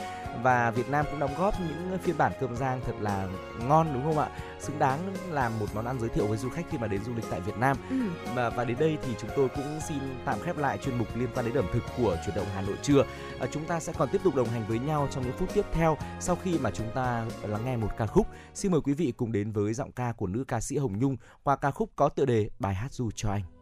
[0.44, 3.28] Và Việt Nam cũng đóng góp những phiên bản cơm rang thật là
[3.68, 4.30] ngon đúng không ạ?
[4.60, 7.16] Xứng đáng làm một món ăn giới thiệu với du khách khi mà đến du
[7.16, 7.78] lịch tại Việt Nam.
[7.90, 7.96] Ừ.
[8.36, 11.30] Và và đến đây thì chúng tôi cũng xin tạm khép lại chuyên mục liên
[11.36, 13.04] quan đến ẩm thực của chuyển động Hà Nội trưa.
[13.40, 15.66] À, chúng ta sẽ còn tiếp tục đồng hành với nhau trong những phút tiếp
[15.74, 18.28] theo sau khi mà chúng ta lắng nghe một ca khúc.
[18.54, 21.18] Xin mời quý vị cùng đến với giọng ca của nữ ca sĩ Hồng Nhung
[21.44, 23.59] qua ca khúc có tựa đề bài hát du cho anh.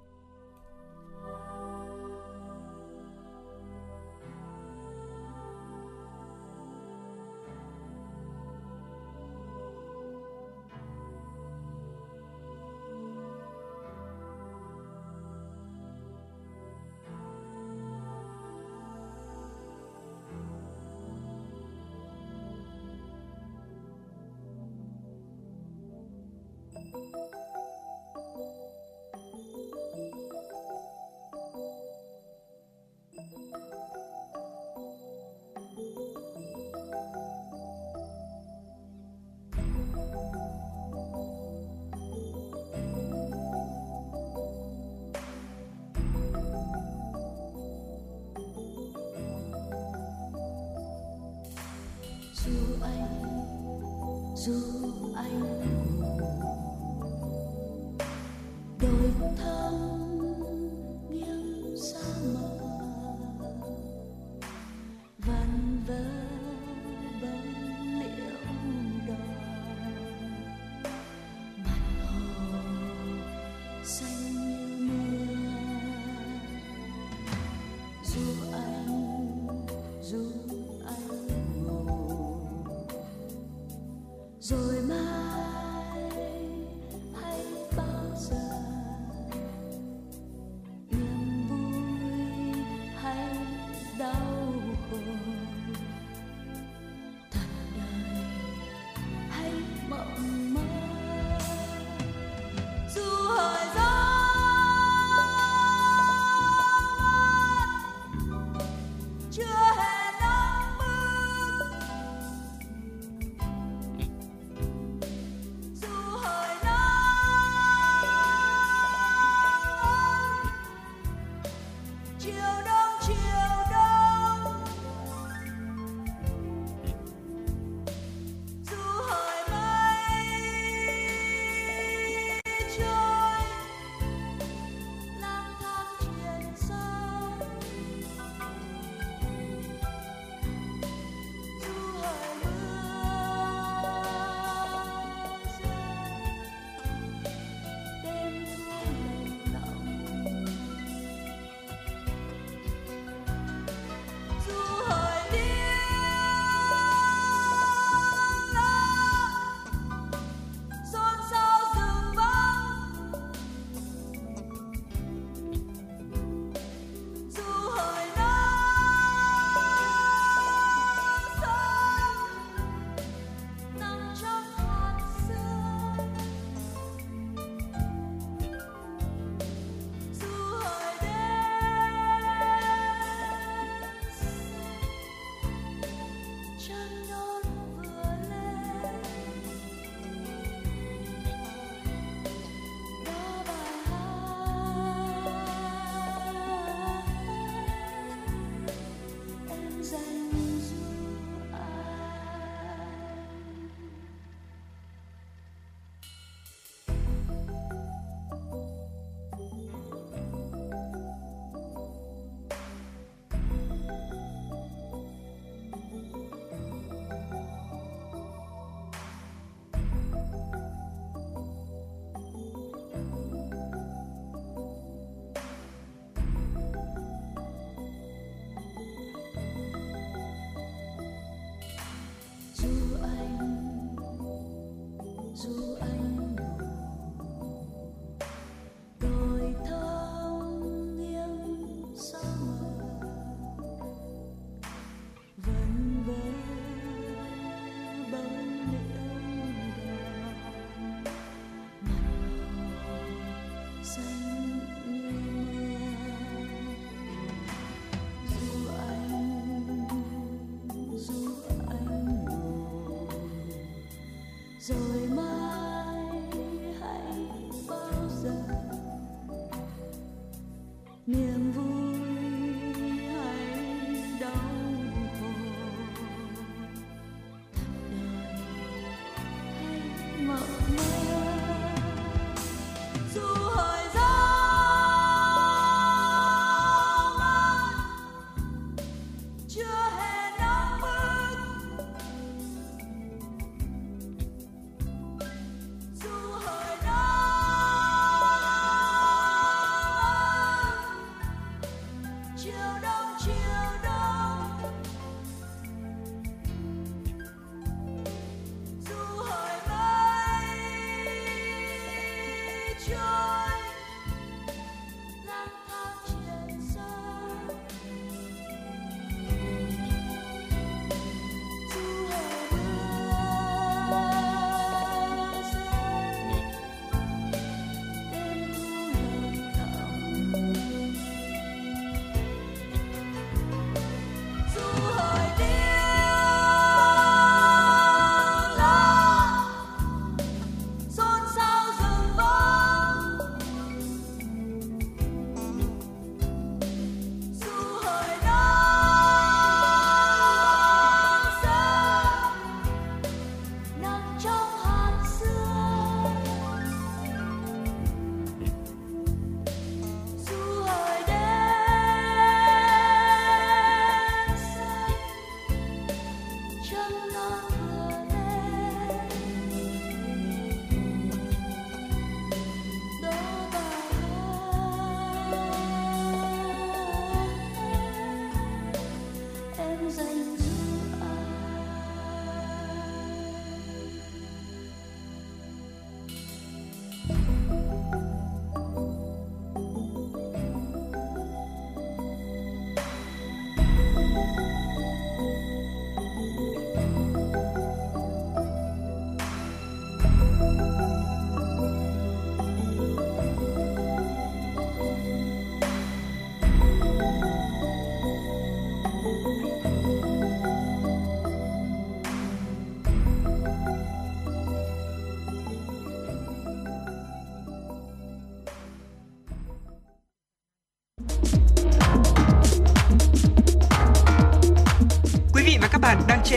[100.17, 100.46] Mm-hmm.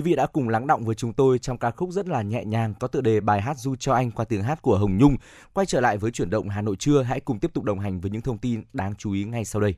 [0.00, 2.44] Quý vị đã cùng lắng động với chúng tôi trong ca khúc rất là nhẹ
[2.44, 5.16] nhàng có tựa đề bài hát Du cho anh qua tiếng hát của Hồng Nhung.
[5.52, 8.00] Quay trở lại với chuyển động Hà Nội trưa, hãy cùng tiếp tục đồng hành
[8.00, 9.74] với những thông tin đáng chú ý ngay sau đây.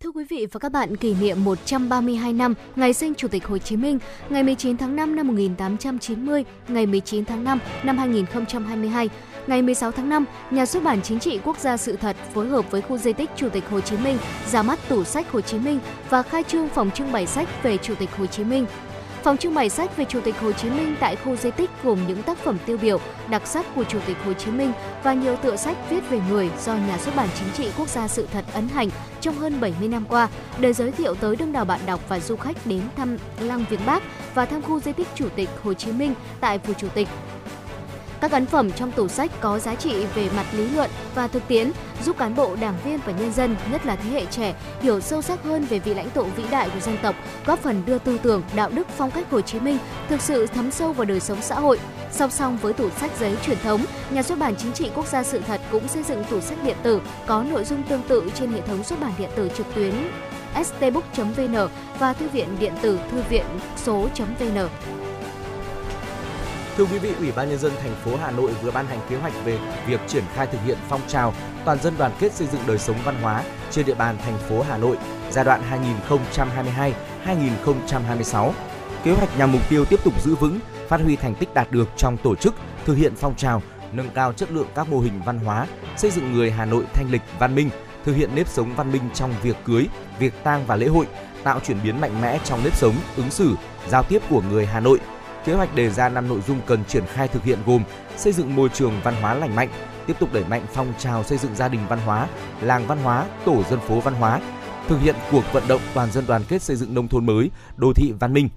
[0.00, 3.58] Thưa quý vị và các bạn, kỷ niệm 132 năm ngày sinh Chủ tịch Hồ
[3.58, 3.98] Chí Minh,
[4.30, 9.08] ngày 19 tháng 5 năm 1890, ngày 19 tháng 5 năm 2022,
[9.46, 12.70] ngày 16 tháng 5, Nhà xuất bản Chính trị Quốc gia Sự thật phối hợp
[12.70, 14.18] với khu di tích Chủ tịch Hồ Chí Minh
[14.50, 15.80] ra mắt tủ sách Hồ Chí Minh
[16.10, 18.66] và khai trương phòng trưng bày sách về Chủ tịch Hồ Chí Minh.
[19.24, 21.98] Phòng trưng bày sách về Chủ tịch Hồ Chí Minh tại khu di tích gồm
[22.08, 23.00] những tác phẩm tiêu biểu,
[23.30, 24.72] đặc sắc của Chủ tịch Hồ Chí Minh
[25.02, 28.08] và nhiều tựa sách viết về người do Nhà xuất bản Chính trị Quốc gia
[28.08, 28.88] Sự thật ấn hành
[29.20, 30.28] trong hơn 70 năm qua,
[30.60, 33.86] để giới thiệu tới đông đảo bạn đọc và du khách đến thăm Lăng Viếng
[33.86, 34.02] Bắc
[34.34, 37.08] và thăm khu di tích Chủ tịch Hồ Chí Minh tại Phủ Chủ tịch.
[38.22, 41.48] Các ấn phẩm trong tủ sách có giá trị về mặt lý luận và thực
[41.48, 41.72] tiễn,
[42.04, 45.22] giúp cán bộ, đảng viên và nhân dân, nhất là thế hệ trẻ, hiểu sâu
[45.22, 47.14] sắc hơn về vị lãnh tụ vĩ đại của dân tộc,
[47.46, 49.78] góp phần đưa tư tưởng, đạo đức, phong cách Hồ Chí Minh
[50.08, 51.78] thực sự thấm sâu vào đời sống xã hội.
[52.12, 55.22] Song song với tủ sách giấy truyền thống, Nhà xuất bản Chính trị Quốc gia
[55.22, 58.52] Sự thật cũng xây dựng tủ sách điện tử có nội dung tương tự trên
[58.52, 59.94] hệ thống xuất bản điện tử trực tuyến
[60.64, 61.68] stbook.vn
[61.98, 63.46] và thư viện điện tử thư viện
[63.76, 64.68] số.vn.
[66.76, 69.16] Thưa quý vị, Ủy ban nhân dân thành phố Hà Nội vừa ban hành kế
[69.16, 71.34] hoạch về việc triển khai thực hiện phong trào
[71.64, 74.62] toàn dân đoàn kết xây dựng đời sống văn hóa trên địa bàn thành phố
[74.62, 74.96] Hà Nội
[75.30, 75.62] giai đoạn
[77.26, 78.50] 2022-2026.
[79.04, 80.58] Kế hoạch nhằm mục tiêu tiếp tục giữ vững,
[80.88, 82.54] phát huy thành tích đạt được trong tổ chức,
[82.84, 83.62] thực hiện phong trào,
[83.92, 85.66] nâng cao chất lượng các mô hình văn hóa,
[85.96, 87.70] xây dựng người Hà Nội thanh lịch, văn minh,
[88.04, 89.86] thực hiện nếp sống văn minh trong việc cưới,
[90.18, 91.06] việc tang và lễ hội,
[91.42, 93.54] tạo chuyển biến mạnh mẽ trong nếp sống, ứng xử,
[93.88, 94.98] giao tiếp của người Hà Nội.
[95.44, 97.82] Kế hoạch đề ra 5 nội dung cần triển khai thực hiện gồm
[98.16, 99.68] xây dựng môi trường văn hóa lành mạnh,
[100.06, 102.28] tiếp tục đẩy mạnh phong trào xây dựng gia đình văn hóa,
[102.60, 104.40] làng văn hóa, tổ dân phố văn hóa,
[104.88, 107.92] thực hiện cuộc vận động toàn dân đoàn kết xây dựng nông thôn mới, đô
[107.92, 108.48] thị văn minh,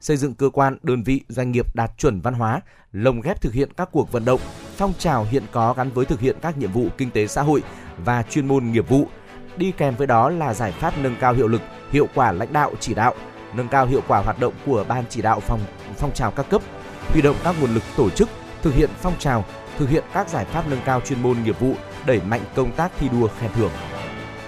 [0.00, 2.60] xây dựng cơ quan, đơn vị, doanh nghiệp đạt chuẩn văn hóa,
[2.92, 4.40] lồng ghép thực hiện các cuộc vận động,
[4.76, 7.62] phong trào hiện có gắn với thực hiện các nhiệm vụ kinh tế xã hội
[7.98, 9.08] và chuyên môn nghiệp vụ.
[9.56, 12.72] Đi kèm với đó là giải pháp nâng cao hiệu lực, hiệu quả lãnh đạo
[12.80, 13.14] chỉ đạo,
[13.56, 15.60] nâng cao hiệu quả hoạt động của ban chỉ đạo phòng
[15.96, 16.62] phong trào các cấp,
[17.08, 18.28] huy động các nguồn lực tổ chức
[18.62, 19.44] thực hiện phong trào,
[19.78, 21.74] thực hiện các giải pháp nâng cao chuyên môn nghiệp vụ,
[22.06, 23.70] đẩy mạnh công tác thi đua khen thưởng.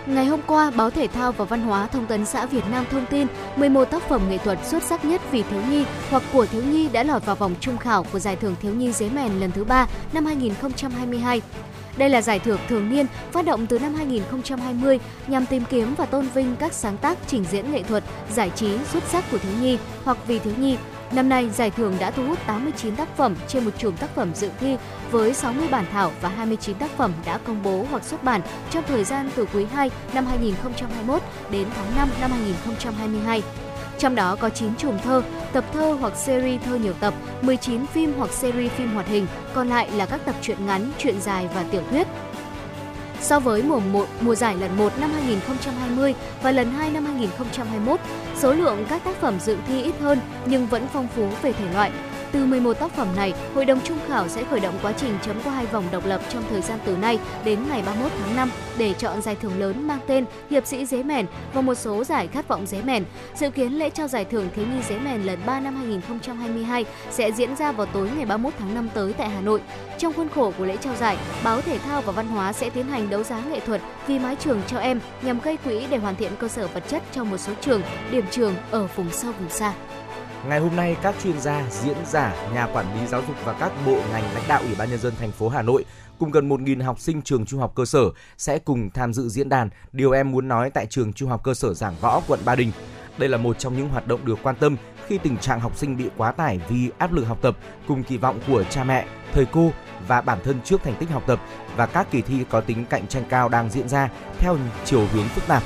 [0.06, 3.06] Ngày hôm qua, Báo Thể thao và Văn hóa Thông tấn xã Việt Nam thông
[3.06, 3.26] tin
[3.56, 6.88] 11 tác phẩm nghệ thuật xuất sắc nhất vì thiếu nhi hoặc của thiếu nhi
[6.88, 9.64] đã lọt vào vòng trung khảo của Giải thưởng Thiếu nhi Dế Mèn lần thứ
[9.64, 11.42] 3 năm 2022.
[11.96, 16.06] Đây là giải thưởng thường niên phát động từ năm 2020 nhằm tìm kiếm và
[16.06, 18.04] tôn vinh các sáng tác trình diễn nghệ thuật,
[18.34, 20.76] giải trí xuất sắc của thiếu nhi hoặc vì thiếu nhi.
[21.12, 24.34] Năm nay, giải thưởng đã thu hút 89 tác phẩm trên một chùm tác phẩm
[24.34, 24.76] dự thi
[25.10, 28.40] với 60 bản thảo và 29 tác phẩm đã công bố hoặc xuất bản
[28.70, 33.42] trong thời gian từ quý 2 năm 2021 đến tháng 5 năm 2022.
[33.98, 38.12] Trong đó có 9 chùm thơ, tập thơ hoặc series thơ nhiều tập, 19 phim
[38.18, 41.64] hoặc series phim hoạt hình, còn lại là các tập truyện ngắn, truyện dài và
[41.70, 42.06] tiểu thuyết.
[43.20, 48.00] So với mùa 1, mùa giải lần 1 năm 2020 và lần 2 năm 2021,
[48.38, 51.72] số lượng các tác phẩm dự thi ít hơn nhưng vẫn phong phú về thể
[51.72, 51.90] loại.
[52.36, 55.36] Từ 11 tác phẩm này, Hội đồng Trung khảo sẽ khởi động quá trình chấm
[55.44, 58.50] qua hai vòng độc lập trong thời gian từ nay đến ngày 31 tháng 5
[58.78, 62.26] để chọn giải thưởng lớn mang tên Hiệp sĩ Dế Mèn và một số giải
[62.26, 63.04] khát vọng Dế Mèn.
[63.34, 67.32] Dự kiến lễ trao giải thưởng Thiếu nhi Dế Mèn lần 3 năm 2022 sẽ
[67.32, 69.60] diễn ra vào tối ngày 31 tháng 5 tới tại Hà Nội.
[69.98, 72.86] Trong khuôn khổ của lễ trao giải, Báo Thể thao và Văn hóa sẽ tiến
[72.86, 76.16] hành đấu giá nghệ thuật vì mái trường cho em nhằm gây quỹ để hoàn
[76.16, 79.50] thiện cơ sở vật chất cho một số trường, điểm trường ở vùng sâu vùng
[79.50, 79.72] xa.
[80.48, 83.72] Ngày hôm nay, các chuyên gia, diễn giả, nhà quản lý giáo dục và các
[83.86, 85.84] bộ ngành lãnh đạo Ủy ban nhân dân thành phố Hà Nội
[86.18, 88.00] cùng gần 1.000 học sinh trường trung học cơ sở
[88.38, 91.54] sẽ cùng tham dự diễn đàn Điều em muốn nói tại trường trung học cơ
[91.54, 92.72] sở Giảng Võ, quận Ba Đình.
[93.18, 95.96] Đây là một trong những hoạt động được quan tâm khi tình trạng học sinh
[95.96, 97.56] bị quá tải vì áp lực học tập
[97.88, 99.70] cùng kỳ vọng của cha mẹ, thầy cô
[100.08, 101.40] và bản thân trước thành tích học tập
[101.76, 105.28] và các kỳ thi có tính cạnh tranh cao đang diễn ra theo chiều hướng
[105.28, 105.62] phức tạp.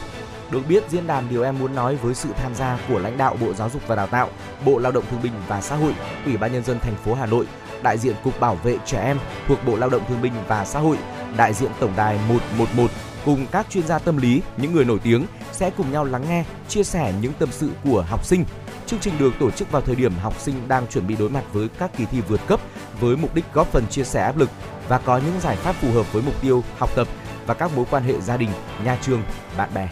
[0.53, 3.37] Được biết, diễn đàn Điều em muốn nói với sự tham gia của lãnh đạo
[3.41, 4.29] Bộ Giáo dục và Đào tạo,
[4.65, 5.93] Bộ Lao động Thương binh và Xã hội,
[6.25, 7.47] Ủy ban nhân dân thành phố Hà Nội,
[7.83, 9.19] đại diện Cục Bảo vệ trẻ em
[9.49, 10.99] thuộc Bộ Lao động Thương binh và Xã hội,
[11.37, 12.91] đại diện Tổng đài 111
[13.25, 16.45] cùng các chuyên gia tâm lý, những người nổi tiếng sẽ cùng nhau lắng nghe,
[16.69, 18.45] chia sẻ những tâm sự của học sinh.
[18.87, 21.45] Chương trình được tổ chức vào thời điểm học sinh đang chuẩn bị đối mặt
[21.53, 22.61] với các kỳ thi vượt cấp
[23.01, 24.51] với mục đích góp phần chia sẻ áp lực
[24.89, 27.09] và có những giải pháp phù hợp với mục tiêu học tập
[27.47, 28.51] và các mối quan hệ gia đình,
[28.85, 29.23] nhà trường,
[29.57, 29.89] bạn bè.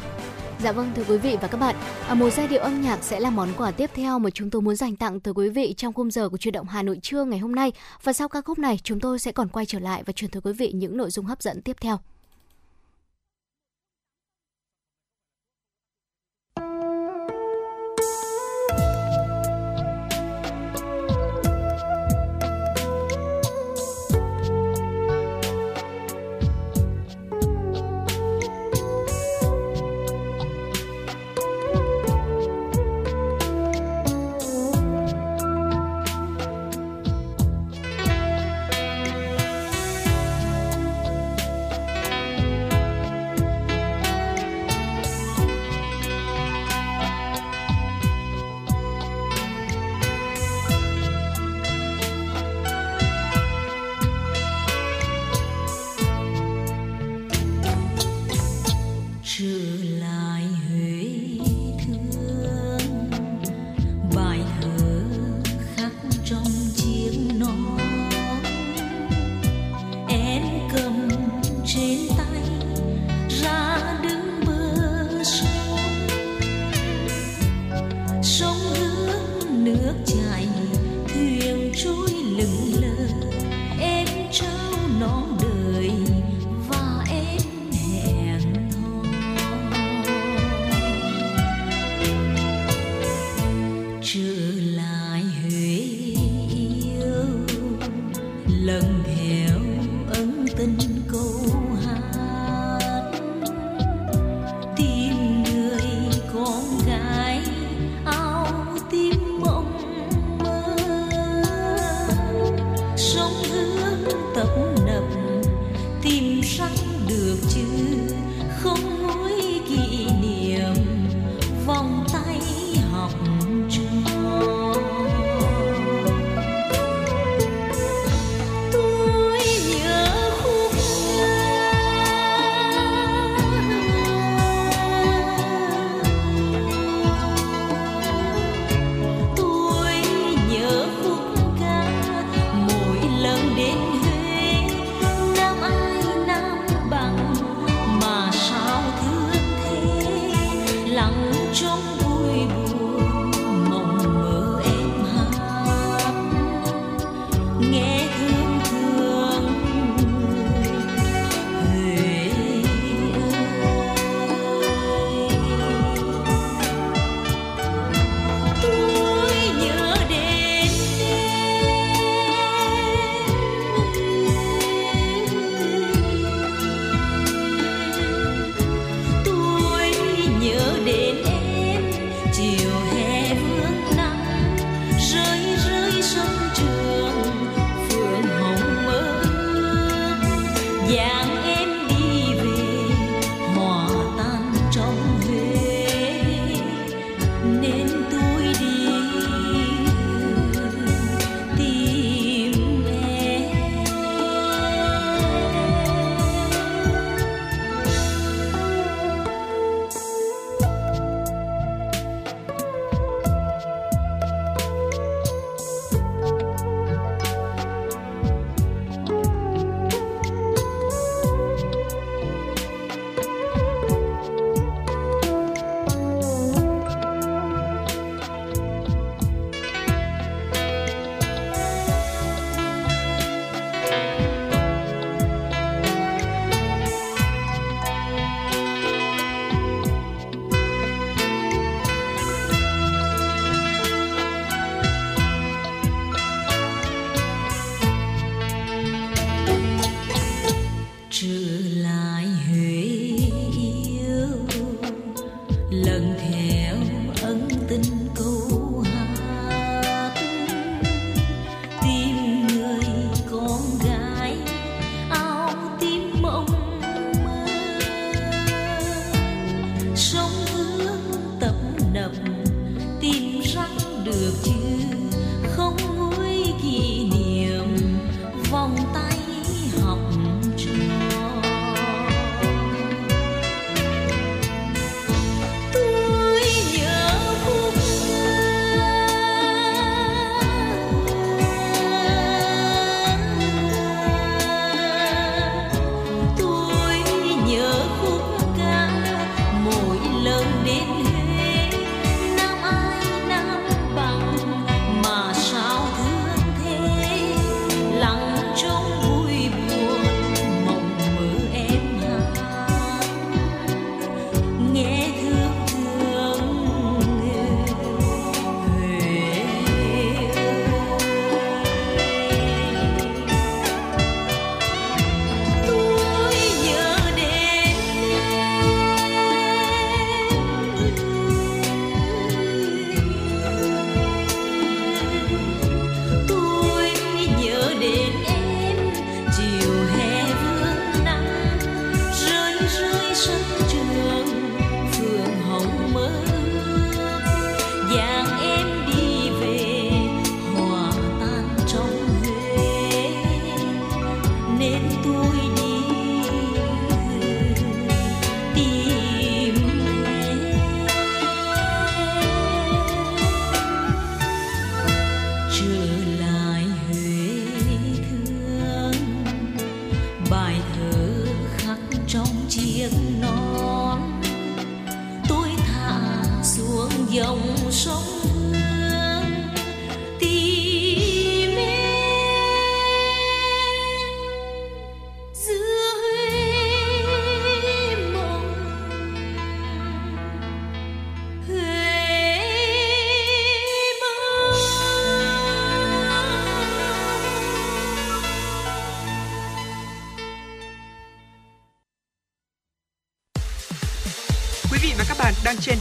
[0.63, 1.77] Dạ vâng thưa quý vị và các bạn,
[2.09, 4.63] à, một giai điệu âm nhạc sẽ là món quà tiếp theo mà chúng tôi
[4.63, 7.25] muốn dành tặng tới quý vị trong khung giờ của chuyển động Hà Nội trưa
[7.25, 7.73] ngày hôm nay.
[8.03, 10.41] Và sau ca khúc này, chúng tôi sẽ còn quay trở lại và truyền tới
[10.45, 11.99] quý vị những nội dung hấp dẫn tiếp theo.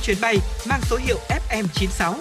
[0.08, 0.38] chuyến bay
[0.70, 1.18] mang số hiệu
[1.50, 2.14] FM96.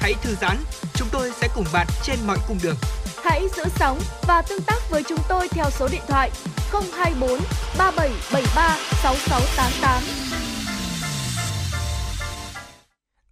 [0.00, 0.56] Hãy thư giãn,
[0.94, 2.76] chúng tôi sẽ cùng bạn trên mọi cung đường.
[3.24, 6.30] Hãy giữ sóng và tương tác với chúng tôi theo số điện thoại
[6.72, 7.30] 024
[7.78, 10.02] 3773 6688.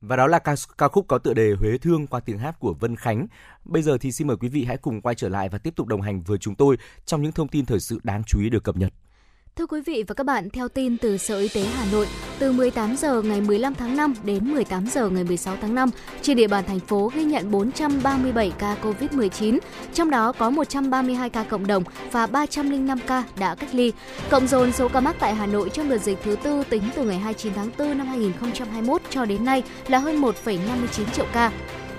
[0.00, 2.74] Và đó là ca, ca khúc có tựa đề Huế Thương qua tiếng hát của
[2.80, 3.26] Vân Khánh.
[3.64, 5.86] Bây giờ thì xin mời quý vị hãy cùng quay trở lại và tiếp tục
[5.86, 6.76] đồng hành với chúng tôi
[7.06, 8.92] trong những thông tin thời sự đáng chú ý được cập nhật.
[9.58, 12.06] Thưa quý vị và các bạn, theo tin từ Sở Y tế Hà Nội,
[12.38, 15.90] từ 18 giờ ngày 15 tháng 5 đến 18 giờ ngày 16 tháng 5,
[16.22, 19.58] trên địa bàn thành phố ghi nhận 437 ca COVID-19,
[19.94, 23.92] trong đó có 132 ca cộng đồng và 305 ca đã cách ly.
[24.30, 27.04] Cộng dồn số ca mắc tại Hà Nội trong đợt dịch thứ tư tính từ
[27.04, 31.52] ngày 29 tháng 4 năm 2021 cho đến nay là hơn 1,59 triệu ca.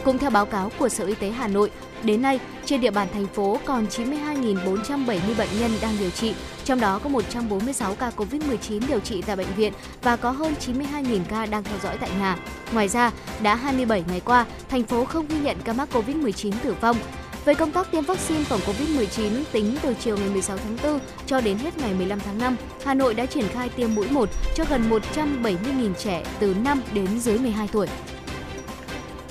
[0.08, 1.72] Cũng theo báo cáo của Sở Y tế Hà Nội,
[2.04, 6.80] đến nay trên địa bàn thành phố còn 92.470 bệnh nhân đang điều trị, trong
[6.80, 11.46] đó có 146 ca COVID-19 điều trị tại bệnh viện và có hơn 92.000 ca
[11.46, 12.38] đang theo dõi tại nhà.
[12.74, 13.12] Ngoài ra,
[13.42, 16.98] đã 27 ngày qua, thành phố không ghi nhận ca mắc COVID-19 tử vong.
[17.46, 21.42] Về công tác tiêm vaccine phòng COVID-19 tính từ chiều ngày 16 tháng 4 cho
[21.42, 22.56] đến hết ngày 15 tháng 5,
[22.86, 27.20] Hà Nội đã triển khai tiêm mũi 1 cho gần 170.000 trẻ từ 5 đến
[27.20, 27.88] dưới 12 tuổi.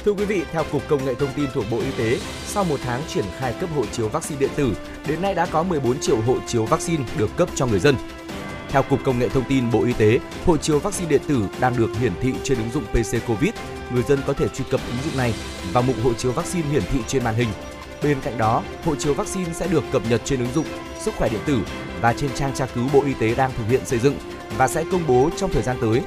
[0.06, 2.80] Thưa quý vị, theo Cục Công nghệ Thông tin thuộc Bộ Y tế, sau một
[2.84, 4.76] tháng triển khai cấp hộ chiếu vaccine điện tử,
[5.08, 7.94] đến nay đã có 14 triệu hộ chiếu vaccine được cấp cho người dân.
[8.68, 11.76] Theo Cục Công nghệ Thông tin Bộ Y tế, hộ chiếu vaccine điện tử đang
[11.76, 13.50] được hiển thị trên ứng dụng PC Covid.
[13.92, 15.34] Người dân có thể truy cập ứng dụng này
[15.72, 17.48] vào mục hộ chiếu vaccine hiển thị trên màn hình.
[18.02, 20.66] Bên cạnh đó, hộ chiếu vaccine sẽ được cập nhật trên ứng dụng
[21.00, 21.58] Sức khỏe điện tử
[22.00, 24.18] và trên trang tra cứu Bộ Y tế đang thực hiện xây dựng
[24.56, 26.02] và sẽ công bố trong thời gian tới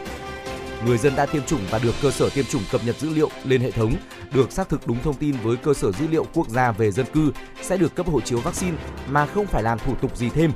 [0.85, 3.29] người dân đã tiêm chủng và được cơ sở tiêm chủng cập nhật dữ liệu
[3.43, 3.93] lên hệ thống,
[4.33, 7.05] được xác thực đúng thông tin với cơ sở dữ liệu quốc gia về dân
[7.13, 7.31] cư
[7.61, 8.77] sẽ được cấp hộ chiếu vaccine
[9.09, 10.51] mà không phải làm thủ tục gì thêm.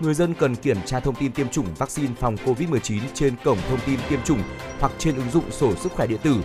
[0.00, 3.80] Người dân cần kiểm tra thông tin tiêm chủng vaccine phòng COVID-19 trên cổng thông
[3.86, 4.42] tin tiêm chủng
[4.80, 6.36] hoặc trên ứng dụng sổ sức khỏe điện tử.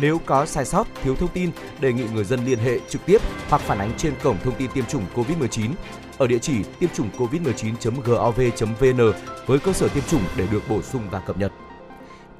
[0.00, 1.50] Nếu có sai sót, thiếu thông tin,
[1.80, 4.70] đề nghị người dân liên hệ trực tiếp hoặc phản ánh trên cổng thông tin
[4.70, 5.70] tiêm chủng COVID-19
[6.18, 9.12] ở địa chỉ tiêm chủng covid19.gov.vn
[9.46, 11.52] với cơ sở tiêm chủng để được bổ sung và cập nhật.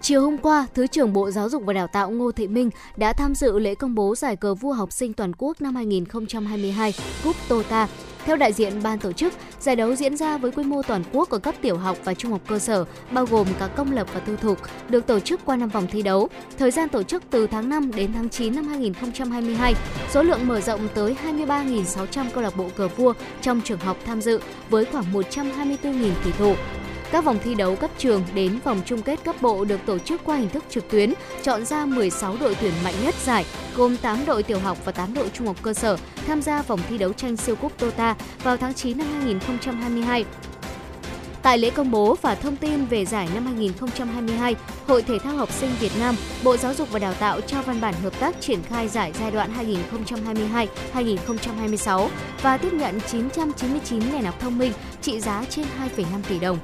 [0.04, 3.12] Chiều hôm qua, Thứ trưởng Bộ Giáo dục và Đào tạo Ngô Thị Minh đã
[3.12, 6.94] tham dự lễ công bố giải cờ vua học sinh toàn quốc năm 2022
[7.24, 7.88] Cúp Tota.
[8.24, 11.30] Theo đại diện ban tổ chức, giải đấu diễn ra với quy mô toàn quốc
[11.30, 14.20] ở cấp tiểu học và trung học cơ sở, bao gồm cả công lập và
[14.20, 14.58] tư thục,
[14.88, 16.28] được tổ chức qua 5 vòng thi đấu.
[16.58, 19.74] Thời gian tổ chức từ tháng 5 đến tháng 9 năm 2022,
[20.10, 23.12] số lượng mở rộng tới 23.600 câu lạc bộ cờ vua
[23.42, 24.40] trong trường học tham dự
[24.70, 26.54] với khoảng 124.000 kỳ thủ.
[27.12, 30.20] Các vòng thi đấu cấp trường đến vòng chung kết cấp bộ được tổ chức
[30.24, 33.44] qua hình thức trực tuyến, chọn ra 16 đội tuyển mạnh nhất giải,
[33.76, 36.80] gồm 8 đội tiểu học và 8 đội trung học cơ sở tham gia vòng
[36.88, 40.24] thi đấu tranh siêu cúp Tota vào tháng 9 năm 2022.
[41.42, 44.56] Tại lễ công bố và thông tin về giải năm 2022,
[44.86, 47.80] Hội Thể thao Học sinh Việt Nam, Bộ Giáo dục và Đào tạo trao văn
[47.80, 49.50] bản hợp tác triển khai giải giai đoạn
[50.94, 52.08] 2022-2026
[52.42, 54.72] và tiếp nhận 999 nền học thông minh
[55.02, 55.66] trị giá trên
[55.96, 56.58] 2,5 tỷ đồng.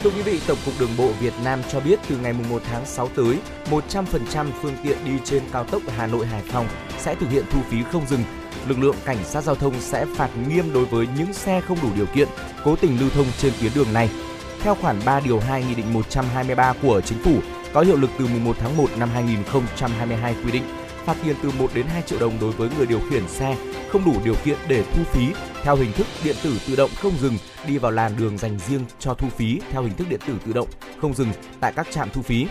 [0.00, 2.86] Thưa quý vị, Tổng cục Đường bộ Việt Nam cho biết từ ngày 1 tháng
[2.86, 3.38] 6 tới,
[3.70, 6.68] 100% phương tiện đi trên cao tốc Hà Nội Hải Phòng
[6.98, 8.20] sẽ thực hiện thu phí không dừng.
[8.68, 11.88] Lực lượng cảnh sát giao thông sẽ phạt nghiêm đối với những xe không đủ
[11.96, 12.28] điều kiện
[12.64, 14.10] cố tình lưu thông trên tuyến đường này.
[14.62, 17.38] Theo khoản 3 điều 2 Nghị định 123 của Chính phủ
[17.72, 20.64] có hiệu lực từ 1 tháng 1 năm 2022 quy định
[21.08, 23.56] phạt tiền từ 1 đến 2 triệu đồng đối với người điều khiển xe
[23.88, 25.26] không đủ điều kiện để thu phí
[25.62, 27.34] theo hình thức điện tử tự động không dừng
[27.66, 30.52] đi vào làn đường dành riêng cho thu phí theo hình thức điện tử tự
[30.52, 30.68] động
[31.00, 31.28] không dừng
[31.60, 32.46] tại các trạm thu phí.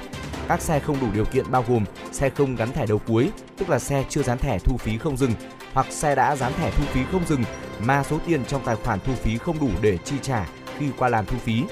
[0.48, 3.70] Các xe không đủ điều kiện bao gồm xe không gắn thẻ đầu cuối, tức
[3.70, 5.32] là xe chưa dán thẻ thu phí không dừng,
[5.74, 7.44] hoặc xe đã dán thẻ thu phí không dừng
[7.80, 10.48] mà số tiền trong tài khoản thu phí không đủ để chi trả
[10.78, 11.64] khi qua làn thu phí.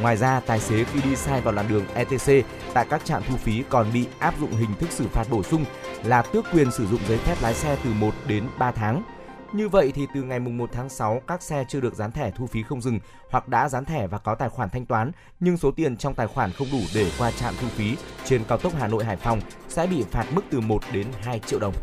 [0.00, 3.36] Ngoài ra, tài xế khi đi sai vào làn đường ETC tại các trạm thu
[3.36, 5.64] phí còn bị áp dụng hình thức xử phạt bổ sung
[6.04, 9.02] là tước quyền sử dụng giấy phép lái xe từ 1 đến 3 tháng.
[9.52, 12.46] Như vậy thì từ ngày 1 tháng 6, các xe chưa được dán thẻ thu
[12.46, 12.98] phí không dừng
[13.30, 16.26] hoặc đã dán thẻ và có tài khoản thanh toán nhưng số tiền trong tài
[16.26, 19.40] khoản không đủ để qua trạm thu phí trên cao tốc Hà Nội Hải Phòng
[19.68, 21.74] sẽ bị phạt mức từ 1 đến 2 triệu đồng.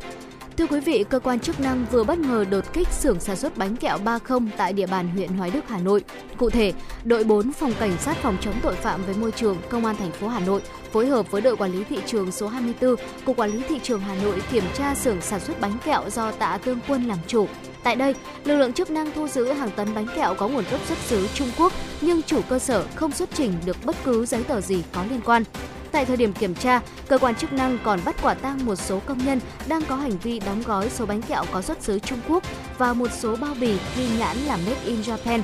[0.58, 3.58] Thưa quý vị, cơ quan chức năng vừa bất ngờ đột kích xưởng sản xuất
[3.58, 6.04] bánh kẹo 30 tại địa bàn huyện Hoài Đức, Hà Nội.
[6.38, 6.74] Cụ thể,
[7.04, 10.12] đội 4 phòng cảnh sát phòng chống tội phạm với môi trường công an thành
[10.12, 10.62] phố Hà Nội
[10.92, 12.96] phối hợp với đội quản lý thị trường số 24,
[13.26, 16.32] cục quản lý thị trường Hà Nội kiểm tra xưởng sản xuất bánh kẹo do
[16.32, 17.48] Tạ Tương Quân làm chủ.
[17.84, 20.82] Tại đây, lực lượng chức năng thu giữ hàng tấn bánh kẹo có nguồn gốc
[20.88, 24.44] xuất xứ Trung Quốc nhưng chủ cơ sở không xuất trình được bất cứ giấy
[24.44, 25.44] tờ gì có liên quan.
[25.92, 29.00] Tại thời điểm kiểm tra, cơ quan chức năng còn bắt quả tang một số
[29.06, 32.20] công nhân đang có hành vi đóng gói số bánh kẹo có xuất xứ Trung
[32.28, 32.44] Quốc
[32.78, 35.42] và một số bao bì ghi nhãn là Made in Japan.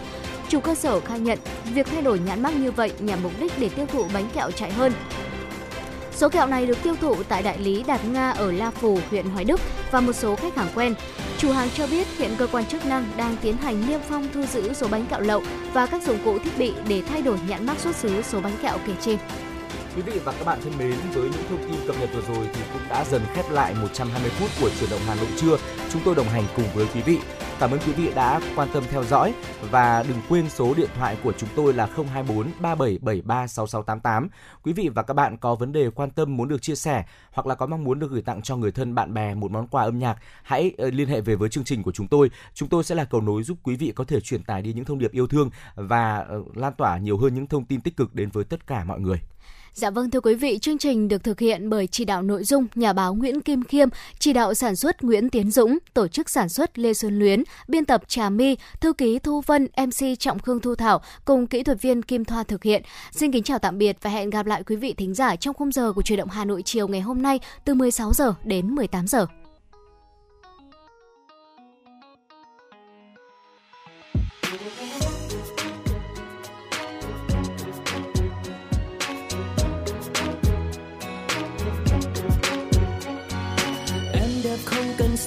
[0.49, 1.39] Chủ cơ sở khai nhận
[1.73, 4.51] việc thay đổi nhãn mác như vậy nhằm mục đích để tiêu thụ bánh kẹo
[4.51, 4.93] chạy hơn.
[6.15, 9.25] Số kẹo này được tiêu thụ tại đại lý Đạt Nga ở La Phù, huyện
[9.25, 9.61] Hoài Đức
[9.91, 10.95] và một số khách hàng quen.
[11.37, 14.43] Chủ hàng cho biết hiện cơ quan chức năng đang tiến hành niêm phong thu
[14.53, 15.43] giữ số bánh kẹo lậu
[15.73, 18.57] và các dụng cụ thiết bị để thay đổi nhãn mác xuất xứ số bánh
[18.61, 19.17] kẹo kể trên.
[19.97, 22.49] Quý vị và các bạn thân mến, với những thông tin cập nhật vừa rồi
[22.53, 25.57] thì cũng đã dần khép lại 120 phút của chuyển động Hà Nội trưa.
[25.89, 27.19] Chúng tôi đồng hành cùng với quý vị.
[27.59, 29.33] Cảm ơn quý vị đã quan tâm theo dõi
[29.71, 34.29] và đừng quên số điện thoại của chúng tôi là 024 3773 6688.
[34.63, 37.47] Quý vị và các bạn có vấn đề quan tâm muốn được chia sẻ hoặc
[37.47, 39.83] là có mong muốn được gửi tặng cho người thân bạn bè một món quà
[39.83, 42.31] âm nhạc, hãy ờ, liên hệ về với chương trình của chúng tôi.
[42.53, 44.85] Chúng tôi sẽ là cầu nối giúp quý vị có thể truyền tải đi những
[44.85, 48.15] thông điệp yêu thương và ờ, lan tỏa nhiều hơn những thông tin tích cực
[48.15, 49.19] đến với tất cả mọi người.
[49.77, 52.67] Dạ vâng thưa quý vị, chương trình được thực hiện bởi chỉ đạo nội dung
[52.75, 53.89] nhà báo Nguyễn Kim Khiêm,
[54.19, 57.85] chỉ đạo sản xuất Nguyễn Tiến Dũng, tổ chức sản xuất Lê Xuân Luyến, biên
[57.85, 61.81] tập Trà My, thư ký Thu Vân, MC Trọng Khương Thu Thảo cùng kỹ thuật
[61.81, 62.81] viên Kim Thoa thực hiện.
[63.11, 65.71] Xin kính chào tạm biệt và hẹn gặp lại quý vị thính giả trong khung
[65.71, 69.07] giờ của truyền động Hà Nội chiều ngày hôm nay từ 16 giờ đến 18
[69.07, 69.27] giờ.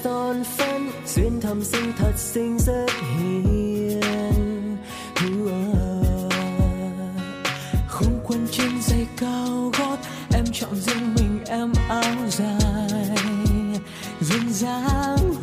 [0.04, 2.86] Son phấn xuyên thầm xinh thật xinh rất
[3.18, 4.76] hiền.
[7.88, 9.96] Không quên trên giày cao gót
[10.34, 13.16] em chọn riêng mình em áo dài.
[14.20, 15.34] Duyên dáng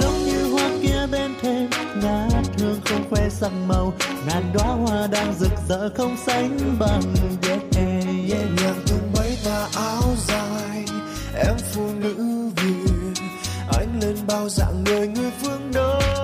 [0.00, 1.70] giống như hoa kia bên thềm
[2.02, 3.92] ngát hương không khoe sắc màu.
[4.26, 7.02] Ngàn đóa hoa đang rực rỡ không sánh bằng
[7.48, 8.04] yeah, yeah.
[8.28, 10.84] nhẹ nhàng tung mấy tà áo dài
[11.34, 12.33] em phụ nữ
[14.34, 16.23] bao dạng người người phương đông.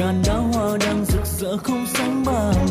[0.00, 2.66] Ngàn đóa hoa đang rực rỡ không sánh bằng.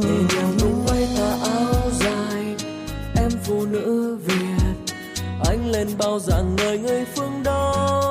[0.00, 2.56] Nhẹ nhàng tung bay tà áo dài,
[3.16, 4.94] em phụ nữ việt.
[5.44, 8.05] Anh lên bao dạng người người phương đông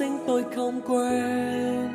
[0.00, 1.88] bờ tôi không quen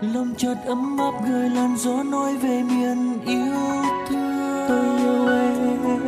[0.00, 3.54] lòng chợt ấm áp gửi làn gió nói về miền yêu
[4.08, 4.68] thương.
[4.68, 5.28] Tôi yêu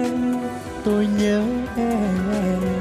[0.05, 0.37] em,
[0.85, 1.43] tôi nhớ
[1.77, 2.78] em.